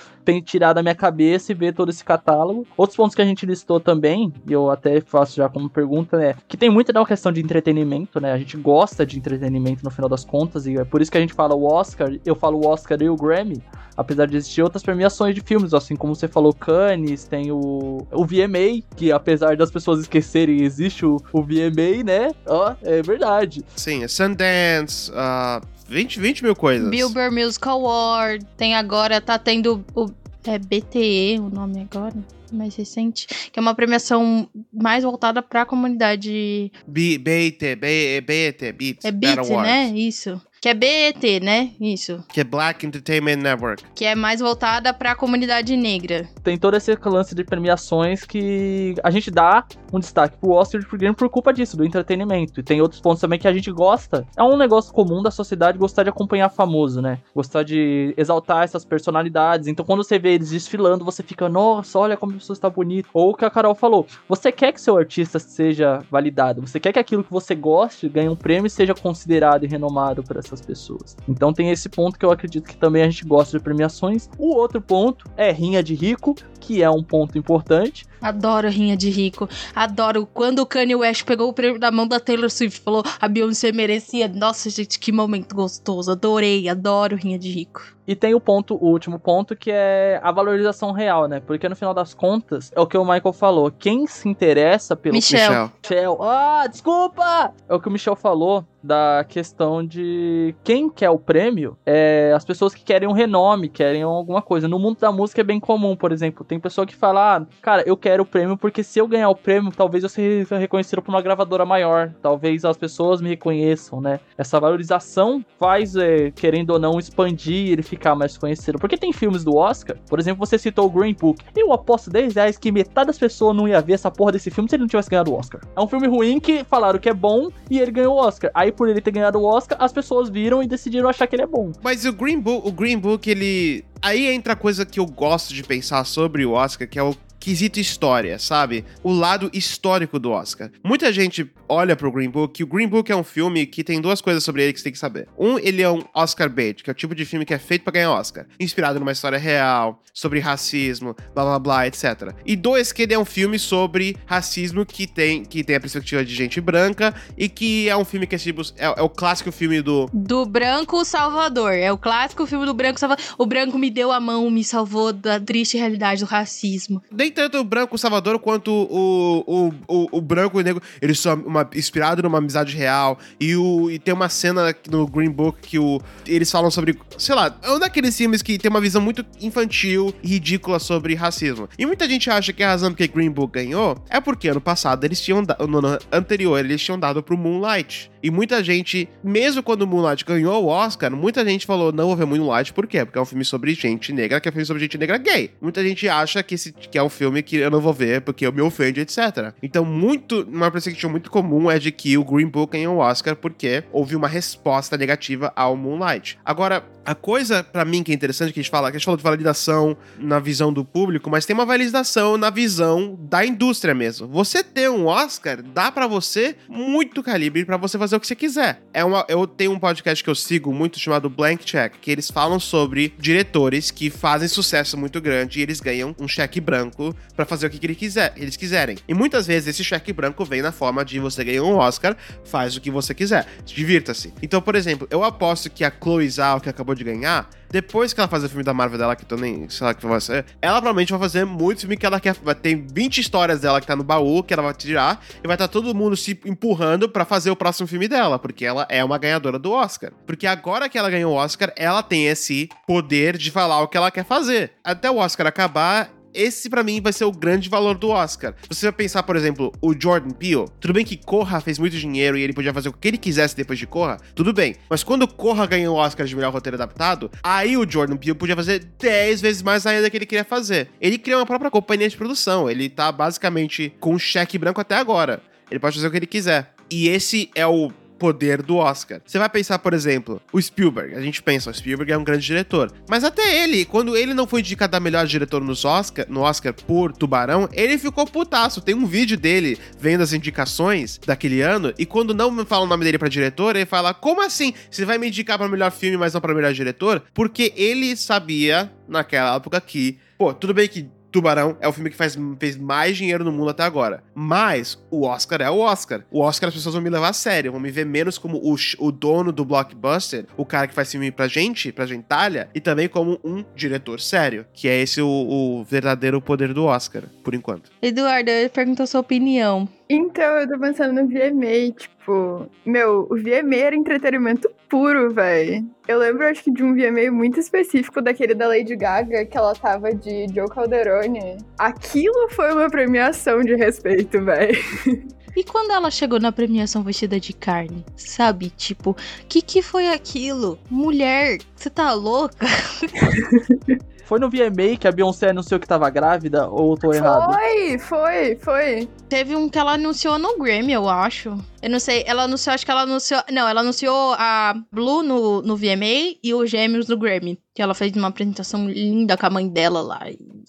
tirar 0.45 0.73
da 0.73 0.81
minha 0.81 0.95
cabeça 0.95 1.51
e 1.51 1.55
ver 1.55 1.73
todo 1.73 1.89
esse 1.89 2.03
catálogo. 2.03 2.65
Outros 2.77 2.95
pontos 2.95 3.15
que 3.15 3.21
a 3.21 3.25
gente 3.25 3.45
listou 3.45 3.79
também, 3.79 4.31
e 4.47 4.53
eu 4.53 4.69
até 4.69 5.01
faço 5.01 5.35
já 5.35 5.49
como 5.49 5.69
pergunta, 5.69 6.21
é 6.21 6.35
que 6.47 6.55
tem 6.55 6.69
muito 6.69 6.93
da 6.93 7.05
questão 7.05 7.31
de 7.31 7.41
entretenimento, 7.41 8.21
né? 8.21 8.31
A 8.31 8.37
gente 8.37 8.55
gosta 8.55 9.05
de 9.05 9.17
entretenimento 9.17 9.83
no 9.83 9.91
final 9.91 10.07
das 10.07 10.23
contas, 10.23 10.65
e 10.65 10.77
é 10.77 10.85
por 10.85 11.01
isso 11.01 11.11
que 11.11 11.17
a 11.17 11.21
gente 11.21 11.33
fala 11.33 11.55
o 11.55 11.65
Oscar, 11.65 12.09
eu 12.25 12.35
falo 12.35 12.59
o 12.63 12.67
Oscar 12.67 13.01
e 13.01 13.09
o 13.09 13.15
Grammy, 13.15 13.61
apesar 14.01 14.27
de 14.27 14.37
existir 14.37 14.61
outras 14.61 14.83
premiações 14.83 15.33
de 15.33 15.41
filmes, 15.41 15.73
assim 15.73 15.95
como 15.95 16.15
você 16.15 16.27
falou, 16.27 16.53
Cannes, 16.53 17.23
tem 17.25 17.51
o, 17.51 18.05
o 18.11 18.25
VMA, 18.25 18.83
que 18.95 19.11
apesar 19.11 19.55
das 19.55 19.71
pessoas 19.71 20.01
esquecerem, 20.01 20.63
existe 20.63 21.05
o, 21.05 21.17
o 21.31 21.41
VMA, 21.41 22.03
né? 22.03 22.31
Ó, 22.45 22.75
é 22.81 23.01
verdade. 23.01 23.63
Sim, 23.75 24.03
é 24.03 24.07
Sundance, 24.07 25.11
ah, 25.15 25.61
20, 25.87 26.19
20 26.19 26.43
mil 26.43 26.55
coisas. 26.55 26.89
Billboard 26.89 27.35
Music 27.35 27.67
Award. 27.67 28.45
Tem 28.57 28.75
agora, 28.75 29.21
tá 29.21 29.37
tendo 29.37 29.83
o 29.95 30.09
é 30.43 30.57
BTE, 30.57 31.39
o 31.39 31.49
nome 31.49 31.87
agora, 31.91 32.15
mais 32.51 32.75
recente, 32.75 33.27
que 33.51 33.59
é 33.59 33.61
uma 33.61 33.75
premiação 33.75 34.49
mais 34.73 35.03
voltada 35.03 35.41
pra 35.41 35.65
comunidade. 35.65 36.71
B, 36.87 37.17
BET, 37.19 37.75
B, 37.75 38.21
BET, 38.21 38.71
Beat, 38.73 39.05
É 39.05 39.11
BET, 39.11 39.49
né? 39.49 39.91
Isso. 39.95 40.41
Que 40.61 40.69
é 40.69 40.73
BET, 40.75 41.39
né? 41.43 41.71
Isso. 41.81 42.23
Que 42.29 42.41
é 42.41 42.43
Black 42.43 42.85
Entertainment 42.85 43.37
Network. 43.37 43.83
Que 43.95 44.05
é 44.05 44.13
mais 44.13 44.41
voltada 44.41 44.93
pra 44.93 45.15
comunidade 45.15 45.75
negra. 45.75 46.29
Tem 46.43 46.55
todo 46.55 46.77
esse 46.77 46.95
lance 47.03 47.33
de 47.33 47.43
premiações 47.43 48.23
que 48.23 48.93
a 49.03 49.09
gente 49.09 49.31
dá 49.31 49.65
um 49.91 49.99
destaque 49.99 50.37
pro 50.37 50.51
Oscar 50.51 50.85
pro 50.85 50.99
Grammy 50.99 51.15
por 51.15 51.27
culpa 51.29 51.51
disso, 51.51 51.75
do 51.75 51.83
entretenimento. 51.83 52.59
E 52.59 52.63
tem 52.63 52.79
outros 52.79 53.01
pontos 53.01 53.19
também 53.19 53.39
que 53.39 53.47
a 53.47 53.53
gente 53.53 53.71
gosta. 53.71 54.23
É 54.37 54.43
um 54.43 54.55
negócio 54.55 54.93
comum 54.93 55.23
da 55.23 55.31
sociedade 55.31 55.79
gostar 55.79 56.03
de 56.03 56.09
acompanhar 56.09 56.47
famoso, 56.49 57.01
né? 57.01 57.17
Gostar 57.33 57.63
de 57.63 58.13
exaltar 58.15 58.63
essas 58.63 58.85
personalidades. 58.85 59.67
Então 59.67 59.83
quando 59.83 60.03
você 60.03 60.19
vê 60.19 60.35
eles 60.35 60.51
desfilando, 60.51 61.03
você 61.03 61.23
fica, 61.23 61.49
nossa, 61.49 61.97
olha 61.97 62.15
como 62.15 62.33
a 62.33 62.35
pessoa 62.35 62.53
está 62.53 62.69
bonita. 62.69 63.09
Ou 63.15 63.31
o 63.31 63.35
que 63.35 63.45
a 63.45 63.49
Carol 63.49 63.73
falou, 63.73 64.05
você 64.29 64.51
quer 64.51 64.71
que 64.71 64.79
seu 64.79 64.95
artista 64.95 65.39
seja 65.39 66.03
validado, 66.11 66.61
você 66.61 66.79
quer 66.79 66.93
que 66.93 66.99
aquilo 66.99 67.23
que 67.23 67.31
você 67.31 67.55
goste 67.55 68.07
ganhe 68.07 68.29
um 68.29 68.35
prêmio 68.35 68.67
e 68.67 68.69
seja 68.69 68.93
considerado 68.93 69.63
e 69.63 69.67
renomado 69.67 70.21
por 70.21 70.37
essas 70.51 70.61
pessoas. 70.61 71.15
Então 71.27 71.53
tem 71.53 71.69
esse 71.69 71.87
ponto 71.89 72.19
que 72.19 72.25
eu 72.25 72.31
acredito 72.31 72.67
que 72.67 72.77
também 72.77 73.03
a 73.03 73.09
gente 73.09 73.25
gosta 73.25 73.57
de 73.57 73.63
premiações. 73.63 74.29
O 74.37 74.55
outro 74.55 74.81
ponto 74.81 75.29
é 75.37 75.51
rinha 75.51 75.81
de 75.81 75.95
rico, 75.95 76.35
que 76.59 76.83
é 76.83 76.89
um 76.89 77.03
ponto 77.03 77.37
importante. 77.37 78.05
Adoro 78.21 78.69
rinha 78.69 78.95
de 78.95 79.09
rico. 79.09 79.49
Adoro 79.75 80.27
quando 80.27 80.59
o 80.59 80.65
Kanye 80.65 80.95
West 80.95 81.23
pegou 81.23 81.49
o 81.49 81.53
prêmio 81.53 81.79
da 81.79 81.91
mão 81.91 82.07
da 82.07 82.19
Taylor 82.19 82.49
Swift 82.49 82.79
e 82.79 82.83
falou 82.83 83.03
a 83.19 83.27
Beyoncé 83.27 83.71
merecia. 83.71 84.27
Nossa, 84.27 84.69
gente, 84.69 84.99
que 84.99 85.11
momento 85.11 85.55
gostoso. 85.55 86.11
Adorei, 86.11 86.69
adoro 86.69 87.15
rinha 87.15 87.39
de 87.39 87.49
rico. 87.49 87.81
E 88.07 88.15
tem 88.15 88.35
o 88.35 88.41
ponto, 88.41 88.75
o 88.75 88.89
último 88.89 89.19
ponto, 89.19 89.55
que 89.55 89.71
é 89.71 90.19
a 90.21 90.31
valorização 90.31 90.91
real, 90.91 91.27
né? 91.27 91.39
Porque 91.39 91.69
no 91.69 91.75
final 91.75 91.93
das 91.93 92.13
contas, 92.13 92.71
é 92.75 92.79
o 92.81 92.85
que 92.85 92.97
o 92.97 93.05
Michael 93.05 93.31
falou. 93.31 93.71
Quem 93.71 94.05
se 94.05 94.27
interessa 94.27 94.95
pelo 94.95 95.15
Michel. 95.15 95.39
Michel. 95.39 95.71
Michel. 95.81 96.17
Ah, 96.21 96.67
desculpa! 96.67 97.53
É 97.69 97.73
o 97.73 97.79
que 97.79 97.87
o 97.87 97.91
Michel 97.91 98.15
falou 98.15 98.65
da 98.83 99.25
questão 99.27 99.85
de 99.85 100.55
quem 100.63 100.89
quer 100.89 101.09
o 101.09 101.19
prêmio 101.19 101.77
é 101.85 102.33
as 102.35 102.45
pessoas 102.45 102.73
que 102.73 102.83
querem 102.83 103.07
um 103.07 103.11
renome, 103.11 103.69
querem 103.69 104.03
alguma 104.03 104.41
coisa. 104.41 104.67
No 104.67 104.79
mundo 104.79 104.99
da 104.99 105.11
música 105.11 105.41
é 105.41 105.43
bem 105.43 105.59
comum, 105.59 105.95
por 105.95 106.11
exemplo. 106.11 106.45
Tem 106.45 106.59
pessoa 106.59 106.85
que 106.85 106.95
fala, 106.95 107.37
ah, 107.37 107.45
cara, 107.61 107.83
eu 107.85 107.95
quero 107.95 108.23
o 108.23 108.25
prêmio 108.25 108.57
porque 108.57 108.83
se 108.83 108.99
eu 108.99 109.07
ganhar 109.07 109.29
o 109.29 109.35
prêmio, 109.35 109.71
talvez 109.71 110.03
eu 110.03 110.09
seja 110.09 110.57
reconhecido 110.57 111.01
por 111.01 111.11
uma 111.11 111.21
gravadora 111.21 111.65
maior. 111.65 112.13
Talvez 112.21 112.65
as 112.65 112.77
pessoas 112.77 113.21
me 113.21 113.29
reconheçam, 113.29 114.01
né? 114.01 114.19
Essa 114.37 114.59
valorização 114.59 115.43
faz, 115.59 115.95
é, 115.95 116.31
querendo 116.31 116.71
ou 116.71 116.79
não, 116.79 116.97
expandir 116.99 117.79
e 117.79 117.83
ficar 117.83 118.15
mais 118.15 118.37
conhecido. 118.37 118.79
Porque 118.79 118.97
tem 118.97 119.13
filmes 119.13 119.43
do 119.43 119.55
Oscar, 119.55 119.97
por 120.07 120.19
exemplo, 120.19 120.45
você 120.45 120.57
citou 120.57 120.85
o 120.85 120.89
Green 120.89 121.13
Book. 121.13 121.43
Eu 121.55 121.71
aposto 121.73 122.09
10 122.09 122.35
reais 122.35 122.57
que 122.57 122.71
metade 122.71 123.07
das 123.07 123.17
pessoas 123.17 123.55
não 123.55 123.67
ia 123.67 123.81
ver 123.81 123.93
essa 123.93 124.09
porra 124.09 124.33
desse 124.33 124.49
filme 124.49 124.69
se 124.69 124.75
ele 124.75 124.83
não 124.83 124.87
tivesse 124.87 125.09
ganhado 125.09 125.31
o 125.31 125.37
Oscar. 125.37 125.61
É 125.75 125.81
um 125.81 125.87
filme 125.87 126.07
ruim 126.07 126.39
que 126.39 126.63
falaram 126.63 126.99
que 126.99 127.09
é 127.09 127.13
bom 127.13 127.49
e 127.69 127.79
ele 127.79 127.91
ganhou 127.91 128.15
o 128.15 128.19
Oscar. 128.19 128.51
Aí, 128.53 128.70
por 128.71 128.89
ele 128.89 129.01
ter 129.01 129.11
ganhado 129.11 129.39
o 129.39 129.43
Oscar, 129.43 129.77
as 129.81 129.91
pessoas 129.91 130.29
viram 130.29 130.61
e 130.63 130.67
decidiram 130.67 131.09
achar 131.09 131.27
que 131.27 131.35
ele 131.35 131.43
é 131.43 131.47
bom. 131.47 131.71
Mas 131.83 132.05
o 132.05 132.13
Green 132.13 132.39
Book, 132.39 132.67
o 132.67 132.71
Green 132.71 132.97
Book, 132.97 133.29
ele. 133.29 133.85
Aí 134.01 134.27
entra 134.27 134.53
a 134.53 134.55
coisa 134.55 134.85
que 134.85 134.99
eu 134.99 135.05
gosto 135.05 135.53
de 135.53 135.63
pensar 135.63 136.03
sobre 136.05 136.45
o 136.45 136.51
Oscar, 136.51 136.87
que 136.87 136.97
é 136.97 137.03
o 137.03 137.15
quesito 137.41 137.79
história, 137.79 138.37
sabe? 138.37 138.85
O 139.03 139.11
lado 139.11 139.49
histórico 139.51 140.19
do 140.19 140.29
Oscar. 140.29 140.69
Muita 140.83 141.11
gente 141.11 141.51
olha 141.67 141.95
pro 141.95 142.11
Green 142.11 142.29
Book, 142.29 142.61
e 142.61 142.63
o 142.63 142.67
Green 142.67 142.87
Book 142.87 143.11
é 143.11 143.15
um 143.15 143.23
filme 143.23 143.65
que 143.65 143.83
tem 143.83 143.99
duas 143.99 144.21
coisas 144.21 144.43
sobre 144.43 144.63
ele 144.63 144.73
que 144.73 144.79
você 144.79 144.83
tem 144.83 144.93
que 144.93 144.99
saber. 144.99 145.27
Um, 145.37 145.57
ele 145.57 145.81
é 145.81 145.89
um 145.89 146.03
Oscar 146.13 146.49
bait, 146.49 146.83
que 146.83 146.89
é 146.89 146.93
o 146.93 146.95
tipo 146.95 147.15
de 147.15 147.25
filme 147.25 147.45
que 147.45 147.53
é 147.53 147.57
feito 147.57 147.83
pra 147.83 147.93
ganhar 147.93 148.11
Oscar. 148.11 148.45
Inspirado 148.59 148.99
numa 148.99 149.11
história 149.11 149.39
real, 149.39 150.01
sobre 150.13 150.39
racismo, 150.39 151.15
blá 151.33 151.43
blá 151.43 151.59
blá, 151.59 151.87
etc. 151.87 152.33
E 152.45 152.55
dois, 152.55 152.91
que 152.91 153.03
ele 153.03 153.13
é 153.13 153.19
um 153.19 153.25
filme 153.25 153.57
sobre 153.57 154.17
racismo 154.25 154.85
que 154.85 155.07
tem, 155.07 155.43
que 155.43 155.63
tem 155.63 155.75
a 155.75 155.79
perspectiva 155.79 156.23
de 156.23 156.35
gente 156.35 156.59
branca 156.59 157.15
e 157.37 157.47
que 157.47 157.89
é 157.89 157.95
um 157.95 158.05
filme 158.05 158.27
que 158.27 158.35
é 158.35 158.37
tipo, 158.37 158.61
é, 158.77 158.85
é 158.85 159.01
o 159.01 159.09
clássico 159.09 159.51
filme 159.51 159.81
do 159.81 160.09
Do 160.13 160.45
Branco 160.45 161.03
Salvador. 161.05 161.73
É 161.73 161.91
o 161.91 161.97
clássico 161.97 162.45
filme 162.45 162.65
do 162.65 162.73
Branco 162.73 162.99
Salvador. 162.99 163.23
O 163.37 163.45
branco 163.45 163.77
me 163.77 163.89
deu 163.89 164.11
a 164.11 164.19
mão, 164.19 164.49
me 164.51 164.63
salvou 164.63 165.13
da 165.13 165.39
triste 165.39 165.77
realidade 165.77 166.21
do 166.21 166.27
racismo. 166.27 167.01
Nem 167.11 167.30
tanto 167.31 167.57
o 167.57 167.63
branco 167.63 167.97
salvador 167.97 168.37
quanto 168.39 168.71
o, 168.71 169.43
o, 169.47 169.73
o, 169.87 170.17
o 170.17 170.21
branco 170.21 170.59
e 170.59 170.61
o 170.61 170.63
negro. 170.63 170.81
Eles 171.01 171.19
são 171.19 171.33
uma, 171.35 171.67
inspirado 171.75 172.21
numa 172.21 172.37
amizade 172.37 172.75
real. 172.75 173.17
E, 173.39 173.55
o, 173.55 173.89
e 173.89 173.97
tem 173.99 174.13
uma 174.13 174.29
cena 174.29 174.75
no 174.89 175.07
Green 175.07 175.31
Book 175.31 175.59
que 175.61 175.79
o, 175.79 175.99
eles 176.27 176.51
falam 176.51 176.69
sobre. 176.69 176.97
Sei 177.17 177.33
lá, 177.35 177.57
é 177.61 177.71
um 177.71 177.79
daqueles 177.79 178.15
filmes 178.17 178.41
que 178.41 178.57
tem 178.57 178.69
uma 178.69 178.81
visão 178.81 179.01
muito 179.01 179.25
infantil 179.39 180.13
e 180.23 180.27
ridícula 180.27 180.79
sobre 180.79 181.15
racismo. 181.15 181.67
E 181.77 181.85
muita 181.85 182.07
gente 182.07 182.29
acha 182.29 182.51
que 182.53 182.63
a 182.63 182.67
razão 182.67 182.91
porque 182.91 183.07
Green 183.07 183.31
Book 183.31 183.53
ganhou 183.53 183.97
é 184.09 184.19
porque 184.19 184.47
ano 184.49 184.61
passado 184.61 185.03
eles 185.05 185.19
tinham. 185.21 185.43
da- 185.43 185.57
No 185.67 185.77
ano 185.79 185.97
anterior 186.11 186.59
eles 186.59 186.81
tinham 186.81 186.99
dado 186.99 187.21
pro 187.23 187.37
Moonlight. 187.37 188.11
E 188.23 188.29
muita 188.29 188.63
gente, 188.63 189.09
mesmo 189.23 189.63
quando 189.63 189.81
o 189.81 189.87
Moonlight 189.87 190.23
ganhou 190.23 190.63
o 190.63 190.67
Oscar, 190.67 191.11
muita 191.11 191.43
gente 191.45 191.65
falou: 191.65 191.91
não 191.91 192.07
vou 192.07 192.15
ver 192.15 192.25
Moonlight, 192.25 192.71
por 192.73 192.85
quê? 192.87 193.03
Porque 193.05 193.17
é 193.17 193.21
um 193.21 193.25
filme 193.25 193.43
sobre 193.45 193.73
gente 193.73 194.11
negra, 194.13 194.39
que 194.39 194.47
é 194.47 194.51
um 194.51 194.53
filme 194.53 194.65
sobre 194.65 194.81
gente 194.83 194.97
negra 194.97 195.17
gay. 195.17 195.51
Muita 195.61 195.83
gente 195.83 196.07
acha 196.07 196.43
que, 196.43 196.55
esse, 196.55 196.71
que 196.71 196.97
é 196.97 197.03
um 197.03 197.09
filme 197.09 197.20
que 197.43 197.57
eu 197.57 197.69
não 197.69 197.81
vou 197.81 197.93
ver 197.93 198.21
porque 198.21 198.45
eu 198.45 198.53
me 198.53 198.61
ofende, 198.61 199.01
etc. 199.01 199.53
Então, 199.61 199.83
muito, 199.83 200.41
uma 200.43 200.71
perspectiva 200.71 201.11
muito 201.11 201.29
comum 201.29 201.69
é 201.69 201.77
de 201.77 201.91
que 201.91 202.17
o 202.17 202.23
Green 202.23 202.47
Book 202.47 202.73
ganhou 202.73 202.95
o 202.95 202.99
Oscar 202.99 203.35
porque 203.35 203.83
houve 203.91 204.15
uma 204.15 204.27
resposta 204.27 204.97
negativa 204.97 205.51
ao 205.55 205.75
Moonlight. 205.75 206.39
Agora, 206.45 206.83
a 207.05 207.15
coisa 207.15 207.63
pra 207.63 207.85
mim 207.85 208.03
que 208.03 208.11
é 208.11 208.15
interessante 208.15 208.53
que 208.53 208.59
a 208.59 208.63
gente 208.63 208.71
fala, 208.71 208.89
que 208.89 208.97
a 208.97 208.99
gente 208.99 209.05
falou 209.05 209.17
de 209.17 209.23
validação 209.23 209.97
na 210.17 210.39
visão 210.39 210.71
do 210.71 210.85
público, 210.85 211.29
mas 211.29 211.45
tem 211.45 211.53
uma 211.53 211.65
validação 211.65 212.37
na 212.37 212.49
visão 212.49 213.17
da 213.19 213.45
indústria 213.45 213.93
mesmo. 213.93 214.27
Você 214.27 214.63
ter 214.63 214.89
um 214.89 215.05
Oscar 215.07 215.61
dá 215.61 215.91
pra 215.91 216.07
você 216.07 216.55
muito 216.69 217.23
calibre 217.23 217.65
pra 217.65 217.77
você 217.77 217.97
fazer 217.97 218.15
o 218.15 218.19
que 218.19 218.27
você 218.27 218.35
quiser. 218.35 218.81
É 218.93 219.03
uma, 219.03 219.25
eu 219.27 219.47
tenho 219.47 219.71
um 219.71 219.79
podcast 219.79 220.23
que 220.23 220.29
eu 220.29 220.35
sigo 220.35 220.73
muito 220.73 220.99
chamado 220.99 221.29
Blank 221.29 221.65
Check, 221.65 221.95
que 221.99 222.11
eles 222.11 222.29
falam 222.29 222.59
sobre 222.59 223.13
diretores 223.17 223.91
que 223.91 224.09
fazem 224.09 224.47
sucesso 224.47 224.97
muito 224.97 225.19
grande 225.19 225.59
e 225.59 225.61
eles 225.63 225.79
ganham 225.79 226.15
um 226.19 226.27
cheque 226.27 226.61
branco 226.61 227.15
pra 227.35 227.45
fazer 227.45 227.67
o 227.67 227.69
que 227.69 227.85
ele 227.85 227.95
quiser, 227.95 228.33
eles 228.35 228.55
quiserem. 228.55 228.97
E 229.07 229.13
muitas 229.13 229.47
vezes 229.47 229.69
esse 229.69 229.83
cheque 229.83 230.13
branco 230.13 230.45
vem 230.45 230.61
na 230.61 230.71
forma 230.71 231.03
de 231.03 231.19
você 231.19 231.43
ganhar 231.43 231.63
um 231.63 231.75
Oscar, 231.75 232.15
faz 232.45 232.75
o 232.75 232.81
que 232.81 232.91
você 232.91 233.13
quiser. 233.13 233.47
Divirta-se. 233.65 234.33
Então, 234.41 234.61
por 234.61 234.75
exemplo, 234.75 235.07
eu 235.09 235.23
aposto 235.23 235.69
que 235.69 235.83
a 235.83 235.91
Chloe 235.91 236.29
Zhao, 236.29 236.59
que 236.59 236.69
acabou 236.69 236.90
de 236.95 237.03
ganhar, 237.03 237.49
depois 237.69 238.13
que 238.13 238.19
ela 238.19 238.27
fazer 238.27 238.47
o 238.47 238.49
filme 238.49 238.63
da 238.63 238.73
Marvel 238.73 238.97
dela, 238.97 239.15
que 239.15 239.31
eu 239.31 239.37
nem 239.37 239.69
sei 239.69 239.87
lá 239.87 239.93
que 239.93 240.05
vai 240.05 240.19
ser, 240.19 240.45
ela 240.61 240.81
provavelmente 240.81 241.11
vai 241.11 241.19
fazer 241.19 241.45
muito 241.45 241.81
filme 241.81 241.95
que 241.95 242.05
ela 242.05 242.19
quer. 242.19 242.33
Vai 242.33 242.55
ter 242.55 242.75
20 242.75 243.19
histórias 243.19 243.61
dela 243.61 243.79
que 243.79 243.87
tá 243.87 243.95
no 243.95 244.03
baú, 244.03 244.43
que 244.43 244.53
ela 244.53 244.63
vai 244.63 244.73
tirar, 244.73 245.23
e 245.43 245.47
vai 245.47 245.55
estar 245.55 245.67
todo 245.67 245.95
mundo 245.95 246.17
se 246.17 246.39
empurrando 246.45 247.07
pra 247.07 247.23
fazer 247.25 247.49
o 247.49 247.55
próximo 247.55 247.87
filme 247.87 248.07
dela, 248.07 248.37
porque 248.37 248.65
ela 248.65 248.85
é 248.89 249.03
uma 249.03 249.17
ganhadora 249.17 249.57
do 249.57 249.71
Oscar. 249.71 250.11
Porque 250.25 250.45
agora 250.45 250.89
que 250.89 250.97
ela 250.97 251.09
ganhou 251.09 251.33
o 251.33 251.35
Oscar, 251.35 251.71
ela 251.75 252.03
tem 252.03 252.27
esse 252.27 252.69
poder 252.85 253.37
de 253.37 253.51
falar 253.51 253.81
o 253.81 253.87
que 253.87 253.97
ela 253.97 254.11
quer 254.11 254.25
fazer. 254.25 254.73
Até 254.83 255.09
o 255.09 255.17
Oscar 255.17 255.47
acabar, 255.47 256.09
esse 256.33 256.69
pra 256.69 256.83
mim 256.83 257.01
vai 257.01 257.13
ser 257.13 257.25
o 257.25 257.31
grande 257.31 257.69
valor 257.69 257.97
do 257.97 258.09
Oscar. 258.09 258.53
Você 258.67 258.85
vai 258.87 258.93
pensar, 258.93 259.23
por 259.23 259.35
exemplo, 259.35 259.71
o 259.81 259.93
Jordan 259.97 260.31
Peele. 260.31 260.65
Tudo 260.79 260.93
bem 260.93 261.05
que 261.05 261.17
Corra 261.17 261.61
fez 261.61 261.77
muito 261.77 261.97
dinheiro 261.97 262.37
e 262.37 262.41
ele 262.41 262.53
podia 262.53 262.73
fazer 262.73 262.89
o 262.89 262.93
que 262.93 263.07
ele 263.07 263.17
quisesse 263.17 263.55
depois 263.55 263.77
de 263.77 263.87
Corra. 263.87 264.17
Tudo 264.35 264.53
bem. 264.53 264.75
Mas 264.89 265.03
quando 265.03 265.27
Corra 265.27 265.65
ganhou 265.65 265.95
o 265.95 265.99
Oscar 265.99 266.25
de 266.25 266.35
melhor 266.35 266.51
roteiro 266.51 266.75
adaptado, 266.75 267.31
aí 267.43 267.77
o 267.77 267.89
Jordan 267.89 268.17
Peele 268.17 268.35
podia 268.35 268.55
fazer 268.55 268.83
10 268.99 269.41
vezes 269.41 269.61
mais 269.61 269.85
ainda 269.85 270.09
que 270.09 270.17
ele 270.17 270.25
queria 270.25 270.45
fazer. 270.45 270.89
Ele 270.99 271.17
criou 271.17 271.39
uma 271.39 271.45
própria 271.45 271.71
companhia 271.71 272.09
de 272.09 272.17
produção. 272.17 272.69
Ele 272.69 272.89
tá 272.89 273.11
basicamente 273.11 273.93
com 273.99 274.13
um 274.13 274.19
cheque 274.19 274.57
branco 274.57 274.81
até 274.81 274.95
agora. 274.95 275.41
Ele 275.69 275.79
pode 275.79 275.95
fazer 275.95 276.07
o 276.07 276.11
que 276.11 276.17
ele 276.17 276.27
quiser. 276.27 276.73
E 276.89 277.07
esse 277.07 277.49
é 277.55 277.65
o 277.65 277.89
poder 278.21 278.61
do 278.61 278.77
Oscar. 278.77 279.19
Você 279.25 279.39
vai 279.39 279.49
pensar, 279.49 279.79
por 279.79 279.95
exemplo, 279.95 280.39
o 280.53 280.61
Spielberg. 280.61 281.15
A 281.15 281.21
gente 281.21 281.41
pensa, 281.41 281.71
o 281.71 281.73
Spielberg 281.73 282.11
é 282.11 282.17
um 282.19 282.23
grande 282.23 282.45
diretor. 282.45 282.93
Mas 283.09 283.23
até 283.23 283.63
ele, 283.63 283.83
quando 283.83 284.15
ele 284.15 284.31
não 284.31 284.45
foi 284.45 284.59
indicado 284.59 284.95
a 284.95 284.99
melhor 284.99 285.25
diretor 285.25 285.59
nos 285.59 285.83
Oscar, 285.83 286.27
no 286.29 286.41
Oscar 286.41 286.71
por 286.71 287.11
Tubarão, 287.13 287.67
ele 287.73 287.97
ficou 287.97 288.27
putaço. 288.27 288.79
Tem 288.79 288.93
um 288.93 289.07
vídeo 289.07 289.35
dele 289.35 289.75
vendo 289.99 290.21
as 290.21 290.33
indicações 290.33 291.19
daquele 291.25 291.63
ano, 291.63 291.95
e 291.97 292.05
quando 292.05 292.31
não 292.31 292.51
me 292.51 292.63
fala 292.63 292.85
o 292.85 292.87
nome 292.87 293.03
dele 293.03 293.17
pra 293.17 293.27
diretor, 293.27 293.75
ele 293.75 293.87
fala: 293.87 294.13
Como 294.13 294.45
assim? 294.45 294.71
Você 294.91 295.03
vai 295.03 295.17
me 295.17 295.29
indicar 295.29 295.57
pra 295.57 295.67
melhor 295.67 295.91
filme, 295.91 296.15
mas 296.15 296.31
não 296.31 296.41
pra 296.41 296.53
melhor 296.53 296.73
diretor? 296.73 297.23
Porque 297.33 297.73
ele 297.75 298.15
sabia, 298.15 298.91
naquela 299.07 299.55
época, 299.55 299.81
que, 299.81 300.19
pô, 300.37 300.53
tudo 300.53 300.75
bem 300.75 300.87
que 300.87 301.09
Tubarão 301.31 301.77
é 301.79 301.87
o 301.87 301.93
filme 301.93 302.09
que 302.09 302.15
faz, 302.15 302.37
fez 302.59 302.75
mais 302.75 303.17
dinheiro 303.17 303.43
no 303.43 303.51
mundo 303.51 303.69
até 303.69 303.83
agora. 303.83 304.23
Mas 304.35 304.99
o 305.09 305.25
Oscar 305.25 305.61
é 305.61 305.69
o 305.69 305.79
Oscar. 305.79 306.23
O 306.29 306.41
Oscar 306.41 306.67
as 306.67 306.75
pessoas 306.75 306.93
vão 306.93 307.03
me 307.03 307.09
levar 307.09 307.29
a 307.29 307.33
sério, 307.33 307.71
vão 307.71 307.79
me 307.79 307.91
ver 307.91 308.05
menos 308.05 308.37
como 308.37 308.57
o, 308.57 308.75
o 308.99 309.11
dono 309.11 309.51
do 309.51 309.63
blockbuster, 309.63 310.45
o 310.57 310.65
cara 310.65 310.87
que 310.87 310.93
faz 310.93 311.11
filme 311.11 311.31
pra 311.31 311.47
gente, 311.47 311.91
pra 311.91 312.05
gentalha, 312.05 312.69
e 312.75 312.81
também 312.81 313.07
como 313.07 313.39
um 313.43 313.63
diretor 313.75 314.19
sério. 314.19 314.65
Que 314.73 314.87
é 314.87 315.01
esse 315.01 315.21
o, 315.21 315.27
o 315.27 315.83
verdadeiro 315.83 316.41
poder 316.41 316.73
do 316.73 316.85
Oscar, 316.85 317.23
por 317.43 317.55
enquanto. 317.55 317.89
Eduardo, 318.01 318.49
ele 318.49 318.69
perguntou 318.69 319.07
sua 319.07 319.21
opinião. 319.21 319.87
Então, 320.13 320.57
eu 320.57 320.67
tô 320.67 320.77
pensando 320.77 321.13
no 321.13 321.25
VMA, 321.25 321.93
tipo, 321.97 322.69
meu, 322.85 323.27
o 323.31 323.37
VMA 323.37 323.77
era 323.77 323.95
entretenimento 323.95 324.69
puro, 324.89 325.33
velho. 325.33 325.89
Eu 326.05 326.19
lembro, 326.19 326.45
acho 326.45 326.65
que 326.65 326.71
de 326.71 326.83
um 326.83 326.93
VMA 326.93 327.31
muito 327.31 327.61
específico 327.61 328.21
daquele 328.21 328.53
da 328.53 328.67
Lady 328.67 328.93
Gaga, 328.97 329.45
que 329.45 329.57
ela 329.57 329.73
tava 329.73 330.13
de 330.13 330.47
Joe 330.53 330.67
Calderone. 330.67 331.59
Aquilo 331.79 332.49
foi 332.49 332.73
uma 332.73 332.89
premiação 332.89 333.61
de 333.61 333.73
respeito, 333.75 334.43
velho. 334.43 334.77
E 335.53 335.65
quando 335.65 335.91
ela 335.91 336.09
chegou 336.09 336.39
na 336.39 336.49
premiação 336.49 337.03
vestida 337.03 337.37
de 337.37 337.51
carne, 337.51 338.05
sabe? 338.15 338.69
Tipo, 338.69 339.13
que 339.49 339.61
que 339.61 339.81
foi 339.81 340.07
aquilo? 340.07 340.79
Mulher, 340.89 341.57
você 341.75 341.89
tá 341.89 342.13
louca? 342.13 342.65
Foi 344.31 344.39
no 344.39 344.49
VMA 344.49 344.95
que 344.97 345.09
a 345.09 345.11
Beyoncé 345.11 345.49
anunciou 345.49 345.77
que 345.77 345.85
tava 345.85 346.09
grávida 346.09 346.65
ou 346.65 346.91
eu 346.93 346.97
tô 346.97 347.13
errado? 347.13 347.51
Foi, 347.51 347.99
foi, 347.99 348.55
foi. 348.55 349.09
Teve 349.27 349.57
um 349.57 349.67
que 349.67 349.77
ela 349.77 349.95
anunciou 349.95 350.39
no 350.39 350.57
Grammy, 350.57 350.93
eu 350.93 351.09
acho. 351.09 351.57
Eu 351.81 351.89
não 351.89 351.99
sei, 351.99 352.23
ela 352.27 352.43
anunciou, 352.43 352.73
acho 352.73 352.85
que 352.85 352.91
ela 352.91 353.01
anunciou. 353.01 353.41
Não, 353.51 353.67
ela 353.67 353.81
anunciou 353.81 354.33
a 354.37 354.75
Blue 354.91 355.23
no, 355.23 355.61
no 355.61 355.75
VMA 355.75 356.37
e 356.43 356.53
os 356.53 356.69
Gêmeos 356.69 357.07
no 357.07 357.17
Grammy. 357.17 357.59
Que 357.73 357.81
ela 357.81 357.93
fez 357.93 358.11
uma 358.15 358.27
apresentação 358.27 358.87
linda 358.89 359.37
com 359.37 359.45
a 359.45 359.49
mãe 359.49 359.67
dela 359.67 360.01
lá. 360.01 360.19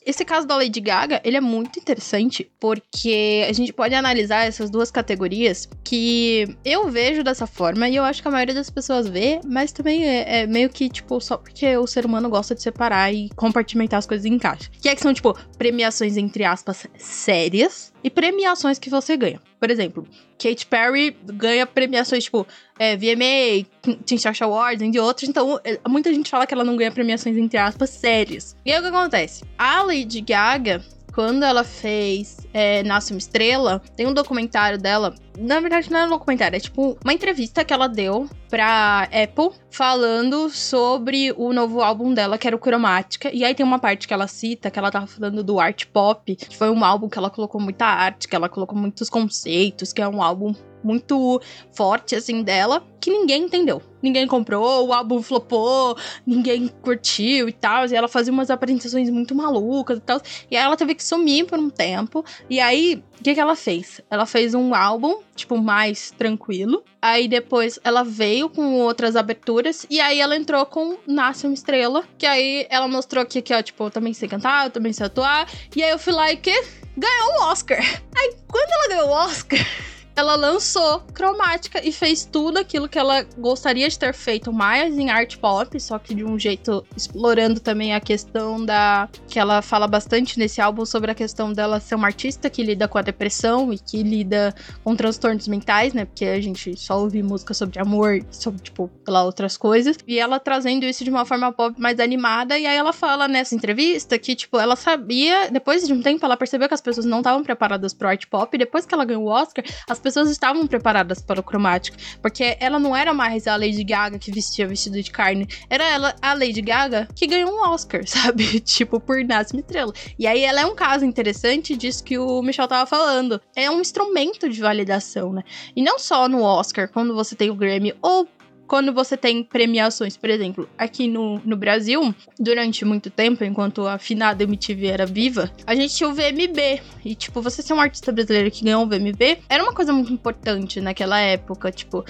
Esse 0.06 0.24
caso 0.24 0.46
da 0.46 0.56
Lady 0.56 0.80
Gaga, 0.80 1.20
ele 1.24 1.36
é 1.36 1.40
muito 1.40 1.78
interessante, 1.78 2.50
porque 2.58 3.44
a 3.48 3.52
gente 3.52 3.72
pode 3.72 3.94
analisar 3.94 4.46
essas 4.46 4.70
duas 4.70 4.90
categorias 4.90 5.68
que 5.84 6.56
eu 6.64 6.88
vejo 6.88 7.22
dessa 7.22 7.46
forma 7.46 7.88
e 7.88 7.96
eu 7.96 8.04
acho 8.04 8.22
que 8.22 8.28
a 8.28 8.30
maioria 8.30 8.54
das 8.54 8.70
pessoas 8.70 9.08
vê, 9.08 9.40
mas 9.44 9.72
também 9.72 10.04
é, 10.04 10.42
é 10.42 10.46
meio 10.46 10.70
que, 10.70 10.88
tipo, 10.88 11.20
só 11.20 11.36
porque 11.36 11.76
o 11.76 11.86
ser 11.86 12.06
humano 12.06 12.30
gosta 12.30 12.54
de 12.54 12.62
separar 12.62 13.12
e 13.12 13.28
compartimentar 13.30 13.98
as 13.98 14.06
coisas 14.06 14.24
em 14.24 14.38
caixa. 14.38 14.70
Que 14.80 14.88
é 14.88 14.94
que 14.94 15.02
são, 15.02 15.12
tipo, 15.12 15.36
premiações, 15.58 16.16
entre 16.16 16.44
aspas, 16.44 16.86
sérias 16.96 17.91
e 18.02 18.10
premiações 18.10 18.78
que 18.78 18.90
você 18.90 19.16
ganha. 19.16 19.40
Por 19.58 19.70
exemplo, 19.70 20.06
Katy 20.38 20.66
Perry 20.66 21.16
ganha 21.24 21.66
premiações 21.66 22.24
tipo 22.24 22.46
é, 22.78 22.96
VMA, 22.96 23.66
Teen 24.04 24.18
Search 24.18 24.42
Awards, 24.42 24.82
entre 24.82 25.00
outros. 25.00 25.28
Então, 25.28 25.60
é, 25.64 25.78
muita 25.88 26.12
gente 26.12 26.30
fala 26.30 26.46
que 26.46 26.54
ela 26.54 26.64
não 26.64 26.76
ganha 26.76 26.90
premiações, 26.90 27.36
entre 27.36 27.58
aspas, 27.58 27.90
sérias. 27.90 28.56
E 28.64 28.72
aí 28.72 28.78
o 28.78 28.82
que 28.82 28.88
acontece? 28.88 29.44
A 29.56 29.82
Lady 29.82 30.20
Gaga, 30.20 30.82
quando 31.12 31.42
ela 31.42 31.62
fez 31.62 32.38
é, 32.52 32.82
Nasce 32.82 33.12
uma 33.12 33.18
Estrela, 33.18 33.82
tem 33.96 34.06
um 34.06 34.14
documentário 34.14 34.78
dela. 34.78 35.14
Na 35.38 35.60
verdade, 35.60 35.90
não 35.90 36.00
é 36.00 36.06
um 36.06 36.10
documentário, 36.10 36.56
é 36.56 36.60
tipo 36.60 36.98
uma 37.02 37.12
entrevista 37.12 37.64
que 37.64 37.72
ela 37.72 37.86
deu 37.86 38.28
pra 38.48 39.04
Apple 39.04 39.50
falando 39.70 40.50
sobre 40.50 41.32
o 41.36 41.52
novo 41.52 41.80
álbum 41.80 42.12
dela, 42.12 42.36
que 42.36 42.46
era 42.46 42.54
o 42.56 42.58
Cromática. 42.58 43.30
E 43.32 43.44
aí 43.44 43.54
tem 43.54 43.64
uma 43.64 43.78
parte 43.78 44.06
que 44.06 44.12
ela 44.12 44.26
cita 44.26 44.70
que 44.70 44.78
ela 44.78 44.90
tava 44.90 45.06
falando 45.06 45.42
do 45.42 45.58
Art 45.58 45.86
Pop, 45.86 46.36
que 46.36 46.56
foi 46.56 46.70
um 46.70 46.84
álbum 46.84 47.08
que 47.08 47.16
ela 47.16 47.30
colocou 47.30 47.60
muita 47.60 47.86
arte, 47.86 48.28
que 48.28 48.36
ela 48.36 48.48
colocou 48.48 48.76
muitos 48.76 49.08
conceitos, 49.08 49.92
que 49.92 50.02
é 50.02 50.08
um 50.08 50.22
álbum 50.22 50.54
muito 50.82 51.40
forte, 51.72 52.14
assim, 52.14 52.42
dela, 52.42 52.84
que 53.00 53.10
ninguém 53.10 53.44
entendeu. 53.44 53.82
Ninguém 54.00 54.26
comprou, 54.26 54.86
o 54.86 54.92
álbum 54.92 55.22
flopou, 55.22 55.96
ninguém 56.26 56.68
curtiu 56.82 57.48
e 57.48 57.52
tal. 57.52 57.86
E 57.86 57.94
ela 57.94 58.08
fazia 58.08 58.32
umas 58.32 58.50
apresentações 58.50 59.10
muito 59.10 59.34
malucas 59.34 59.98
e 59.98 60.00
tal. 60.00 60.20
E 60.50 60.56
aí 60.56 60.64
ela 60.64 60.76
teve 60.76 60.94
que 60.94 61.04
sumir 61.04 61.46
por 61.46 61.58
um 61.58 61.68
tempo. 61.68 62.24
E 62.48 62.60
aí, 62.60 63.02
o 63.18 63.22
que, 63.22 63.34
que 63.34 63.40
ela 63.40 63.56
fez? 63.56 64.00
Ela 64.10 64.24
fez 64.26 64.54
um 64.54 64.74
álbum, 64.74 65.20
tipo, 65.34 65.56
mais 65.58 66.12
tranquilo. 66.12 66.84
Aí 67.00 67.26
depois 67.26 67.78
ela 67.82 68.02
veio 68.04 68.48
com 68.48 68.80
outras 68.80 69.16
aberturas. 69.16 69.86
E 69.90 70.00
aí 70.00 70.20
ela 70.20 70.36
entrou 70.36 70.64
com 70.66 70.96
Nasce 71.06 71.46
uma 71.46 71.54
Estrela. 71.54 72.04
Que 72.16 72.26
aí 72.26 72.66
ela 72.70 72.88
mostrou 72.88 73.24
que, 73.24 73.42
que 73.42 73.54
ó, 73.54 73.62
tipo, 73.62 73.84
eu 73.84 73.90
também 73.90 74.12
sei 74.14 74.28
cantar, 74.28 74.66
eu 74.66 74.70
também 74.70 74.92
sei 74.92 75.06
atuar. 75.06 75.48
E 75.74 75.82
aí 75.82 75.90
eu 75.90 75.98
fui 75.98 76.12
lá 76.12 76.30
e 76.32 76.36
que 76.36 76.52
ganhou 76.96 77.40
o 77.40 77.42
Oscar. 77.50 77.80
Aí 78.16 78.34
quando 78.48 78.70
ela 78.70 78.88
ganhou 78.88 79.08
o 79.08 79.24
Oscar. 79.24 79.58
ela 80.16 80.36
lançou 80.36 81.00
Cromática 81.12 81.80
e 81.86 81.92
fez 81.92 82.24
tudo 82.24 82.58
aquilo 82.58 82.88
que 82.88 82.98
ela 82.98 83.22
gostaria 83.38 83.88
de 83.88 83.98
ter 83.98 84.12
feito 84.12 84.52
mais 84.52 84.96
em 84.98 85.10
art 85.10 85.36
pop, 85.38 85.78
só 85.80 85.98
que 85.98 86.14
de 86.14 86.24
um 86.24 86.38
jeito 86.38 86.84
explorando 86.96 87.60
também 87.60 87.94
a 87.94 88.00
questão 88.00 88.64
da 88.64 89.08
que 89.28 89.38
ela 89.38 89.62
fala 89.62 89.86
bastante 89.86 90.38
nesse 90.38 90.60
álbum 90.60 90.84
sobre 90.84 91.10
a 91.10 91.14
questão 91.14 91.52
dela 91.52 91.80
ser 91.80 91.94
uma 91.94 92.06
artista 92.06 92.50
que 92.50 92.62
lida 92.62 92.86
com 92.86 92.98
a 92.98 93.02
depressão 93.02 93.72
e 93.72 93.78
que 93.78 94.02
lida 94.02 94.54
com 94.84 94.94
transtornos 94.94 95.48
mentais, 95.48 95.92
né? 95.92 96.04
Porque 96.04 96.24
a 96.24 96.40
gente 96.40 96.78
só 96.78 97.00
ouve 97.00 97.22
música 97.22 97.54
sobre 97.54 97.80
amor, 97.80 98.20
sobre 98.30 98.60
tipo, 98.60 98.90
lá 99.06 99.24
outras 99.24 99.56
coisas, 99.56 99.96
e 100.06 100.18
ela 100.18 100.38
trazendo 100.38 100.84
isso 100.84 101.04
de 101.04 101.10
uma 101.10 101.24
forma 101.24 101.52
pop 101.52 101.80
mais 101.80 101.98
animada. 101.98 102.58
E 102.58 102.66
aí 102.66 102.76
ela 102.76 102.92
fala 102.92 103.26
nessa 103.28 103.54
entrevista 103.54 104.18
que 104.18 104.34
tipo, 104.34 104.58
ela 104.58 104.76
sabia, 104.76 105.50
depois 105.50 105.86
de 105.86 105.92
um 105.92 106.02
tempo 106.02 106.24
ela 106.24 106.36
percebeu 106.36 106.68
que 106.68 106.74
as 106.74 106.80
pessoas 106.80 107.06
não 107.06 107.18
estavam 107.18 107.42
preparadas 107.42 107.94
pro 107.94 108.08
art 108.08 108.26
pop, 108.26 108.54
e 108.54 108.58
depois 108.58 108.84
que 108.84 108.94
ela 108.94 109.04
ganhou 109.04 109.24
o 109.24 109.28
Oscar, 109.28 109.64
as 109.88 109.98
pessoas 110.02 110.30
estavam 110.30 110.66
preparadas 110.66 111.22
para 111.22 111.40
o 111.40 111.42
cromático, 111.42 111.96
porque 112.20 112.56
ela 112.60 112.78
não 112.78 112.94
era 112.94 113.14
mais 113.14 113.46
a 113.46 113.56
Lady 113.56 113.84
Gaga 113.84 114.18
que 114.18 114.30
vestia 114.30 114.66
vestido 114.66 115.00
de 115.00 115.10
carne, 115.10 115.46
era 115.70 115.84
ela 115.84 116.14
a 116.20 116.34
Lady 116.34 116.60
Gaga 116.60 117.08
que 117.14 117.26
ganhou 117.26 117.50
um 117.50 117.70
Oscar, 117.70 118.02
sabe? 118.06 118.60
tipo, 118.60 119.00
por 119.00 119.24
Nasce 119.24 119.56
Estrela. 119.56 119.92
E 120.18 120.26
aí 120.26 120.44
ela 120.44 120.60
é 120.60 120.66
um 120.66 120.74
caso 120.74 121.04
interessante 121.04 121.76
disso 121.76 122.04
que 122.04 122.18
o 122.18 122.42
Michel 122.42 122.68
tava 122.68 122.86
falando. 122.86 123.40
É 123.54 123.70
um 123.70 123.80
instrumento 123.80 124.48
de 124.48 124.60
validação, 124.60 125.32
né? 125.32 125.42
E 125.74 125.82
não 125.82 125.98
só 125.98 126.28
no 126.28 126.42
Oscar, 126.42 126.88
quando 126.88 127.14
você 127.14 127.34
tem 127.34 127.50
o 127.50 127.54
Grammy, 127.54 127.94
ou 128.02 128.28
quando 128.66 128.92
você 128.92 129.16
tem 129.16 129.42
premiações, 129.42 130.16
por 130.16 130.30
exemplo, 130.30 130.68
aqui 130.78 131.06
no, 131.08 131.38
no 131.44 131.56
Brasil, 131.56 132.14
durante 132.38 132.84
muito 132.84 133.10
tempo, 133.10 133.44
enquanto 133.44 133.86
a 133.86 133.98
finada 133.98 134.44
MTV 134.44 134.86
era 134.86 135.06
viva, 135.06 135.50
a 135.66 135.74
gente 135.74 135.94
tinha 135.94 136.08
o 136.08 136.14
VMB. 136.14 136.80
E, 137.04 137.14
tipo, 137.14 137.42
você 137.42 137.62
ser 137.62 137.74
um 137.74 137.80
artista 137.80 138.12
brasileiro 138.12 138.50
que 138.50 138.64
ganhou 138.64 138.82
o 138.82 138.86
VMB 138.86 139.38
era 139.48 139.62
uma 139.62 139.72
coisa 139.72 139.92
muito 139.92 140.12
importante 140.12 140.80
naquela 140.80 141.18
época. 141.18 141.70
Tipo, 141.70 142.04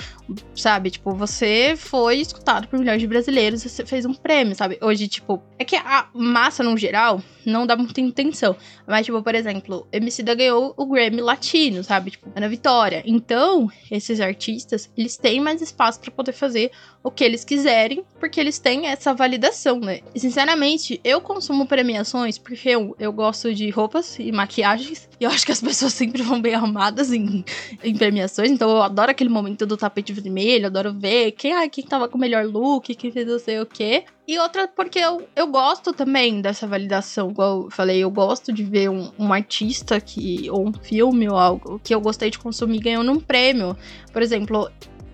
sabe? 0.55 0.90
Tipo, 0.90 1.14
você 1.14 1.74
foi 1.76 2.18
escutado 2.18 2.68
por 2.68 2.78
milhões 2.78 3.00
de 3.00 3.07
brasileiros, 3.07 3.62
você 3.62 3.84
fez 3.84 4.05
um 4.05 4.14
prêmio, 4.14 4.55
sabe? 4.55 4.78
Hoje, 4.80 5.09
tipo, 5.09 5.42
é 5.59 5.64
que 5.64 5.76
a 5.76 6.09
massa, 6.14 6.62
no 6.62 6.76
geral, 6.76 7.20
não 7.44 7.66
dá 7.66 7.76
muita 7.76 8.00
intenção. 8.00 8.57
Mas, 8.86 9.07
tipo, 9.07 9.22
por 9.22 9.34
exemplo, 9.34 9.86
Emicida 9.92 10.34
ganhou 10.34 10.74
o 10.76 10.86
Grammy 10.86 11.20
Latino, 11.20 11.82
sabe? 11.82 12.12
Tipo, 12.12 12.30
Ana 12.34 12.48
Vitória. 12.48 13.03
Então, 13.07 13.70
esses 13.90 14.20
artistas, 14.20 14.90
eles 14.96 15.16
têm 15.16 15.40
mais 15.40 15.61
espaço 15.61 16.00
para 16.00 16.11
poder 16.11 16.32
fazer 16.43 16.72
o 17.05 17.11
que 17.11 17.22
eles 17.22 17.45
quiserem, 17.45 18.05
porque 18.18 18.40
eles 18.40 18.59
têm 18.59 18.86
essa 18.86 19.14
validação, 19.14 19.78
né? 19.78 20.01
E, 20.14 20.18
sinceramente, 20.18 21.01
eu 21.05 21.20
consumo 21.20 21.66
premiações 21.66 22.36
porque 22.36 22.68
eu, 22.68 22.97
eu 22.99 23.12
gosto 23.12 23.55
de 23.55 23.70
roupas 23.70 24.18
e 24.18 24.32
maquiagens. 24.32 25.09
E 25.20 25.24
eu 25.24 25.30
acho 25.30 25.47
que 25.47 25.53
as 25.53 25.61
pessoas 25.61 25.93
sempre 25.95 26.22
vão 26.22 26.40
bem 26.40 26.55
arrumadas 26.55 27.12
em, 27.12 27.45
em 27.82 27.97
premiações. 27.97 28.51
Então 28.51 28.68
eu 28.70 28.82
adoro 28.82 29.11
aquele 29.11 29.30
momento 29.30 29.64
do 29.64 29.76
tapete 29.76 30.12
vermelho, 30.12 30.66
adoro 30.66 30.93
ver 30.93 31.32
quem, 31.32 31.53
ah, 31.53 31.68
quem 31.68 31.84
tava 31.84 32.09
com 32.09 32.18
o 32.18 32.20
melhor 32.20 32.45
look, 32.45 32.95
quem 32.95 33.11
fez 33.11 33.26
não 33.26 33.38
sei 33.38 33.61
o 33.61 33.66
quê. 33.66 34.05
E 34.26 34.38
outra 34.38 34.68
porque 34.68 35.01
eu, 35.01 35.28
eu 35.34 35.49
gosto 35.49 35.93
também 35.93 36.40
dessa 36.40 36.66
validação. 36.66 37.30
Igual 37.30 37.64
eu 37.64 37.70
falei, 37.70 37.99
eu 37.99 38.11
gosto 38.11 38.53
de 38.53 38.62
ver 38.62 38.88
um, 38.88 39.11
um 39.18 39.32
artista 39.32 40.01
que, 40.01 40.49
ou 40.51 40.68
um 40.68 40.72
filme 40.72 41.28
ou 41.28 41.36
algo 41.36 41.80
que 41.82 41.95
eu 41.95 42.01
gostei 42.01 42.30
de 42.30 42.38
consumir 42.38 42.78
ganhando 42.78 43.11
um 43.11 43.20
prêmio. 43.20 43.76
Por 44.12 44.22
exemplo, 44.22 44.70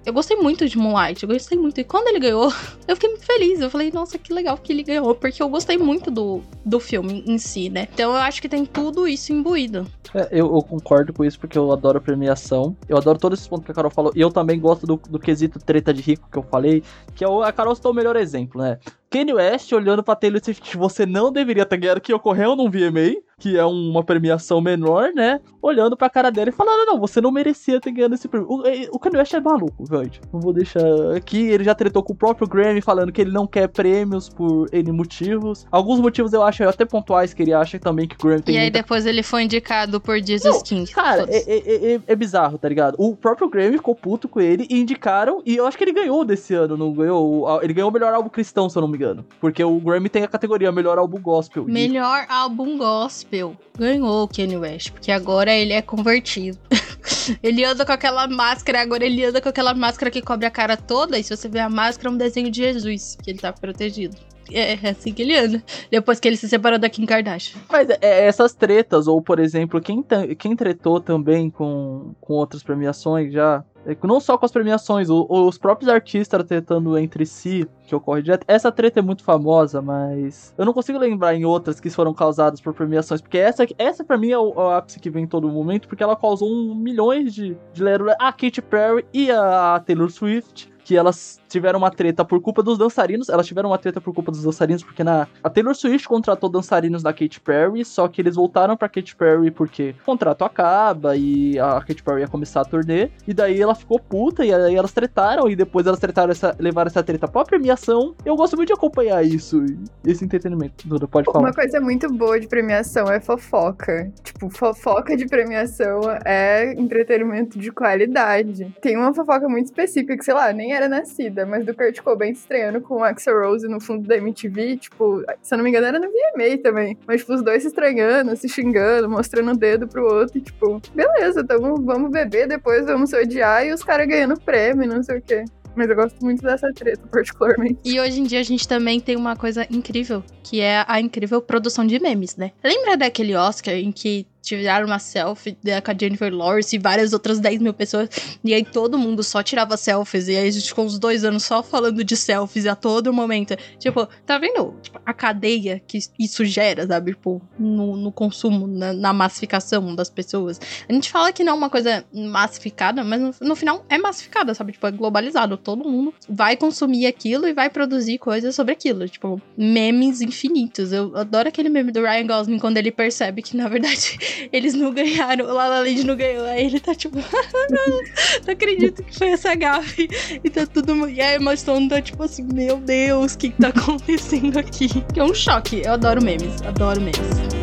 eu 0.08 0.12
gostei 0.12 0.38
muito 0.38 0.66
de 0.66 0.78
Moonlight, 0.78 1.22
eu 1.22 1.28
gostei 1.28 1.58
muito. 1.58 1.78
E 1.78 1.84
quando 1.84 2.08
ele 2.08 2.18
ganhou, 2.18 2.50
eu 2.88 2.96
fiquei 2.96 3.10
muito 3.10 3.26
feliz. 3.26 3.60
Eu 3.60 3.68
falei, 3.68 3.92
nossa, 3.92 4.18
que 4.18 4.32
legal 4.32 4.56
que 4.56 4.72
ele 4.72 4.82
ganhou, 4.82 5.14
porque 5.14 5.42
eu 5.42 5.48
gostei 5.50 5.76
muito 5.76 6.10
do, 6.10 6.40
do 6.64 6.80
filme 6.80 7.22
em 7.26 7.36
si, 7.36 7.68
né? 7.68 7.86
Então 7.92 8.12
eu 8.12 8.16
acho 8.16 8.40
que 8.40 8.48
tem 8.48 8.64
tudo 8.64 9.06
isso 9.06 9.32
imbuído. 9.32 9.86
É, 10.14 10.28
eu, 10.32 10.46
eu, 10.46 10.62
concordo 10.62 11.12
com 11.12 11.22
isso 11.24 11.38
porque 11.38 11.58
eu 11.58 11.70
adoro 11.70 12.00
premiação. 12.00 12.74
Eu 12.88 12.96
adoro 12.96 13.18
todos 13.18 13.38
esses 13.38 13.48
pontos 13.48 13.66
que 13.66 13.72
a 13.72 13.74
Carol 13.74 13.90
falou. 13.90 14.10
E 14.14 14.20
eu 14.20 14.30
também 14.30 14.58
gosto 14.58 14.86
do, 14.86 14.96
do 14.96 15.18
quesito 15.18 15.58
treta 15.58 15.92
de 15.92 16.00
rico 16.00 16.26
que 16.32 16.38
eu 16.38 16.42
falei. 16.42 16.82
Que 17.14 17.22
é 17.22 17.28
o, 17.28 17.42
a 17.42 17.52
Carol 17.52 17.74
citou 17.74 17.92
o 17.92 17.94
melhor 17.94 18.16
exemplo, 18.16 18.62
né? 18.62 18.78
Kanye 19.10 19.34
West 19.34 19.72
olhando 19.72 20.02
pra 20.02 20.14
Taylor 20.14 20.40
Swift, 20.42 20.76
você 20.76 21.06
não 21.06 21.32
deveria 21.32 21.64
ter 21.64 21.76
ganhado, 21.78 22.00
que 22.00 22.12
ocorreu 22.12 22.54
num 22.54 22.70
VMA, 22.70 23.16
que 23.38 23.56
é 23.56 23.64
uma 23.64 24.02
premiação 24.02 24.60
menor, 24.60 25.12
né? 25.14 25.40
Olhando 25.62 25.96
pra 25.96 26.10
cara 26.10 26.30
dela 26.30 26.50
e 26.50 26.52
falando, 26.52 26.86
não, 26.86 26.98
você 26.98 27.20
não 27.20 27.30
merecia 27.30 27.80
ter 27.80 27.92
ganhado 27.92 28.14
esse 28.14 28.28
prêmio. 28.28 28.48
O, 28.50 28.62
o 28.92 28.98
Kanye 28.98 29.18
West 29.18 29.32
é 29.32 29.40
maluco, 29.40 29.84
velho. 29.84 30.10
Não 30.32 30.40
vou 30.40 30.52
deixar 30.52 30.82
aqui. 31.16 31.38
Ele 31.48 31.64
já 31.64 31.74
tretou 31.74 32.02
com 32.02 32.12
o 32.12 32.16
próprio 32.16 32.48
Grammy, 32.48 32.80
falando 32.80 33.12
que 33.12 33.20
ele 33.20 33.30
não 33.30 33.46
quer 33.46 33.68
prêmios 33.68 34.28
por 34.28 34.66
N 34.72 34.92
motivos. 34.92 35.66
Alguns 35.70 36.00
motivos 36.00 36.32
eu 36.32 36.42
acho 36.42 36.64
até 36.64 36.84
pontuais, 36.84 37.32
que 37.32 37.42
ele 37.42 37.52
acha 37.52 37.78
também 37.78 38.08
que 38.08 38.16
o 38.16 38.18
Grammy 38.18 38.42
tem 38.42 38.54
E 38.56 38.58
aí 38.58 38.64
muita... 38.64 38.78
depois 38.80 39.06
ele 39.06 39.22
foi 39.22 39.44
indicado 39.44 40.00
por 40.00 40.18
Jesus 40.20 40.62
King. 40.62 40.90
Cara, 40.90 41.24
é, 41.28 41.38
é, 41.46 41.94
é, 41.94 42.00
é, 42.06 42.16
bizarro, 42.16 42.58
tá 42.58 42.68
ligado? 42.68 42.96
O 42.98 43.16
próprio 43.16 43.48
Grammy 43.48 43.76
ficou 43.76 43.94
puto 43.94 44.28
com 44.28 44.40
ele 44.40 44.66
e 44.68 44.80
indicaram, 44.80 45.40
e 45.46 45.56
eu 45.56 45.66
acho 45.66 45.78
que 45.78 45.84
ele 45.84 45.92
ganhou 45.92 46.24
desse 46.24 46.54
ano, 46.54 46.76
não 46.76 46.92
ganhou? 46.92 47.62
Ele 47.62 47.72
ganhou 47.72 47.90
o 47.90 47.92
melhor 47.92 48.12
álbum 48.12 48.28
cristão, 48.28 48.68
se 48.68 48.76
eu 48.76 48.82
não 48.82 48.88
me 48.88 48.97
engano. 48.98 49.24
Porque 49.40 49.62
o 49.62 49.80
Grammy 49.80 50.08
tem 50.08 50.22
a 50.22 50.28
categoria 50.28 50.72
melhor 50.72 50.98
álbum 50.98 51.20
gospel. 51.20 51.64
Melhor 51.64 52.26
e... 52.28 52.32
álbum 52.32 52.76
gospel. 52.76 53.56
Ganhou 53.78 54.24
o 54.24 54.28
Kanye 54.28 54.56
West, 54.56 54.90
porque 54.90 55.12
agora 55.12 55.52
ele 55.52 55.72
é 55.72 55.80
convertido. 55.80 56.58
ele 57.42 57.64
anda 57.64 57.86
com 57.86 57.92
aquela 57.92 58.26
máscara, 58.26 58.80
agora 58.80 59.04
ele 59.04 59.24
anda 59.24 59.40
com 59.40 59.48
aquela 59.48 59.72
máscara 59.72 60.10
que 60.10 60.20
cobre 60.20 60.46
a 60.46 60.50
cara 60.50 60.76
toda, 60.76 61.18
e 61.18 61.22
se 61.22 61.34
você 61.36 61.48
ver 61.48 61.60
a 61.60 61.68
máscara, 61.68 62.08
é 62.08 62.12
um 62.12 62.16
desenho 62.16 62.50
de 62.50 62.58
Jesus, 62.58 63.16
que 63.22 63.30
ele 63.30 63.38
tá 63.38 63.52
protegido. 63.52 64.16
É, 64.52 64.72
é 64.72 64.90
assim 64.90 65.12
que 65.12 65.22
ele 65.22 65.36
anda. 65.36 65.62
Depois 65.90 66.18
que 66.18 66.26
ele 66.26 66.36
se 66.36 66.48
separou 66.48 66.78
da 66.78 66.88
Kim 66.88 67.06
Kardashian. 67.06 67.60
Mas 67.70 67.90
é, 67.90 67.98
é 68.00 68.26
essas 68.26 68.54
tretas, 68.54 69.06
ou 69.06 69.20
por 69.20 69.38
exemplo, 69.38 69.80
quem, 69.80 70.04
quem 70.38 70.56
tretou 70.56 71.00
também 71.00 71.50
com, 71.50 72.14
com 72.20 72.34
outras 72.34 72.62
premiações 72.62 73.32
já. 73.32 73.64
É 73.88 73.96
não 74.06 74.20
só 74.20 74.36
com 74.36 74.44
as 74.44 74.52
premiações, 74.52 75.08
os 75.08 75.56
próprios 75.56 75.88
artistas 75.88 76.44
tretando 76.44 76.98
entre 76.98 77.24
si, 77.24 77.66
que 77.84 77.94
ocorre 77.94 78.20
direto. 78.20 78.44
Essa 78.46 78.70
treta 78.70 79.00
é 79.00 79.02
muito 79.02 79.24
famosa, 79.24 79.80
mas 79.80 80.54
eu 80.58 80.66
não 80.66 80.74
consigo 80.74 80.98
lembrar 80.98 81.34
em 81.34 81.46
outras 81.46 81.80
que 81.80 81.88
foram 81.88 82.12
causadas 82.12 82.60
por 82.60 82.74
premiações, 82.74 83.22
porque 83.22 83.38
essa, 83.38 83.66
essa 83.78 84.04
para 84.04 84.18
mim 84.18 84.30
é 84.30 84.38
o, 84.38 84.52
o, 84.54 84.60
ápice 84.68 85.00
que 85.00 85.08
vem 85.08 85.24
em 85.24 85.26
todo 85.26 85.48
momento, 85.48 85.88
porque 85.88 86.02
ela 86.02 86.14
causou 86.14 86.50
um 86.50 86.74
milhões 86.74 87.34
de, 87.34 87.56
de 87.72 87.82
A 88.18 88.30
Katy 88.30 88.60
Perry 88.60 89.06
e 89.10 89.30
a 89.30 89.82
Taylor 89.86 90.10
Swift 90.10 90.70
que 90.88 90.96
elas 90.96 91.38
tiveram 91.50 91.78
uma 91.78 91.90
treta 91.90 92.24
por 92.24 92.40
culpa 92.40 92.62
dos 92.62 92.78
dançarinos. 92.78 93.28
Elas 93.28 93.46
tiveram 93.46 93.68
uma 93.68 93.76
treta 93.76 94.00
por 94.00 94.14
culpa 94.14 94.32
dos 94.32 94.42
dançarinos, 94.42 94.82
porque 94.82 95.04
na 95.04 95.28
a 95.44 95.50
Taylor 95.50 95.74
Swift 95.74 96.08
contratou 96.08 96.48
dançarinos 96.48 97.02
da 97.02 97.12
Katy 97.12 97.40
Perry, 97.40 97.84
só 97.84 98.08
que 98.08 98.22
eles 98.22 98.36
voltaram 98.36 98.74
pra 98.74 98.88
Katy 98.88 99.14
Perry 99.14 99.50
porque 99.50 99.94
o 100.00 100.04
contrato 100.06 100.46
acaba 100.46 101.14
e 101.14 101.58
a 101.58 101.78
Katy 101.82 102.02
Perry 102.02 102.22
ia 102.22 102.28
começar 102.28 102.62
a 102.62 102.64
turnê. 102.64 103.10
E 103.26 103.34
daí 103.34 103.60
ela 103.60 103.74
ficou 103.74 104.00
puta 104.00 104.46
e 104.46 104.54
aí 104.54 104.74
elas 104.74 104.90
tretaram 104.90 105.50
e 105.50 105.54
depois 105.54 105.86
elas 105.86 106.00
tretaram 106.00 106.30
essa, 106.30 106.56
levaram 106.58 106.88
essa 106.88 107.02
treta 107.02 107.28
pra 107.28 107.44
premiação. 107.44 108.14
Eu 108.24 108.34
gosto 108.34 108.56
muito 108.56 108.68
de 108.68 108.72
acompanhar 108.72 109.22
isso, 109.22 109.62
esse 110.06 110.24
entretenimento. 110.24 110.88
Duda, 110.88 111.06
pode 111.06 111.26
falar. 111.26 111.40
Uma 111.40 111.52
coisa 111.52 111.78
muito 111.82 112.10
boa 112.10 112.40
de 112.40 112.48
premiação 112.48 113.12
é 113.12 113.20
fofoca. 113.20 114.10
Tipo, 114.22 114.48
fofoca 114.48 115.14
de 115.14 115.26
premiação 115.26 116.00
é 116.24 116.72
entretenimento 116.72 117.58
de 117.58 117.70
qualidade. 117.70 118.74
Tem 118.80 118.96
uma 118.96 119.12
fofoca 119.12 119.46
muito 119.50 119.66
específica 119.66 120.16
que, 120.16 120.24
sei 120.24 120.32
lá, 120.32 120.50
nem 120.50 120.77
era 120.78 120.88
nascida, 120.88 121.44
mas 121.44 121.66
do 121.66 121.74
Kurt 121.74 122.00
Cobain 122.00 122.30
estreando 122.30 122.80
com 122.80 122.96
o 122.96 123.04
Axel 123.04 123.40
Rose 123.40 123.66
no 123.68 123.80
fundo 123.80 124.06
da 124.06 124.16
MTV, 124.16 124.76
tipo, 124.76 125.22
se 125.42 125.54
eu 125.54 125.58
não 125.58 125.64
me 125.64 125.70
engano 125.70 125.86
era 125.86 125.98
no 125.98 126.06
VMA 126.06 126.58
também, 126.62 126.96
mas 127.06 127.20
tipo, 127.20 127.34
os 127.34 127.42
dois 127.42 127.62
se 127.62 127.68
estranhando, 127.68 128.36
se 128.36 128.48
xingando, 128.48 129.08
mostrando 129.08 129.52
o 129.52 129.56
dedo 129.56 129.86
pro 129.88 130.04
outro 130.04 130.38
e 130.38 130.40
tipo, 130.40 130.80
beleza, 130.94 131.44
tamo, 131.44 131.76
vamos 131.84 132.10
beber, 132.10 132.46
depois 132.46 132.86
vamos 132.86 133.10
se 133.10 133.20
odiar 133.20 133.66
e 133.66 133.72
os 133.72 133.82
caras 133.82 134.06
ganhando 134.06 134.40
prêmio, 134.40 134.88
não 134.88 135.02
sei 135.02 135.18
o 135.18 135.22
quê. 135.22 135.44
Mas 135.74 135.88
eu 135.88 135.94
gosto 135.94 136.24
muito 136.24 136.42
dessa 136.42 136.72
treta, 136.72 137.06
particularmente. 137.08 137.78
E 137.84 138.00
hoje 138.00 138.20
em 138.20 138.24
dia 138.24 138.40
a 138.40 138.42
gente 138.42 138.66
também 138.66 138.98
tem 138.98 139.14
uma 139.14 139.36
coisa 139.36 139.64
incrível, 139.70 140.24
que 140.42 140.60
é 140.60 140.84
a 140.88 141.00
incrível 141.00 141.40
produção 141.40 141.86
de 141.86 142.00
memes, 142.00 142.36
né? 142.36 142.50
Lembra 142.64 142.96
daquele 142.96 143.36
Oscar 143.36 143.74
em 143.74 143.92
que 143.92 144.26
tiraram 144.48 144.86
uma 144.86 144.98
selfie 144.98 145.56
com 145.84 145.90
a 145.90 145.94
Jennifer 145.98 146.32
Lawrence 146.32 146.74
e 146.74 146.78
várias 146.78 147.12
outras 147.12 147.38
10 147.38 147.60
mil 147.60 147.74
pessoas. 147.74 148.08
E 148.42 148.54
aí 148.54 148.64
todo 148.64 148.98
mundo 148.98 149.22
só 149.22 149.42
tirava 149.42 149.76
selfies. 149.76 150.28
E 150.28 150.36
aí 150.36 150.48
a 150.48 150.50
gente 150.50 150.68
ficou 150.68 150.86
uns 150.86 150.98
dois 150.98 151.24
anos 151.24 151.44
só 151.44 151.62
falando 151.62 152.02
de 152.02 152.16
selfies 152.16 152.66
a 152.66 152.74
todo 152.74 153.12
momento. 153.12 153.56
Tipo, 153.78 154.06
tá 154.24 154.38
vendo 154.38 154.74
tipo, 154.80 155.00
a 155.04 155.12
cadeia 155.12 155.80
que 155.86 155.98
isso 156.18 156.44
gera, 156.44 156.86
sabe? 156.86 157.12
Tipo, 157.12 157.42
no, 157.58 157.96
no 157.96 158.10
consumo, 158.10 158.66
na, 158.66 158.92
na, 158.92 159.12
massificação 159.12 159.94
das 159.94 160.08
pessoas. 160.08 160.60
A 160.88 160.92
gente 160.92 161.10
fala 161.10 161.32
que 161.32 161.44
não 161.44 161.52
é 161.52 161.56
uma 161.56 161.70
coisa 161.70 162.04
massificada, 162.12 163.04
mas 163.04 163.20
no, 163.20 163.34
no 163.40 163.56
final 163.56 163.84
é 163.88 163.98
massificada, 163.98 164.54
sabe? 164.54 164.72
Tipo, 164.72 164.86
é 164.86 164.90
globalizado. 164.90 165.56
Todo 165.56 165.88
mundo 165.88 166.14
vai 166.28 166.56
consumir 166.56 167.06
aquilo 167.06 167.46
e 167.46 167.52
vai 167.52 167.68
produzir 167.68 168.18
coisas 168.18 168.54
sobre 168.54 168.72
aquilo. 168.72 169.08
Tipo, 169.08 169.40
memes 169.56 170.20
infinitos. 170.20 170.92
Eu 170.92 171.16
adoro 171.16 171.48
aquele 171.48 171.68
meme 171.68 171.92
do 171.92 172.00
Ryan 172.00 172.26
Gosling 172.26 172.58
quando 172.58 172.78
ele 172.78 172.90
percebe 172.90 173.42
que, 173.42 173.56
na 173.56 173.68
verdade, 173.68 174.18
eles 174.52 174.74
não 174.74 174.92
ganharam, 174.92 175.46
o 175.46 175.52
La 175.52 175.68
La 175.68 175.80
Land 175.80 176.04
não 176.04 176.16
ganhou. 176.16 176.44
Aí 176.46 176.66
ele 176.66 176.80
tá 176.80 176.94
tipo, 176.94 177.18
não, 177.70 178.52
acredito 178.52 179.02
que 179.02 179.16
foi 179.16 179.28
essa 179.28 179.54
gafe. 179.54 180.08
E 180.42 180.50
tá 180.50 180.66
tudo. 180.66 181.08
E 181.08 181.20
a 181.20 181.36
Emma 181.36 181.56
Stone 181.56 181.88
tá 181.88 182.00
tipo 182.00 182.22
assim, 182.22 182.46
meu 182.52 182.78
Deus, 182.78 183.34
o 183.34 183.38
que, 183.38 183.50
que 183.50 183.60
tá 183.60 183.68
acontecendo 183.74 184.58
aqui? 184.58 184.88
É 185.16 185.22
um 185.22 185.34
choque. 185.34 185.82
Eu 185.84 185.92
adoro 185.92 186.22
memes, 186.22 186.62
adoro 186.62 187.00
memes. 187.00 187.57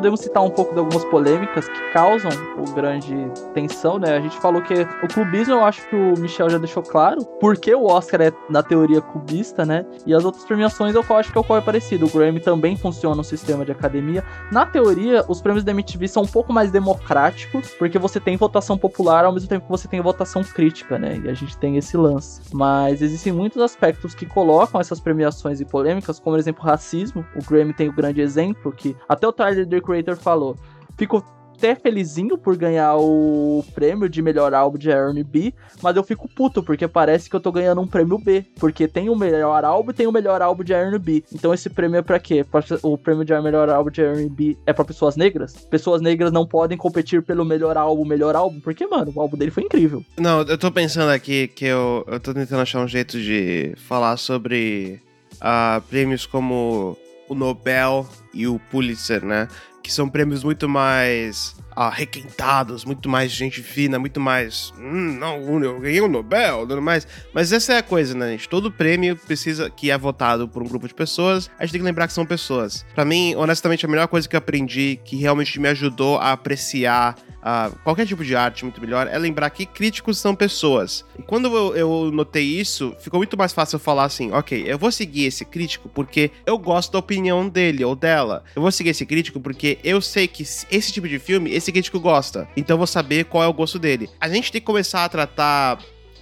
Podemos 0.00 0.20
citar 0.20 0.42
um 0.42 0.48
pouco 0.48 0.72
de 0.72 0.78
algumas 0.78 1.04
polêmicas 1.04 1.68
que 1.68 1.92
causam 1.92 2.30
o 2.56 2.72
grande 2.72 3.14
tensão, 3.52 3.98
né? 3.98 4.16
A 4.16 4.20
gente 4.20 4.40
falou 4.40 4.62
que 4.62 4.72
o 5.02 5.08
clubismo, 5.08 5.52
eu 5.52 5.62
acho 5.62 5.86
que 5.90 5.94
o 5.94 6.18
Michel 6.18 6.48
já 6.48 6.56
deixou 6.56 6.82
claro, 6.82 7.22
porque 7.38 7.74
o 7.74 7.84
Oscar 7.84 8.22
é, 8.22 8.32
na 8.48 8.62
teoria, 8.62 9.02
clubista, 9.02 9.66
né? 9.66 9.84
E 10.06 10.14
as 10.14 10.24
outras 10.24 10.42
premiações 10.46 10.94
eu 10.94 11.04
acho 11.10 11.30
que 11.30 11.38
ocorre 11.38 11.60
parecido. 11.60 12.06
O 12.06 12.08
Grammy 12.08 12.40
também 12.40 12.76
funciona 12.76 13.14
no 13.14 13.22
sistema 13.22 13.62
de 13.62 13.72
academia. 13.72 14.24
Na 14.50 14.64
teoria, 14.64 15.22
os 15.28 15.42
prêmios 15.42 15.64
da 15.64 15.72
MTV 15.72 16.08
são 16.08 16.22
um 16.22 16.26
pouco 16.26 16.50
mais 16.50 16.70
democráticos, 16.70 17.68
porque 17.78 17.98
você 17.98 18.18
tem 18.18 18.38
votação 18.38 18.78
popular 18.78 19.26
ao 19.26 19.34
mesmo 19.34 19.50
tempo 19.50 19.66
que 19.66 19.70
você 19.70 19.86
tem 19.86 20.00
votação 20.00 20.42
crítica, 20.42 20.98
né? 20.98 21.20
E 21.22 21.28
a 21.28 21.34
gente 21.34 21.58
tem 21.58 21.76
esse 21.76 21.94
lance. 21.94 22.40
Mas 22.54 23.02
existem 23.02 23.34
muitos 23.34 23.60
aspectos 23.60 24.14
que 24.14 24.24
colocam 24.24 24.80
essas 24.80 24.98
premiações 24.98 25.60
e 25.60 25.64
polêmicas, 25.66 26.18
como, 26.18 26.34
por 26.36 26.40
exemplo, 26.40 26.64
racismo. 26.64 27.22
O 27.36 27.44
Grammy 27.44 27.74
tem 27.74 27.90
o 27.90 27.92
grande 27.92 28.22
exemplo 28.22 28.72
que 28.72 28.96
até 29.06 29.28
o 29.28 29.32
Tyler, 29.32 29.66
Creator, 29.90 30.16
falou. 30.16 30.56
Fico 30.96 31.24
até 31.60 31.74
felizinho 31.74 32.38
por 32.38 32.56
ganhar 32.56 32.96
o 32.96 33.62
prêmio 33.74 34.08
de 34.08 34.22
melhor 34.22 34.54
álbum 34.54 34.78
de 34.78 34.90
R&B, 34.90 35.52
mas 35.82 35.94
eu 35.94 36.02
fico 36.02 36.26
puto 36.26 36.62
porque 36.62 36.88
parece 36.88 37.28
que 37.28 37.36
eu 37.36 37.40
tô 37.40 37.52
ganhando 37.52 37.82
um 37.82 37.86
prêmio 37.86 38.16
B, 38.18 38.46
porque 38.58 38.88
tem 38.88 39.10
o 39.10 39.14
melhor 39.14 39.62
álbum 39.62 39.90
e 39.90 39.94
tem 39.94 40.06
o 40.06 40.12
melhor 40.12 40.40
álbum 40.40 40.64
de 40.64 40.72
R&B. 40.72 41.22
Então 41.34 41.52
esse 41.52 41.68
prêmio 41.68 41.98
é 41.98 42.02
para 42.02 42.18
quê? 42.18 42.46
O 42.82 42.96
prêmio 42.96 43.26
de 43.26 43.38
melhor 43.42 43.68
álbum 43.68 43.90
de 43.90 44.00
R&B 44.00 44.56
é 44.64 44.72
para 44.72 44.86
pessoas 44.86 45.16
negras? 45.16 45.52
Pessoas 45.52 46.00
negras 46.00 46.32
não 46.32 46.46
podem 46.46 46.78
competir 46.78 47.22
pelo 47.22 47.44
melhor 47.44 47.76
álbum, 47.76 48.06
melhor 48.06 48.34
álbum, 48.34 48.58
porque 48.60 48.86
mano, 48.86 49.12
o 49.14 49.20
álbum 49.20 49.36
dele 49.36 49.50
foi 49.50 49.64
incrível. 49.64 50.02
Não, 50.18 50.40
eu 50.40 50.56
tô 50.56 50.72
pensando 50.72 51.10
aqui 51.10 51.46
que 51.48 51.66
eu, 51.66 52.04
eu 52.08 52.18
tô 52.18 52.32
tentando 52.32 52.62
achar 52.62 52.82
um 52.82 52.88
jeito 52.88 53.20
de 53.20 53.74
falar 53.76 54.16
sobre 54.16 54.98
uh, 55.36 55.80
prêmios 55.82 56.24
como 56.24 56.96
o 57.28 57.34
Nobel 57.34 58.08
e 58.34 58.48
o 58.48 58.58
Pulitzer, 58.70 59.24
né? 59.24 59.46
Que 59.82 59.92
são 59.92 60.08
prêmios 60.08 60.44
muito 60.44 60.68
mais 60.68 61.56
ah, 61.74 61.88
requentados, 61.88 62.84
muito 62.84 63.08
mais 63.08 63.30
gente 63.30 63.62
fina, 63.62 63.98
muito 63.98 64.20
mais. 64.20 64.72
Hum, 64.78 65.16
não, 65.18 65.62
eu 65.62 65.80
ganhei 65.80 66.00
um 66.00 66.08
Nobel, 66.08 66.66
tudo 66.66 66.82
mais. 66.82 67.06
Mas 67.32 67.52
essa 67.52 67.72
é 67.72 67.78
a 67.78 67.82
coisa, 67.82 68.14
né, 68.14 68.32
gente? 68.32 68.48
Todo 68.48 68.70
prêmio 68.70 69.16
precisa 69.16 69.70
que 69.70 69.90
é 69.90 69.96
votado 69.96 70.48
por 70.48 70.62
um 70.62 70.66
grupo 70.66 70.86
de 70.86 70.94
pessoas, 70.94 71.50
a 71.58 71.64
gente 71.64 71.72
tem 71.72 71.80
que 71.80 71.84
lembrar 71.84 72.06
que 72.06 72.12
são 72.12 72.26
pessoas. 72.26 72.84
Para 72.94 73.04
mim, 73.04 73.34
honestamente, 73.36 73.86
a 73.86 73.88
melhor 73.88 74.08
coisa 74.08 74.28
que 74.28 74.36
eu 74.36 74.38
aprendi, 74.38 75.00
que 75.04 75.16
realmente 75.16 75.58
me 75.58 75.68
ajudou 75.68 76.18
a 76.18 76.32
apreciar 76.32 77.16
uh, 77.40 77.76
qualquer 77.84 78.06
tipo 78.06 78.24
de 78.24 78.34
arte 78.36 78.64
muito 78.64 78.80
melhor, 78.80 79.06
é 79.06 79.18
lembrar 79.18 79.50
que 79.50 79.66
críticos 79.66 80.18
são 80.18 80.34
pessoas. 80.34 81.04
E 81.18 81.22
quando 81.22 81.54
eu, 81.54 81.76
eu 81.76 82.10
notei 82.12 82.44
isso, 82.44 82.94
ficou 83.00 83.18
muito 83.18 83.36
mais 83.36 83.52
fácil 83.52 83.76
eu 83.76 83.80
falar 83.80 84.04
assim: 84.04 84.30
ok, 84.32 84.64
eu 84.66 84.78
vou 84.78 84.92
seguir 84.92 85.26
esse 85.26 85.44
crítico 85.44 85.88
porque 85.88 86.30
eu 86.46 86.58
gosto 86.58 86.92
da 86.92 86.98
opinião 86.98 87.48
dele 87.48 87.84
ou 87.84 87.94
dela. 87.94 88.44
Eu 88.54 88.62
vou 88.62 88.70
seguir 88.70 88.90
esse 88.90 89.06
crítico 89.06 89.40
porque 89.40 89.78
eu 89.82 90.00
sei 90.00 90.26
que 90.26 90.42
esse 90.42 90.92
tipo 90.92 91.08
de 91.08 91.18
filme, 91.18 91.52
esse 91.52 91.72
crítico 91.72 91.98
gosta. 92.00 92.48
Então 92.56 92.74
eu 92.74 92.78
vou 92.78 92.86
saber 92.86 93.24
qual 93.24 93.44
é 93.44 93.46
o 93.46 93.52
gosto 93.52 93.78
dele. 93.78 94.08
A 94.20 94.28
gente 94.28 94.52
tem 94.52 94.60
que 94.60 94.66
começar 94.66 95.04
a 95.04 95.08
tratar 95.08 95.78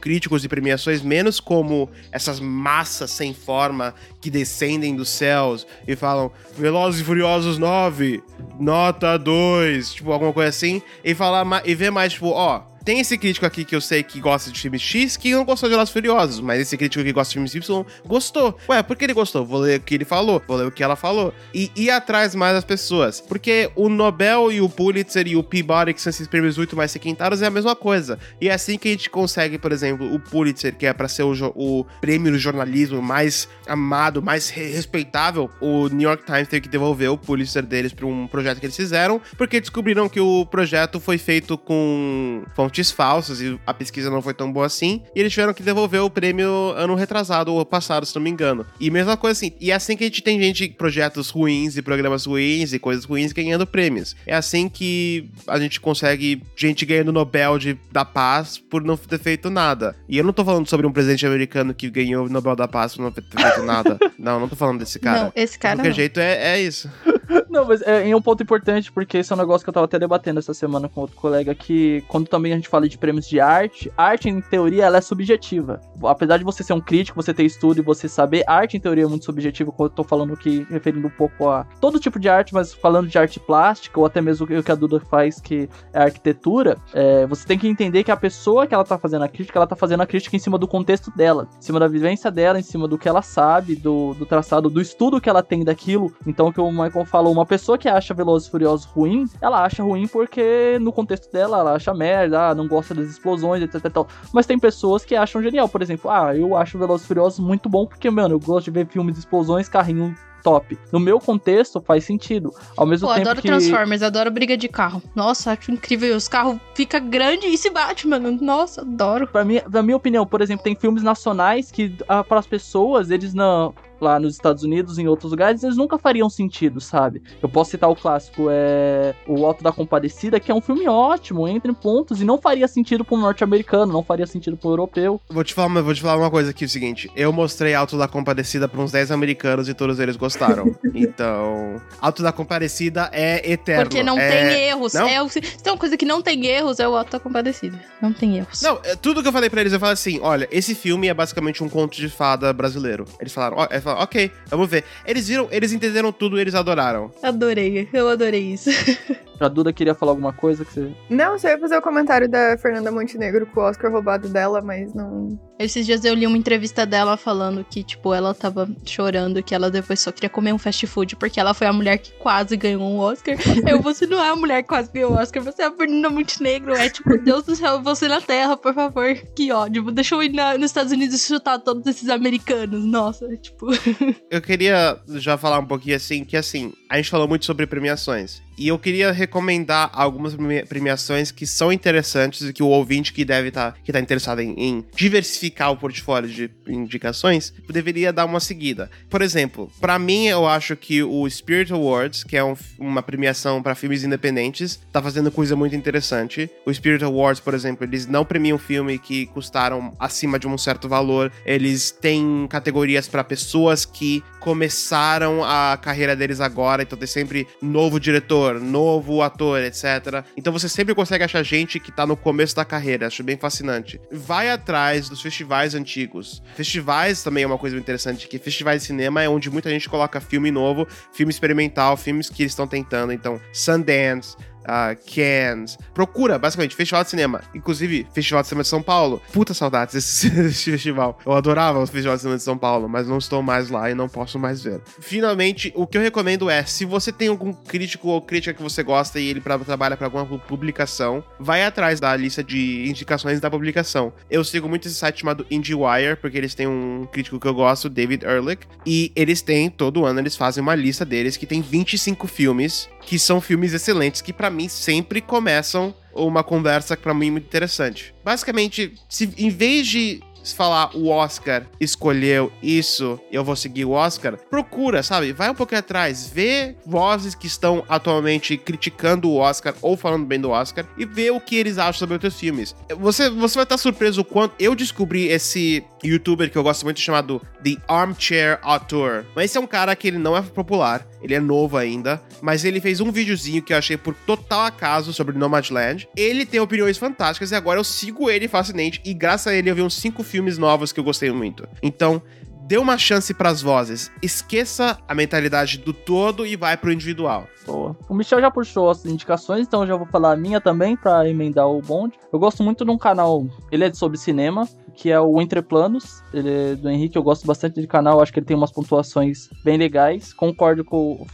críticos 0.09 0.43
e 0.43 0.49
premiações 0.49 1.03
menos 1.03 1.39
como 1.39 1.91
essas 2.11 2.41
massas 2.41 3.11
sem 3.11 3.35
forma 3.35 3.95
que 4.23 4.31
descendem 4.31 4.97
dos 4.97 5.11
céus 5.11 5.67
e 5.87 5.95
falam 5.95 6.33
Velozes 6.57 7.03
e 7.03 7.05
Furiosos 7.05 7.59
9, 7.59 8.23
nota 8.59 9.19
2, 9.19 9.93
tipo 9.93 10.11
alguma 10.11 10.33
coisa 10.33 10.49
assim, 10.49 10.81
e 11.05 11.15
falar 11.15 11.45
e 11.63 11.75
ver 11.75 11.91
mais 11.91 12.15
tipo, 12.15 12.29
ó, 12.29 12.63
tem 12.89 13.01
esse 13.01 13.19
crítico 13.19 13.45
aqui 13.45 13.67
que 13.67 13.77
eu 13.77 13.83
sei 13.83 14.03
que 14.03 14.19
gosta 14.19 14.51
de 14.51 14.59
filmes 14.59 14.81
X 14.81 15.15
que 15.15 15.31
não 15.33 15.45
gostou 15.45 15.69
de 15.69 15.75
Velozes 15.75 15.93
Furiosos, 15.93 16.41
mas 16.41 16.59
esse 16.59 16.75
crítico 16.75 17.05
que 17.05 17.13
gosta 17.13 17.29
de 17.29 17.35
filmes 17.35 17.55
Y 17.55 17.85
gostou. 18.07 18.59
Ué, 18.67 18.83
por 18.83 18.97
que 18.97 19.05
ele 19.05 19.13
gostou? 19.13 19.45
Vou 19.45 19.61
ler 19.61 19.79
o 19.79 19.83
que 19.83 19.95
ele 19.95 20.07
falou, 20.07 20.43
vou 20.49 20.57
ler 20.57 20.67
o 20.69 20.71
que 20.71 20.83
ela 20.83 20.97
falou. 20.97 21.35
E 21.53 21.71
ir 21.77 21.91
atrás 21.91 22.35
mais 22.35 22.55
das 22.55 22.65
pessoas. 22.65 23.21
Porque 23.21 23.71
o 23.77 23.91
Nobel 23.91 24.51
e 24.51 24.63
o 24.63 24.71
Pulitzer 24.71 25.27
e 25.29 25.37
o 25.37 25.43
Peabody, 25.43 25.93
que 25.93 26.01
são 26.01 26.09
esses 26.09 26.27
prêmios 26.27 26.57
muito 26.57 26.75
mais 26.75 26.91
requintados, 26.95 27.43
é 27.43 27.47
a 27.47 27.51
mesma 27.51 27.77
coisa. 27.77 28.19
E 28.41 28.49
é 28.49 28.55
assim 28.55 28.79
que 28.79 28.89
a 28.89 28.93
gente 28.93 29.11
consegue, 29.11 29.59
por 29.59 29.71
exemplo, 29.71 30.11
o 30.11 30.19
Pulitzer, 30.19 30.75
que 30.75 30.87
é 30.87 30.93
para 30.95 31.09
ser 31.09 31.25
o, 31.25 31.35
o, 31.55 31.85
prêmio 32.01 32.33
do 32.33 32.39
jornalismo 32.39 33.03
mais 33.03 33.51
amado, 33.67 34.23
mais 34.23 34.49
re 34.49 34.65
respeitável, 34.71 35.51
o 35.61 35.89
New 35.89 36.09
York 36.09 36.25
Times 36.25 36.49
teve 36.49 36.63
que 36.63 36.69
devolver 36.71 37.11
o 37.11 37.19
Pulitzer 37.19 37.67
deles 37.67 37.93
para 37.93 38.07
um 38.07 38.27
projeto 38.27 38.61
que 38.61 38.65
eles 38.65 38.77
fizeram, 38.77 39.21
porque 39.37 39.61
descobriram 39.61 40.09
que 40.09 40.21
o 40.21 40.47
projeto 40.47 40.99
foi 40.99 41.19
feito 41.19 41.59
com 41.59 42.45
falsas 42.91 43.41
e 43.41 43.59
a 43.67 43.75
pesquisa 43.75 44.11
não 44.11 44.23
foi 44.23 44.35
tão 44.35 44.53
boa 44.53 44.67
assim. 44.67 45.03
E 45.15 45.21
eles 45.21 45.33
tiveram 45.33 45.53
que 45.53 45.63
devolver 45.63 46.01
o 46.01 46.11
prêmio 46.11 46.49
ano 46.77 46.95
retrasado 46.95 47.53
ou 47.53 47.65
passado, 47.65 48.07
se 48.07 48.15
não 48.15 48.23
me 48.23 48.31
engano. 48.31 48.65
E 48.79 48.91
mesma 48.91 49.17
coisa 49.17 49.39
assim. 49.39 49.53
E 49.61 49.71
é 49.71 49.75
assim 49.75 49.97
que 49.97 50.05
a 50.05 50.07
gente 50.07 50.23
tem 50.23 50.41
gente, 50.41 50.69
projetos 50.69 51.31
ruins 51.31 51.77
e 51.77 51.83
programas 51.83 52.27
ruins 52.27 52.73
e 52.73 52.79
coisas 52.79 53.05
ruins 53.05 53.33
ganhando 53.33 53.67
prêmios. 53.67 54.15
É 54.27 54.35
assim 54.35 54.69
que 54.69 55.29
a 55.47 55.59
gente 55.59 55.81
consegue 55.81 56.43
gente 56.57 56.87
ganhando 56.87 57.13
Nobel 57.13 57.59
de, 57.59 57.79
da 57.91 58.05
Paz 58.05 58.59
por 58.59 58.83
não 58.83 58.97
ter 58.97 59.19
feito 59.19 59.51
nada. 59.51 59.97
E 60.09 60.19
eu 60.19 60.25
não 60.25 60.33
tô 60.33 60.45
falando 60.45 60.69
sobre 60.69 60.87
um 60.87 60.93
presidente 60.93 61.27
americano 61.27 61.75
que 61.75 61.91
ganhou 61.91 62.27
o 62.27 62.29
Nobel 62.29 62.55
da 62.55 62.69
Paz 62.69 62.95
por 62.95 63.03
não 63.03 63.11
ter 63.11 63.23
feito 63.23 63.63
nada. 63.63 63.99
não, 64.19 64.41
não 64.41 64.49
tô 64.49 64.57
falando 64.57 64.79
desse 64.79 64.99
cara. 64.99 65.25
Não, 65.25 65.33
esse 65.35 65.59
cara. 65.59 65.77
De 65.77 65.81
qualquer 65.81 65.89
não. 65.89 65.97
jeito, 65.97 66.21
é, 66.21 66.55
é 66.55 66.61
isso. 66.61 66.91
Não, 67.49 67.65
mas 67.65 67.81
é, 67.83 68.11
é 68.11 68.17
um 68.17 68.21
ponto 68.21 68.43
importante, 68.43 68.93
porque 68.93 69.19
esse 69.19 69.33
é 69.33 69.37
um 69.37 69.39
negócio 69.39 69.65
que 69.65 69.71
eu 69.71 69.75
tava 69.75 69.87
até 69.87 69.99
debatendo 69.99 70.39
essa 70.39 70.53
semana 70.53 70.89
com 70.89 71.01
outro 71.01 71.17
colega, 71.17 71.55
que 71.55 72.05
quando 72.09 72.29
também 72.29 72.53
a 72.53 72.57
gente 72.57 72.69
fala 72.69 72.89
de 72.89 72.99
prêmios 72.99 73.27
de 73.29 73.41
arte, 73.41 73.91
arte, 73.97 74.29
em 74.29 74.41
teoria, 74.41 74.85
ela 74.85 74.99
é 74.99 75.01
subjetiva. 75.01 75.81
Apesar 76.05 76.37
de 76.37 76.45
você 76.45 76.63
ser 76.63 76.75
um 76.75 76.81
crítico, 76.81 77.21
você 77.21 77.33
ter 77.33 77.45
estudo 77.45 77.81
e 77.81 77.83
você 77.83 78.09
saber, 78.09 78.45
arte, 78.47 78.77
em 78.77 78.81
teoria, 78.81 79.05
é 79.05 79.07
muito 79.07 79.25
subjetiva, 79.25 79.73
quando 79.73 79.91
eu 79.91 79.97
tô 79.97 80.05
falando 80.05 80.35
aqui, 80.35 80.67
referindo 80.71 81.07
um 81.07 81.11
pouco 81.11 81.49
a 81.49 81.65
todo 81.81 81.99
tipo 81.99 82.19
de 82.19 82.29
arte, 82.29 82.53
mas 82.53 82.75
falando 82.75 83.09
de 83.09 83.19
arte 83.19 83.41
plástica, 83.41 83.99
ou 83.99 84.07
até 84.07 84.21
mesmo 84.21 84.45
o 84.45 84.63
que 84.63 84.73
a 84.73 84.75
Duda 84.75 85.01
faz, 85.01 85.41
que 85.41 85.69
é 85.93 86.03
arquitetura, 86.03 86.77
é, 86.93 87.27
você 87.27 87.47
tem 87.47 87.59
que 87.59 87.69
entender 87.69 88.05
que 88.05 88.11
a 88.11 88.17
pessoa 88.17 88.67
que 88.67 88.75
ela 88.75 88.85
tá 88.85 88.99
fazendo 88.99 89.25
a 89.25 89.29
crítica, 89.29 89.59
ela 89.59 89.67
tá 89.67 89.77
fazendo 89.77 90.03
a 90.03 90.07
crítica 90.07 90.37
em 90.37 90.39
cima 90.39 90.59
do 90.59 90.69
contexto 90.69 91.11
dela, 91.17 91.49
em 91.59 91.63
cima 91.63 91.81
da 91.81 91.89
vivência 91.89 92.31
dela, 92.31 92.59
em 92.59 92.63
cima 92.63 92.87
do 92.87 92.99
que 92.99 93.09
ela 93.09 93.23
sabe, 93.23 93.75
do, 93.75 94.15
do 94.15 94.27
traçado, 94.27 94.69
do 94.69 94.81
estudo 94.81 95.21
que 95.21 95.29
ela 95.29 95.43
tem 95.43 95.65
daquilo. 95.65 96.13
Então, 96.27 96.49
o 96.49 96.53
que 96.53 96.61
o 96.61 96.71
Michael 96.71 97.05
falou, 97.05 97.38
uma 97.39 97.47
pessoa 97.47 97.79
que 97.79 97.89
acha 97.89 98.13
Velozes 98.15 98.49
e 98.49 98.51
Furiosos 98.51 98.87
ruim, 98.87 99.27
ela 99.41 99.65
acha 99.65 99.83
ruim 99.83 100.07
porque 100.07 100.79
no 100.81 100.93
contexto 100.93 101.31
dela, 101.33 101.59
ela 101.59 101.75
acha 101.75 101.95
merda, 101.95 102.51
ah, 102.51 102.55
não 102.55 102.67
gosta 102.67 102.95
das 102.95 103.09
explosões, 103.09 103.63
etc, 103.63 103.77
etc. 103.77 103.97
Mas 104.33 104.47
tem 104.47 104.59
pessoas 104.59 105.05
que 105.05 105.15
acham 105.15 105.43
genial, 105.43 105.69
por 105.69 105.83
exemplo, 105.83 106.11
ah, 106.11 106.35
eu 106.35 106.57
acho 106.57 106.79
Velozes 106.79 107.05
e 107.05 107.09
Furiosos 107.09 107.39
muito 107.39 107.69
bom 107.69 107.87
porque, 107.87 108.11
mano, 108.11 108.35
eu 108.35 108.41
gosto 108.41 108.67
de 108.67 108.71
ver 108.73 108.87
filmes 108.87 109.15
de 109.15 109.21
explosões, 109.21 109.69
carrinho 109.69 110.15
top. 110.43 110.79
No 110.93 110.99
meu 110.99 111.19
contexto, 111.21 111.81
faz 111.81 112.05
sentido. 112.05 112.53
Ao 112.77 112.87
mesmo 112.87 113.09
Pô, 113.09 113.15
tempo 113.15 113.29
adoro 113.29 113.43
que... 113.43 113.49
Transformers, 113.49 114.03
adoro 114.03 114.31
briga 114.31 114.57
de 114.57 114.69
carro. 114.69 115.03
Nossa, 115.15 115.53
acho 115.53 115.71
incrível. 115.71 116.17
Os 116.17 116.29
carros 116.29 116.59
ficam 116.75 117.09
grandes 117.09 117.53
e 117.53 117.57
se 117.57 117.71
bate, 117.71 118.07
mano. 118.07 118.31
Nossa, 118.41 118.83
adoro. 118.83 119.27
Pra 119.27 119.45
mim, 119.45 119.61
na 119.71 119.83
minha 119.83 119.97
opinião, 119.97 120.27
por 120.27 120.41
exemplo, 120.41 120.65
tem 120.65 120.75
filmes 120.75 121.03
nacionais 121.03 121.71
que, 121.71 121.95
ah, 122.09 122.25
para 122.25 122.39
as 122.39 122.47
pessoas, 122.47 123.11
eles 123.11 123.35
não 123.35 123.75
lá 124.01 124.19
nos 124.19 124.35
Estados 124.35 124.63
Unidos, 124.63 124.99
em 124.99 125.07
outros 125.09 125.31
lugares, 125.31 125.63
eles 125.63 125.77
nunca 125.77 125.99
fariam 125.99 126.29
sentido, 126.29 126.81
sabe? 126.81 127.23
Eu 127.43 127.49
posso 127.49 127.71
citar 127.71 127.91
o 127.91 127.97
clássico, 127.97 128.49
é 128.51 129.15
O 129.27 129.45
Alto 129.45 129.63
da 129.63 129.73
Compadecida, 129.73 130.41
que 130.41 130.51
é 130.51 130.55
um 130.55 130.61
filme 130.61 130.89
ótimo, 130.89 131.47
entra 131.49 131.71
em 131.71 131.75
pontos, 131.75 132.21
e 132.21 132.25
não 132.25 132.39
faria 132.39 132.69
sentido 132.69 133.05
para 133.05 133.17
um 133.17 133.21
norte-americano, 133.21 133.93
não 133.93 134.03
faria 134.03 134.27
sentido 134.27 134.57
para 134.57 134.69
um 134.69 134.73
europeu. 134.73 135.21
Vou 135.29 135.45
te, 135.45 135.55
falar, 135.55 135.83
vou 135.83 135.95
te 135.95 136.01
falar 136.01 136.17
uma 136.17 136.31
coisa 136.31 136.51
aqui, 136.51 136.65
o 136.65 136.69
seguinte, 136.69 137.11
eu 137.17 137.33
mostrei 137.33 137.75
Alto 137.75 137.97
da 137.99 138.09
Compadecida 138.09 138.69
para 138.69 138.81
uns 138.81 138.93
10 138.93 139.11
americanos 139.11 139.69
e 139.69 139.75
todos 139.75 139.99
eles 139.99 140.17
gostaram. 140.17 140.75
então, 140.95 141.81
Alto 142.01 142.23
da 142.23 142.33
Compadecida 142.33 143.11
é 143.13 143.51
eterno. 143.51 143.85
Porque 143.85 144.03
não 144.03 144.19
é... 144.19 144.29
tem 144.31 144.61
erros. 144.69 144.95
Não? 144.95 145.09
É, 145.09 145.23
o- 145.23 145.29
se 145.29 145.41
tem 145.41 145.73
uma 145.73 145.79
coisa 145.79 145.97
que 145.97 146.05
não 146.05 146.23
tem 146.23 146.47
erros, 146.47 146.79
é 146.81 146.89
o 146.89 146.97
Alto 146.97 147.13
da 147.13 147.21
Compadecida. 147.21 147.79
Não 148.01 148.13
tem 148.13 148.39
erros. 148.39 148.63
Não, 148.63 148.81
é, 148.85 148.97
tudo 148.97 149.23
que 149.23 149.29
eu 149.29 149.33
falei 149.33 149.51
pra 149.51 149.61
eles, 149.61 149.73
eu 149.73 149.81
falei 149.81 149.95
assim: 149.95 150.19
olha, 150.23 150.49
esse 150.51 150.75
filme 150.75 151.09
é 151.09 151.15
basicamente 151.15 151.63
um 151.63 151.69
conto 151.69 151.97
de 151.97 152.09
fada 152.09 152.53
brasileiro. 152.53 153.05
Eles 153.21 153.33
falaram, 153.33 153.59
ó, 153.59 153.67
eles 153.71 153.83
falaram, 153.89 154.05
ok, 154.05 154.31
vamos 154.47 154.69
ver. 154.69 154.85
Eles 155.07 155.29
viram, 155.29 155.49
eles 155.51 155.73
entenderam 155.73 156.13
tudo, 156.13 156.39
eles 156.39 156.55
adoraram. 156.55 157.11
Adorei, 157.23 157.89
eu 157.93 158.09
adorei 158.09 158.53
isso. 158.53 158.71
A 159.41 159.49
Duda 159.49 159.73
queria 159.73 159.95
falar 159.95 160.13
alguma 160.13 160.33
coisa 160.33 160.65
que 160.65 160.73
você. 160.73 160.93
Não, 161.09 161.39
só 161.39 161.49
ia 161.49 161.59
fazer 161.59 161.77
o 161.77 161.83
comentário 161.83 162.29
da 162.29 162.57
Fernanda 162.59 162.91
Montenegro 162.91 163.47
com 163.47 163.61
o 163.61 163.65
Oscar 163.65 163.91
roubado 163.91 164.29
dela, 164.29 164.61
mas 164.61 164.93
não. 164.95 165.39
Esses 165.59 165.85
dias 165.87 166.05
eu 166.05 166.15
li 166.15 166.27
uma 166.27 166.37
entrevista 166.39 166.87
dela 166.87 167.17
falando 167.17 167.65
que, 167.65 167.83
tipo, 167.83 168.15
ela 168.15 168.33
tava 168.35 168.69
chorando 168.85 169.43
que 169.43 169.55
ela 169.55 169.71
depois 169.71 170.01
só 170.01 170.13
queria 170.13 170.29
comer 170.31 170.53
um 170.53 170.59
fast 170.59 170.87
food 170.87 171.17
porque 171.17 171.41
ela 171.41 171.53
foi 171.55 171.67
a 171.67 171.73
mulher 171.73 171.99
que 171.99 172.13
quase 172.13 172.57
ganhou 172.57 172.83
um 172.83 172.99
Oscar. 172.99 173.37
eu, 173.67 173.81
você 173.83 174.07
não 174.07 174.23
é 174.23 174.31
a 174.31 174.37
mulher 174.37 174.63
que 174.63 174.69
quase 174.69 174.91
ganhou 174.93 175.13
um 175.13 175.17
Oscar, 175.17 175.43
você 175.43 175.63
é 175.63 175.67
a 175.67 175.73
Fernanda 175.73 176.11
Montenegro. 176.11 176.75
É 176.75 176.89
tipo, 176.89 177.17
Deus 177.19 177.45
do 177.45 177.57
céu, 177.57 177.83
você 177.83 178.07
na 178.09 178.21
terra, 178.21 178.57
por 178.57 178.73
favor. 178.75 179.15
Que 179.35 179.51
ódio. 179.53 179.91
Deixa 179.91 180.15
eu 180.15 180.23
ir 180.23 180.33
na- 180.33 180.55
nos 180.55 180.67
Estados 180.71 180.93
Unidos 180.93 181.17
e 181.17 181.27
chutar 181.27 181.59
todos 181.59 181.87
esses 181.87 182.09
americanos. 182.09 182.85
Nossa, 182.85 183.27
tipo. 183.37 183.67
Eu 184.31 184.41
queria 184.41 184.99
já 185.09 185.37
falar 185.37 185.59
um 185.59 185.67
pouquinho 185.67 185.97
assim, 185.97 186.25
que 186.25 186.37
assim, 186.37 186.73
a 186.91 186.97
gente 186.97 187.11
falou 187.11 187.27
muito 187.29 187.45
sobre 187.45 187.67
premiações. 187.67 188.41
E 188.59 188.69
eu 188.69 188.79
queria 188.79 189.13
re- 189.13 189.29
recomendar 189.29 189.91
algumas 189.93 190.35
premi- 190.35 190.65
premiações 190.65 191.31
que 191.31 191.47
são 191.47 191.71
interessantes 191.73 192.49
e 192.49 192.53
que 192.53 192.63
o 192.63 192.67
ouvinte 192.67 193.13
que 193.13 193.25
deve 193.25 193.49
estar 193.49 193.77
que 193.85 193.93
tá 193.93 194.01
interessado 194.01 194.41
em, 194.41 194.53
em 194.59 194.85
diversificar 194.97 195.71
o 195.71 195.77
portfólio 195.77 196.29
de 196.29 196.51
indicações 196.67 197.53
deveria 197.69 198.13
dar 198.13 198.25
uma 198.25 198.41
seguida. 198.41 198.91
Por 199.11 199.23
exemplo, 199.23 199.71
pra 199.81 199.99
mim 199.99 200.27
eu 200.27 200.47
acho 200.47 200.75
que 200.77 201.03
o 201.03 201.29
Spirit 201.29 201.73
Awards, 201.73 202.25
que 202.25 202.37
é 202.37 202.43
um- 202.43 202.57
uma 202.79 203.03
premiação 203.03 203.63
pra 203.63 203.75
filmes 203.75 204.03
independentes, 204.03 204.81
tá 204.93 205.01
fazendo 205.03 205.31
coisa 205.31 205.55
muito 205.55 205.77
interessante. 205.77 206.51
O 206.67 206.73
Spirit 206.75 207.05
Awards, 207.05 207.41
por 207.41 207.55
exemplo, 207.55 207.85
eles 207.85 208.07
não 208.07 208.25
premiam 208.25 208.59
filme 208.59 208.99
que 208.99 209.27
custaram 209.27 209.95
acima 210.01 210.39
de 210.39 210.49
um 210.49 210.57
certo 210.59 210.89
valor. 210.89 211.31
Eles 211.47 211.91
têm 211.91 212.47
categorias 212.49 213.07
pra 213.07 213.23
pessoas 213.23 213.85
que 213.85 214.23
começaram 214.41 215.45
a 215.45 215.79
carreira 215.81 216.17
deles 216.17 216.41
agora, 216.41 216.83
então 216.83 216.99
tem 216.99 217.07
sempre 217.07 217.47
novo 217.63 218.01
diretor, 218.01 218.48
novo 218.55 219.23
ator, 219.23 219.61
etc. 219.63 220.25
Então 220.37 220.53
você 220.53 220.69
sempre 220.69 220.95
consegue 220.95 221.25
achar 221.25 221.43
gente 221.43 221.79
que 221.79 221.93
tá 221.93 222.07
no 222.07 222.17
começo 222.17 222.55
da 222.55 222.65
carreira, 222.65 223.07
acho 223.07 223.23
bem 223.23 223.37
fascinante. 223.37 224.01
Vai 224.11 224.51
atrás 224.51 225.09
dos 225.09 225.21
festivais 225.21 225.75
antigos. 225.75 226.43
Festivais 226.55 227.23
também 227.23 227.45
é 227.45 227.47
uma 227.47 227.59
coisa 227.59 227.77
interessante, 227.77 228.29
que 228.29 228.39
festivais 228.39 228.83
de 228.83 228.87
cinema 228.87 229.23
é 229.23 229.29
onde 229.29 229.51
muita 229.51 229.71
gente 229.71 229.89
coloca 229.89 230.21
filme 230.21 230.51
novo, 230.51 230.87
filme 231.13 231.31
experimental, 231.31 231.97
filmes 231.97 232.29
que 232.31 232.43
eles 232.43 232.53
estão 232.53 232.67
tentando. 232.67 233.13
Então, 233.13 233.41
Sundance, 233.53 234.37
ah, 234.65 234.95
Cannes. 234.95 235.77
Procura, 235.95 236.39
basicamente, 236.39 236.75
Festival 236.75 237.05
de 237.05 237.11
Cinema. 237.11 237.41
Inclusive, 237.55 238.07
Festival 238.13 238.43
de 238.43 238.49
Cinema 238.49 238.63
de 238.63 238.69
São 238.69 238.83
Paulo. 238.83 239.21
Puta 239.33 239.55
saudades 239.55 239.95
desse, 239.95 240.31
desse 240.31 240.71
festival. 240.71 241.19
Eu 241.25 241.33
adorava 241.33 241.79
o 241.79 241.87
Festival 241.87 242.17
de 242.17 242.23
Cinema 242.23 242.37
de 242.39 242.43
São 242.43 242.59
Paulo, 242.59 242.89
mas 242.89 243.07
não 243.09 243.19
estou 243.19 243.43
mais 243.43 243.71
lá 243.71 243.91
e 243.91 243.95
não 243.95 244.09
posso 244.09 244.39
mais 244.39 244.63
ver. 244.63 244.81
Finalmente, 245.01 245.73
o 245.75 245.87
que 245.87 245.97
eu 245.97 246.03
recomendo 246.03 246.49
é, 246.51 246.65
se 246.65 246.85
você 246.85 247.11
tem 247.13 247.29
algum 247.29 247.53
crítico 247.53 248.09
ou 248.09 248.21
crítica 248.23 248.55
que 248.55 248.63
você 248.63 248.83
gosta 248.83 249.19
e 249.19 249.27
ele 249.29 249.41
pra, 249.41 249.59
trabalha 249.59 249.97
para 249.97 250.07
alguma 250.07 250.27
pu- 250.27 250.39
publicação, 250.39 251.25
vai 251.41 251.65
atrás 251.65 251.99
da 252.01 252.15
lista 252.15 252.43
de 252.45 252.87
indicações 252.89 253.41
da 253.41 253.51
publicação. 253.51 254.13
Eu 254.31 254.45
sigo 254.45 254.69
muito 254.69 254.87
esse 254.87 254.97
site 254.97 255.21
chamado 255.21 255.47
IndieWire, 255.51 256.17
porque 256.21 256.37
eles 256.39 256.55
têm 256.55 256.67
um 256.67 257.07
crítico 257.11 257.41
que 257.41 257.47
eu 257.47 257.55
gosto, 257.55 257.89
David 257.89 258.25
Ehrlich, 258.25 258.63
e 258.87 259.11
eles 259.17 259.41
têm, 259.43 259.71
todo 259.71 260.05
ano, 260.05 260.21
eles 260.21 260.37
fazem 260.37 260.63
uma 260.63 260.75
lista 260.75 261.05
deles 261.05 261.37
que 261.37 261.47
tem 261.47 261.61
25 261.63 262.27
filmes, 262.27 262.89
que 263.09 263.19
são 263.19 263.41
filmes 263.41 263.73
excelentes, 263.73 264.21
que 264.21 264.35
pra 264.35 264.51
mim 264.51 264.69
sempre 264.69 265.23
começam 265.23 265.95
uma 266.13 266.45
conversa 266.45 266.95
pra 266.95 267.15
mim 267.15 267.31
muito 267.31 267.47
interessante. 267.47 268.15
Basicamente, 268.23 268.93
se 269.09 269.33
em 269.39 269.49
vez 269.49 269.87
de 269.87 270.21
falar 270.53 270.95
o 270.95 271.09
Oscar 271.09 271.67
escolheu 271.81 272.53
isso, 272.63 273.19
eu 273.33 273.43
vou 273.43 273.57
seguir 273.57 273.87
o 273.87 273.93
Oscar, 273.93 274.37
procura, 274.37 275.03
sabe? 275.03 275.33
Vai 275.33 275.51
um 275.51 275.55
pouquinho 275.55 275.79
atrás, 275.79 276.31
vê 276.33 276.77
vozes 276.87 277.35
que 277.35 277.47
estão 277.47 277.83
atualmente 277.89 278.57
criticando 278.57 279.31
o 279.31 279.37
Oscar 279.37 279.75
ou 279.81 279.97
falando 279.97 280.27
bem 280.27 280.41
do 280.41 280.51
Oscar 280.51 280.87
e 280.97 281.05
vê 281.05 281.31
o 281.31 281.41
que 281.41 281.57
eles 281.57 281.79
acham 281.79 281.95
sobre 281.95 282.15
outros 282.15 282.39
filmes. 282.39 282.75
Você, 282.99 283.31
você 283.31 283.55
vai 283.55 283.65
estar 283.65 283.79
surpreso 283.79 284.21
o 284.21 284.25
quanto 284.25 284.55
eu 284.59 284.75
descobri 284.75 285.29
esse 285.29 285.83
youtuber 286.05 286.51
que 286.51 286.57
eu 286.57 286.63
gosto 286.63 286.85
muito 286.85 287.01
chamado 287.01 287.41
The 287.63 287.77
Armchair 287.89 288.59
Author. 288.63 289.25
Mas 289.35 289.47
esse 289.47 289.59
é 289.59 289.61
um 289.61 289.67
cara 289.67 289.95
que 289.97 290.09
ele 290.09 290.19
não 290.19 290.37
é 290.37 290.43
popular, 290.43 291.07
ele 291.23 291.35
é 291.35 291.41
novo 291.41 291.77
ainda, 291.77 292.23
mas 292.41 292.65
ele 292.65 292.81
fez 292.81 293.01
um 293.01 293.11
videozinho 293.11 293.63
que 293.63 293.73
eu 293.73 293.79
achei 293.79 293.97
por 293.97 294.15
total 294.15 294.67
acaso 294.67 295.13
sobre 295.13 295.37
Nomadland. 295.37 296.09
Ele 296.17 296.47
tem 296.47 296.61
opiniões 296.61 296.99
fantásticas 296.99 297.51
e 297.51 297.55
agora 297.55 297.79
eu 297.79 297.85
sigo 297.85 298.31
ele 298.31 298.49
facilmente 298.49 299.01
e 299.05 299.13
graças 299.13 299.49
a 299.49 299.55
ele 299.55 299.71
eu 299.71 299.75
vi 299.75 299.83
uns 299.83 299.95
cinco 299.95 300.23
filmes 300.23 300.59
novos 300.59 300.93
que 300.93 301.01
eu 301.01 301.05
gostei 301.05 301.31
muito. 301.31 301.69
Então, 301.83 302.23
dê 302.69 302.77
uma 302.77 302.99
chance 302.99 303.33
pras 303.33 303.63
vozes. 303.63 304.13
Esqueça 304.23 304.99
a 305.09 305.15
mentalidade 305.15 305.79
do 305.79 305.95
todo 305.95 306.45
e 306.45 306.55
vai 306.55 306.77
pro 306.77 306.93
individual. 306.93 307.49
Boa. 307.67 307.97
O 308.07 308.15
Michel 308.15 308.43
já 308.43 308.51
puxou 308.51 308.91
as 308.91 309.07
indicações, 309.07 309.67
então 309.67 309.81
eu 309.83 309.87
já 309.89 309.97
vou 309.97 310.07
falar 310.07 310.33
a 310.33 310.37
minha 310.37 310.61
também 310.61 310.95
pra 310.95 311.27
emendar 311.27 311.67
o 311.67 311.81
bonde. 311.81 312.19
Eu 312.31 312.39
gosto 312.39 312.63
muito 312.63 312.85
de 312.85 312.91
um 312.91 312.99
canal, 312.99 313.47
ele 313.73 313.85
é 313.85 313.95
sobre 313.95 314.19
cinema, 314.19 314.69
que 314.95 315.11
é 315.11 315.19
o 315.19 315.41
Entre 315.41 315.63
Planos. 315.63 316.23
Ele 316.33 316.51
é 316.51 316.75
do 316.75 316.91
Henrique, 316.91 317.17
eu 317.17 317.23
gosto 317.23 317.47
bastante 317.47 317.81
de 317.81 317.87
canal, 317.87 318.21
acho 318.21 318.33
que 318.33 318.39
ele 318.39 318.47
tem 318.47 318.57
umas 318.57 318.71
pontuações 318.71 319.49
bem 319.65 319.79
legais. 319.79 320.35
Concordo 320.35 320.85
com 320.85 321.27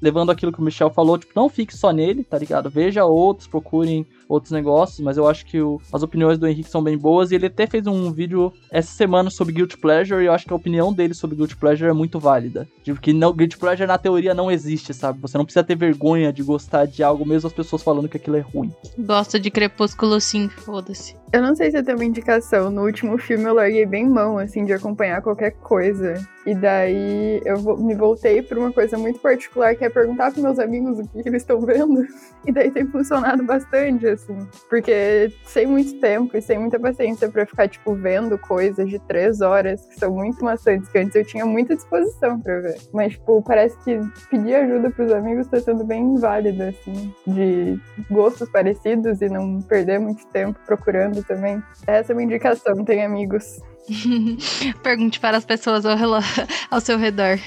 levando 0.00 0.30
aquilo 0.30 0.50
que 0.50 0.58
o 0.58 0.64
Michel 0.64 0.90
falou, 0.90 1.16
tipo, 1.16 1.32
não 1.36 1.48
fique 1.48 1.76
só 1.76 1.92
nele, 1.92 2.24
tá 2.24 2.36
ligado? 2.36 2.68
Veja 2.68 3.04
outros, 3.04 3.46
procurem 3.46 4.04
outros 4.32 4.52
negócios, 4.52 5.00
mas 5.00 5.16
eu 5.16 5.26
acho 5.28 5.44
que 5.46 5.60
o- 5.60 5.80
as 5.92 6.02
opiniões 6.02 6.38
do 6.38 6.46
Henrique 6.46 6.70
são 6.70 6.82
bem 6.82 6.96
boas 6.96 7.30
e 7.30 7.34
ele 7.34 7.46
até 7.46 7.66
fez 7.66 7.86
um 7.86 8.10
vídeo 8.12 8.52
essa 8.70 8.90
semana 8.92 9.30
sobre 9.30 9.52
Guilty 9.54 9.76
Pleasure 9.78 10.22
e 10.22 10.26
eu 10.26 10.32
acho 10.32 10.46
que 10.46 10.52
a 10.52 10.56
opinião 10.56 10.92
dele 10.92 11.14
sobre 11.14 11.36
Guilty 11.36 11.56
Pleasure 11.56 11.90
é 11.90 11.92
muito 11.92 12.18
válida. 12.18 12.66
Tipo, 12.82 13.00
que 13.00 13.12
não, 13.12 13.32
Guilty 13.32 13.58
Pleasure 13.58 13.86
na 13.86 13.98
teoria 13.98 14.34
não 14.34 14.50
existe, 14.50 14.94
sabe? 14.94 15.20
Você 15.20 15.36
não 15.36 15.44
precisa 15.44 15.64
ter 15.64 15.76
vergonha 15.76 16.32
de 16.32 16.42
gostar 16.42 16.86
de 16.86 17.02
algo, 17.02 17.26
mesmo 17.26 17.46
as 17.46 17.52
pessoas 17.52 17.82
falando 17.82 18.08
que 18.08 18.16
aquilo 18.16 18.36
é 18.36 18.40
ruim. 18.40 18.72
Gosto 18.98 19.38
de 19.38 19.50
Crepúsculo 19.50 20.20
sim, 20.20 20.48
foda-se. 20.48 21.14
Eu 21.32 21.40
não 21.40 21.54
sei 21.56 21.70
se 21.70 21.78
eu 21.78 21.84
tenho 21.84 21.96
uma 21.96 22.04
indicação. 22.04 22.70
No 22.70 22.82
último 22.84 23.16
filme 23.18 23.44
eu 23.44 23.54
larguei 23.54 23.86
bem 23.86 24.06
mão, 24.08 24.36
assim, 24.38 24.64
de 24.66 24.72
acompanhar 24.74 25.22
qualquer 25.22 25.52
coisa. 25.52 26.14
E 26.44 26.54
daí 26.54 27.40
eu 27.44 27.78
me 27.78 27.94
voltei 27.94 28.42
pra 28.42 28.58
uma 28.58 28.70
coisa 28.72 28.98
muito 28.98 29.18
particular, 29.18 29.74
que 29.74 29.84
é 29.84 29.88
perguntar 29.88 30.30
pros 30.30 30.42
meus 30.42 30.58
amigos 30.58 30.98
o 30.98 31.08
que, 31.08 31.22
que 31.22 31.28
eles 31.28 31.42
estão 31.42 31.60
vendo. 31.60 32.02
E 32.44 32.50
daí 32.50 32.72
tem 32.72 32.84
funcionado 32.88 33.44
bastante, 33.44 34.04
assim. 34.04 34.21
Porque 34.68 35.32
sem 35.44 35.66
muito 35.66 35.98
tempo 36.00 36.36
e 36.36 36.42
sem 36.42 36.58
muita 36.58 36.78
paciência 36.78 37.28
pra 37.28 37.46
ficar, 37.46 37.68
tipo, 37.68 37.94
vendo 37.94 38.38
coisas 38.38 38.88
de 38.88 38.98
três 39.00 39.40
horas, 39.40 39.84
que 39.86 39.98
são 39.98 40.12
muito 40.12 40.44
maçantes, 40.44 40.88
que 40.88 40.98
antes 40.98 41.14
eu 41.14 41.24
tinha 41.24 41.44
muita 41.46 41.74
disposição 41.74 42.40
pra 42.40 42.60
ver. 42.60 42.78
Mas, 42.92 43.12
tipo, 43.12 43.42
parece 43.42 43.76
que 43.84 43.98
pedir 44.30 44.54
ajuda 44.54 44.90
pros 44.90 45.12
amigos 45.12 45.46
tá 45.46 45.60
sendo 45.60 45.84
bem 45.84 46.16
válido, 46.16 46.62
assim. 46.62 47.14
De 47.26 47.78
gostos 48.10 48.48
parecidos 48.48 49.20
e 49.20 49.28
não 49.28 49.60
perder 49.60 49.98
muito 49.98 50.26
tempo 50.28 50.58
procurando 50.66 51.22
também. 51.24 51.62
Essa 51.86 52.12
é 52.12 52.14
uma 52.14 52.22
indicação, 52.22 52.84
tem 52.84 53.04
amigos. 53.04 53.60
Pergunte 54.82 55.18
para 55.20 55.36
as 55.36 55.44
pessoas 55.44 55.84
ao, 55.84 55.96
ao 56.70 56.80
seu 56.80 56.98
redor. 56.98 57.38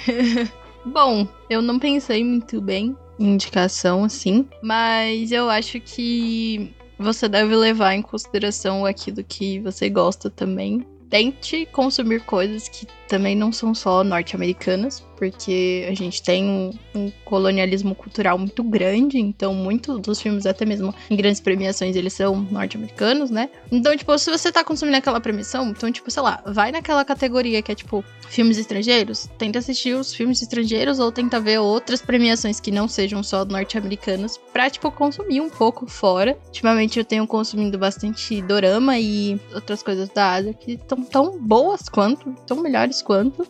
Bom, 0.85 1.27
eu 1.49 1.61
não 1.61 1.79
pensei 1.79 2.23
muito 2.23 2.61
bem 2.61 2.87
em 2.87 3.04
indicação, 3.19 4.03
assim, 4.03 4.47
mas 4.61 5.31
eu 5.31 5.49
acho 5.49 5.79
que 5.79 6.73
você 6.97 7.27
deve 7.27 7.55
levar 7.55 7.93
em 7.93 8.01
consideração 8.01 8.85
aquilo 8.85 9.23
que 9.23 9.59
você 9.59 9.89
gosta 9.89 10.29
também. 10.29 10.85
Tente 11.09 11.65
consumir 11.67 12.21
coisas 12.21 12.67
que 12.67 12.87
também 13.07 13.35
não 13.35 13.51
são 13.51 13.73
só 13.73 14.03
norte-americanas, 14.03 15.05
porque 15.17 15.85
a 15.89 15.93
gente 15.93 16.21
tem 16.21 16.45
um, 16.45 16.71
um 16.93 17.11
colonialismo 17.23 17.95
cultural 17.95 18.37
muito 18.37 18.63
grande, 18.63 19.17
então 19.17 19.53
muitos 19.53 19.99
dos 20.01 20.21
filmes, 20.21 20.45
até 20.45 20.65
mesmo 20.65 20.93
em 21.09 21.15
grandes 21.15 21.39
premiações, 21.39 21.95
eles 21.95 22.13
são 22.13 22.35
norte-americanos, 22.51 23.29
né? 23.29 23.49
Então, 23.71 23.95
tipo, 23.95 24.17
se 24.17 24.29
você 24.29 24.51
tá 24.51 24.63
consumindo 24.63 24.97
aquela 24.97 25.19
premiação, 25.19 25.69
então, 25.69 25.91
tipo, 25.91 26.09
sei 26.11 26.21
lá, 26.21 26.41
vai 26.45 26.71
naquela 26.71 27.05
categoria 27.05 27.61
que 27.61 27.71
é, 27.71 27.75
tipo, 27.75 28.03
filmes 28.27 28.57
estrangeiros, 28.57 29.29
tenta 29.37 29.59
assistir 29.59 29.95
os 29.95 30.13
filmes 30.13 30.41
estrangeiros 30.41 30.99
ou 30.99 31.11
tenta 31.11 31.39
ver 31.39 31.59
outras 31.59 32.01
premiações 32.01 32.59
que 32.59 32.71
não 32.71 32.87
sejam 32.87 33.23
só 33.23 33.45
norte-americanas 33.45 34.37
pra, 34.51 34.69
tipo, 34.69 34.91
consumir 34.91 35.41
um 35.41 35.49
pouco 35.49 35.87
fora. 35.87 36.37
Ultimamente 36.47 36.99
eu 36.99 37.05
tenho 37.05 37.25
consumindo 37.27 37.77
bastante 37.77 38.41
dorama 38.41 38.97
e 38.99 39.39
outras 39.53 39.81
coisas 39.81 40.09
da 40.09 40.33
Ásia 40.33 40.53
que 40.53 40.73
estão 40.73 41.03
tão 41.03 41.39
boas 41.39 41.87
quanto, 41.89 42.33
tão 42.45 42.61
melhores 42.61 42.94
quanto 43.01 43.47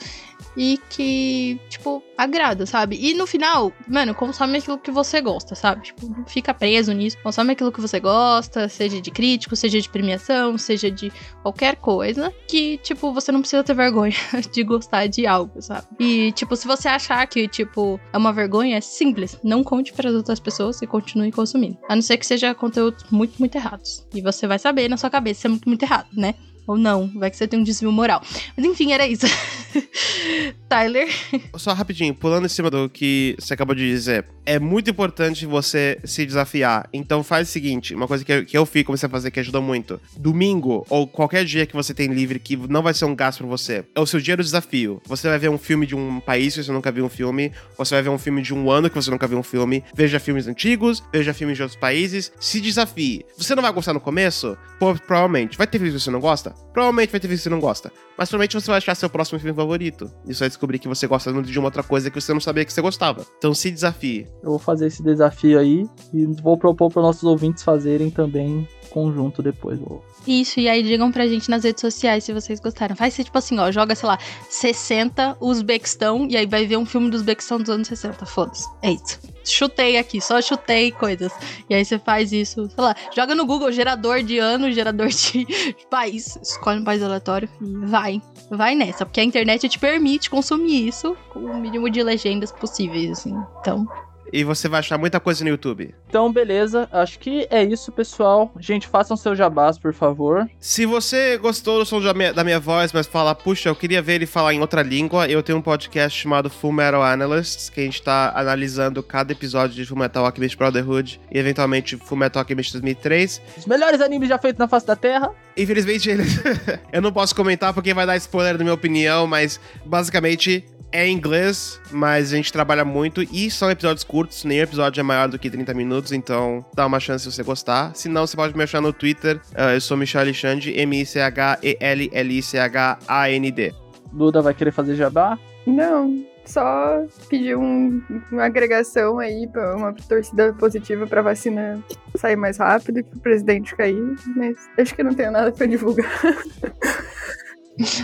e 0.57 0.79
que, 0.89 1.59
tipo, 1.69 2.01
agrada, 2.17 2.65
sabe? 2.65 2.97
E 2.99 3.13
no 3.13 3.27
final, 3.27 3.73
mano, 3.87 4.15
consome 4.15 4.57
aquilo 4.57 4.77
que 4.77 4.91
você 4.91 5.19
gosta, 5.19 5.53
sabe? 5.53 5.83
Tipo, 5.83 6.07
não 6.07 6.25
fica 6.25 6.53
preso 6.53 6.93
nisso. 6.93 7.17
Consome 7.21 7.51
aquilo 7.51 7.71
que 7.71 7.81
você 7.81 7.99
gosta, 7.99 8.69
seja 8.69 9.01
de 9.01 9.11
crítico, 9.11 9.55
seja 9.55 9.79
de 9.79 9.89
premiação, 9.89 10.57
seja 10.57 10.89
de 10.89 11.11
qualquer 11.41 11.75
coisa, 11.75 12.33
que, 12.47 12.77
tipo, 12.77 13.13
você 13.13 13.31
não 13.31 13.41
precisa 13.41 13.63
ter 13.63 13.73
vergonha 13.73 14.15
de 14.51 14.63
gostar 14.63 15.07
de 15.07 15.27
algo, 15.27 15.61
sabe? 15.61 15.87
E, 15.99 16.31
tipo, 16.31 16.55
se 16.55 16.67
você 16.67 16.87
achar 16.87 17.25
que, 17.27 17.47
tipo, 17.47 17.99
é 18.13 18.17
uma 18.17 18.31
vergonha, 18.31 18.77
é 18.77 18.81
simples. 18.81 19.37
Não 19.43 19.63
conte 19.63 19.91
para 19.93 20.09
as 20.09 20.15
outras 20.15 20.39
pessoas 20.39 20.81
e 20.81 20.87
continue 20.87 21.31
consumindo. 21.31 21.77
A 21.89 21.95
não 21.95 22.01
ser 22.01 22.17
que 22.17 22.25
seja 22.25 22.55
conteúdos 22.55 23.03
muito, 23.11 23.37
muito 23.39 23.55
errados. 23.55 24.05
E 24.13 24.21
você 24.21 24.47
vai 24.47 24.59
saber 24.59 24.89
na 24.89 24.97
sua 24.97 25.09
cabeça 25.09 25.41
se 25.41 25.47
é 25.47 25.49
muito, 25.49 25.67
muito 25.67 25.83
errado, 25.83 26.07
né? 26.13 26.33
Ou 26.67 26.77
não, 26.77 27.07
vai 27.15 27.29
que 27.29 27.37
você 27.37 27.47
tem 27.47 27.59
um 27.59 27.63
desvio 27.63 27.91
moral. 27.91 28.21
Mas 28.55 28.65
enfim, 28.65 28.91
era 28.91 29.07
isso. 29.07 29.25
Tyler. 30.75 31.07
Só 31.55 31.71
rapidinho, 31.71 32.13
pulando 32.13 32.45
em 32.45 32.49
cima 32.49 32.69
do 32.69 32.89
que 32.89 33.35
você 33.39 33.53
acabou 33.53 33.73
de 33.73 33.87
dizer. 33.87 34.25
É 34.45 34.59
muito 34.59 34.89
importante 34.89 35.45
você 35.45 35.97
se 36.03 36.25
desafiar. 36.25 36.89
Então 36.91 37.23
faz 37.23 37.47
o 37.47 37.51
seguinte: 37.51 37.95
uma 37.95 38.07
coisa 38.07 38.25
que 38.25 38.31
eu, 38.33 38.45
que 38.45 38.57
eu 38.57 38.65
fico 38.65 38.87
comecei 38.87 39.07
a 39.07 39.09
fazer 39.09 39.31
que 39.31 39.39
ajuda 39.39 39.61
muito. 39.61 39.99
Domingo, 40.17 40.85
ou 40.89 41.07
qualquer 41.07 41.45
dia 41.45 41.65
que 41.65 41.73
você 41.73 41.93
tem 41.93 42.07
livre, 42.07 42.39
que 42.39 42.57
não 42.57 42.83
vai 42.83 42.93
ser 42.93 43.05
um 43.05 43.15
gasto 43.15 43.39
pra 43.39 43.47
você, 43.47 43.85
é 43.95 43.99
o 43.99 44.05
seu 44.05 44.19
dia 44.19 44.35
do 44.35 44.43
desafio. 44.43 45.01
Você 45.05 45.29
vai 45.29 45.39
ver 45.39 45.49
um 45.49 45.57
filme 45.57 45.87
de 45.87 45.95
um 45.95 46.19
país 46.19 46.53
que 46.55 46.63
você 46.63 46.71
nunca 46.71 46.91
viu 46.91 47.05
um 47.05 47.09
filme, 47.09 47.51
você 47.77 47.95
vai 47.95 48.03
ver 48.03 48.09
um 48.09 48.17
filme 48.17 48.41
de 48.41 48.53
um 48.53 48.69
ano 48.69 48.89
que 48.89 48.95
você 48.95 49.09
nunca 49.09 49.27
viu 49.27 49.39
um 49.39 49.43
filme. 49.43 49.83
Veja 49.95 50.19
filmes 50.19 50.45
antigos, 50.45 51.01
veja 51.11 51.33
filmes 51.33 51.55
de 51.55 51.63
outros 51.63 51.79
países, 51.79 52.31
se 52.39 52.59
desafie. 52.59 53.25
Você 53.37 53.55
não 53.55 53.63
vai 53.63 53.71
gostar 53.71 53.93
no 53.93 54.01
começo? 54.01 54.57
Pô, 54.77 54.93
provavelmente. 54.93 55.57
Vai 55.57 55.67
ter 55.67 55.77
filmes 55.77 55.95
que 55.95 56.01
você 56.01 56.11
não 56.11 56.19
gosta? 56.19 56.51
Provavelmente 56.73 57.11
vai 57.11 57.19
ter 57.19 57.27
filmes 57.27 57.39
que 57.39 57.43
você 57.43 57.49
não 57.49 57.61
gosta. 57.61 57.91
Mas 58.17 58.29
provavelmente 58.29 58.53
você 58.53 58.67
vai 58.67 58.77
achar 58.77 58.95
seu 58.95 59.09
próximo 59.09 59.39
filme 59.39 59.55
favorito. 59.55 60.11
Isso 60.27 60.39
vai 60.39 60.49
descobrir 60.49 60.64
descobrir 60.65 60.79
que 60.79 60.87
você 60.87 61.07
gosta 61.07 61.31
de 61.41 61.59
uma 61.59 61.67
outra 61.67 61.83
coisa 61.83 62.09
que 62.09 62.19
você 62.19 62.33
não 62.33 62.39
sabia 62.39 62.65
que 62.65 62.73
você 62.73 62.81
gostava. 62.81 63.25
Então 63.37 63.53
se 63.53 63.71
desafie. 63.71 64.27
Eu 64.43 64.51
vou 64.51 64.59
fazer 64.59 64.87
esse 64.87 65.03
desafio 65.03 65.59
aí 65.59 65.85
e 66.13 66.25
vou 66.41 66.57
propor 66.57 66.91
para 66.91 67.01
nossos 67.01 67.23
ouvintes 67.23 67.63
fazerem 67.63 68.09
também 68.09 68.67
conjunto 68.85 69.41
depois. 69.41 69.79
Isso, 70.27 70.59
e 70.59 70.67
aí 70.67 70.81
digam 70.81 71.11
pra 71.11 71.27
gente 71.27 71.49
nas 71.49 71.63
redes 71.63 71.81
sociais 71.81 72.23
se 72.23 72.33
vocês 72.33 72.59
gostaram. 72.59 72.95
Faz 72.95 73.13
ser 73.13 73.23
tipo 73.23 73.37
assim, 73.37 73.59
ó, 73.59 73.71
joga, 73.71 73.95
sei 73.95 74.07
lá, 74.07 74.17
60 74.49 75.37
Uzbequistão, 75.39 76.27
e 76.29 76.37
aí 76.37 76.45
vai 76.45 76.65
ver 76.65 76.77
um 76.77 76.85
filme 76.85 77.09
do 77.09 77.15
Uzbequistão 77.15 77.59
dos 77.59 77.69
anos 77.69 77.87
60. 77.87 78.25
Foda-se. 78.25 78.67
É 78.81 78.91
isso. 78.91 79.19
Chutei 79.43 79.97
aqui, 79.97 80.19
só 80.19 80.41
chutei 80.41 80.91
coisas. 80.91 81.31
E 81.69 81.75
aí 81.75 81.85
você 81.85 81.99
faz 81.99 82.31
isso, 82.31 82.67
sei 82.67 82.83
lá, 82.83 82.95
joga 83.15 83.35
no 83.35 83.45
Google 83.45 83.71
gerador 83.71 84.23
de 84.23 84.39
ano, 84.39 84.71
gerador 84.71 85.07
de 85.09 85.45
país. 85.89 86.37
Escolhe 86.41 86.79
um 86.79 86.83
país 86.83 87.03
aleatório 87.03 87.47
e 87.61 87.85
vai. 87.85 88.21
Vai 88.49 88.75
nessa, 88.75 89.05
porque 89.05 89.19
a 89.19 89.23
internet 89.23 89.67
te 89.69 89.77
permite 89.77 90.29
consumir 90.29 90.87
isso 90.87 91.15
com 91.29 91.39
o 91.39 91.57
mínimo 91.57 91.89
de 91.89 92.01
legendas 92.01 92.51
possíveis, 92.51 93.11
assim. 93.11 93.35
Então, 93.59 93.87
E 94.31 94.43
você 94.43 94.67
vai 94.67 94.79
achar 94.79 94.97
muita 94.97 95.19
coisa 95.19 95.43
no 95.43 95.49
YouTube. 95.49 95.93
Então, 96.07 96.31
beleza. 96.31 96.87
Acho 96.91 97.19
que 97.19 97.47
é 97.49 97.63
isso, 97.63 97.91
pessoal. 97.91 98.51
Gente, 98.59 98.87
façam 98.87 99.15
seu 99.15 99.35
jabás, 99.35 99.77
por 99.77 99.93
favor. 99.93 100.49
Se 100.59 100.85
você 100.85 101.37
gostou 101.37 101.79
do 101.79 101.85
som 101.85 102.01
da 102.01 102.13
minha, 102.13 102.33
da 102.33 102.43
minha 102.43 102.59
voz, 102.59 102.91
mas 102.91 103.07
fala, 103.07 103.33
puxa, 103.35 103.69
eu 103.69 103.75
queria 103.75 104.01
ver 104.01 104.15
ele 104.15 104.25
falar 104.25 104.53
em 104.53 104.59
outra 104.59 104.81
língua, 104.81 105.27
eu 105.27 105.41
tenho 105.43 105.57
um 105.57 105.61
podcast 105.61 106.19
chamado 106.19 106.49
Full 106.49 106.71
Metal 106.71 107.01
Analysts, 107.01 107.69
que 107.69 107.81
a 107.81 107.83
gente 107.83 108.01
tá 108.01 108.33
analisando 108.35 109.01
cada 109.03 109.31
episódio 109.31 109.75
de 109.75 109.85
Full 109.85 109.97
Metal 109.97 110.25
Alchemist 110.25 110.57
Brotherhood 110.57 111.19
e 111.31 111.37
eventualmente 111.37 111.97
Full 111.97 112.17
Metal 112.17 112.41
Alchemist 112.41 112.71
2003. 112.73 113.41
Os 113.57 113.65
melhores 113.65 114.01
animes 114.01 114.29
já 114.29 114.37
feitos 114.37 114.59
na 114.59 114.67
face 114.67 114.85
da 114.85 114.95
Terra. 114.95 115.31
Infelizmente, 115.55 116.09
eles... 116.09 116.39
eu 116.91 117.01
não 117.01 117.11
posso 117.11 117.35
comentar 117.35 117.73
porque 117.73 117.93
vai 117.93 118.05
dar 118.05 118.17
spoiler 118.17 118.57
da 118.57 118.63
minha 118.63 118.73
opinião, 118.73 119.27
mas 119.27 119.59
basicamente 119.85 120.65
é 120.95 121.05
em 121.07 121.13
inglês, 121.13 121.79
mas 121.91 122.31
a 122.31 122.37
gente 122.37 122.53
trabalha 122.53 122.85
muito 122.85 123.21
e 123.21 123.51
são 123.51 123.69
episódios 123.69 124.03
curtos, 124.03 124.14
nenhum 124.45 124.61
episódio 124.63 124.99
é 124.99 125.03
maior 125.03 125.27
do 125.27 125.39
que 125.39 125.49
30 125.49 125.73
minutos, 125.73 126.11
então 126.11 126.63
dá 126.73 126.85
uma 126.85 126.99
chance 126.99 127.23
se 127.23 127.31
você 127.31 127.41
gostar. 127.43 127.95
Se 127.95 128.07
não, 128.09 128.25
você 128.27 128.35
pode 128.37 128.55
me 128.55 128.63
achar 128.63 128.81
no 128.81 128.93
Twitter, 128.93 129.39
ah, 129.55 129.73
eu 129.73 129.81
sou 129.81 129.97
Michel 129.97 130.21
Alexandre, 130.21 130.77
M-I-C-H-E-L-L-I-C-H-A-N-D. 130.79 133.73
Duda 134.13 134.41
vai 134.41 134.53
querer 134.53 134.71
fazer 134.71 134.95
jabá. 134.95 135.37
Não, 135.67 136.23
só 136.45 137.03
pedir 137.29 137.57
um- 137.57 138.01
uma 138.31 138.45
agregação 138.45 139.19
aí 139.19 139.47
pra 139.51 139.75
uma 139.75 139.93
torcida 139.93 140.53
positiva 140.53 141.05
pra 141.07 141.21
vacina 141.21 141.83
sair 142.15 142.35
mais 142.35 142.57
rápido 142.57 143.03
que 143.03 143.17
o 143.17 143.19
presidente 143.19 143.75
cair, 143.75 144.15
mas 144.35 144.55
acho 144.79 144.95
que 144.95 145.03
não 145.03 145.13
tenho 145.13 145.31
nada 145.31 145.51
pra 145.51 145.65
divulgar. 145.65 146.09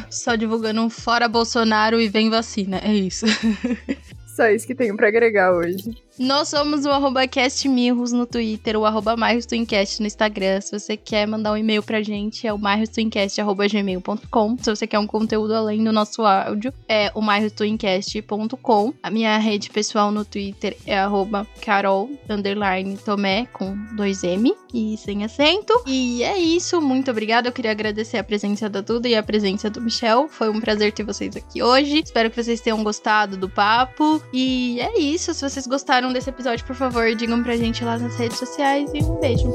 só 0.09 0.35
divulgando 0.35 0.81
um 0.81 0.89
fora 0.89 1.27
Bolsonaro 1.29 2.01
e 2.01 2.09
vem 2.09 2.29
vacina. 2.29 2.77
É 2.83 2.93
isso. 2.93 3.25
Só 4.41 4.49
isso 4.49 4.65
que 4.65 4.73
tenho 4.73 4.97
pra 4.97 5.07
agregar 5.07 5.53
hoje. 5.53 5.95
Nós 6.19 6.49
somos 6.49 6.85
o 6.85 6.89
arroba 6.89 7.27
castmirros 7.27 8.11
no 8.11 8.25
Twitter, 8.25 8.77
o 8.77 8.85
arroba 8.85 9.15
no 9.15 10.05
Instagram. 10.05 10.61
Se 10.61 10.77
você 10.77 10.97
quer 10.97 11.25
mandar 11.25 11.53
um 11.53 11.57
e-mail 11.57 11.81
pra 11.81 12.01
gente, 12.01 12.45
é 12.45 12.53
o 12.53 12.57
marrostwincast.gmail.com. 12.57 14.57
Se 14.57 14.69
você 14.69 14.85
quer 14.85 14.99
um 14.99 15.07
conteúdo 15.07 15.55
além 15.55 15.83
do 15.83 15.91
nosso 15.91 16.23
áudio, 16.23 16.73
é 16.87 17.11
o 17.15 17.21
marrostwincast.com. 17.21 18.93
A 19.01 19.09
minha 19.09 19.37
rede 19.37 19.69
pessoal 19.69 20.11
no 20.11 20.25
Twitter 20.25 20.77
é 20.85 20.99
arroba 20.99 21.47
carol, 21.61 22.09
tomé, 23.05 23.45
com 23.47 23.75
dois 23.95 24.23
M 24.23 24.53
e 24.73 24.97
sem 24.97 25.23
acento. 25.23 25.73
E 25.85 26.23
é 26.23 26.37
isso, 26.37 26.81
muito 26.81 27.11
obrigada. 27.11 27.47
Eu 27.47 27.53
queria 27.53 27.71
agradecer 27.71 28.17
a 28.17 28.23
presença 28.23 28.69
da 28.69 28.81
Duda 28.81 29.07
e 29.07 29.15
a 29.15 29.23
presença 29.23 29.69
do 29.69 29.81
Michel. 29.81 30.27
Foi 30.29 30.49
um 30.49 30.59
prazer 30.59 30.91
ter 30.91 31.03
vocês 31.03 31.35
aqui 31.35 31.63
hoje. 31.63 32.01
Espero 32.03 32.29
que 32.29 32.41
vocês 32.41 32.61
tenham 32.61 32.83
gostado 32.83 33.37
do 33.37 33.49
papo. 33.49 34.21
E 34.33 34.79
é 34.79 34.99
isso, 34.99 35.33
se 35.33 35.41
vocês 35.41 35.65
gostaram 36.01 36.13
desse 36.13 36.29
episódio, 36.29 36.65
por 36.65 36.75
favor, 36.75 37.13
digam 37.15 37.43
pra 37.43 37.55
gente 37.55 37.83
lá 37.83 37.97
nas 37.97 38.15
redes 38.15 38.39
sociais 38.39 38.89
e 38.93 39.03
um 39.03 39.19
beijo. 39.19 39.53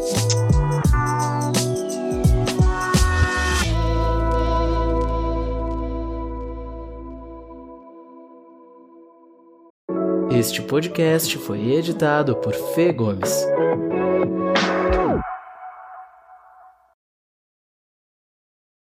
Este 10.31 10.63
podcast 10.63 11.37
foi 11.39 11.73
editado 11.73 12.37
por 12.37 12.55
Fê 12.55 12.93
Gomes. 12.93 13.45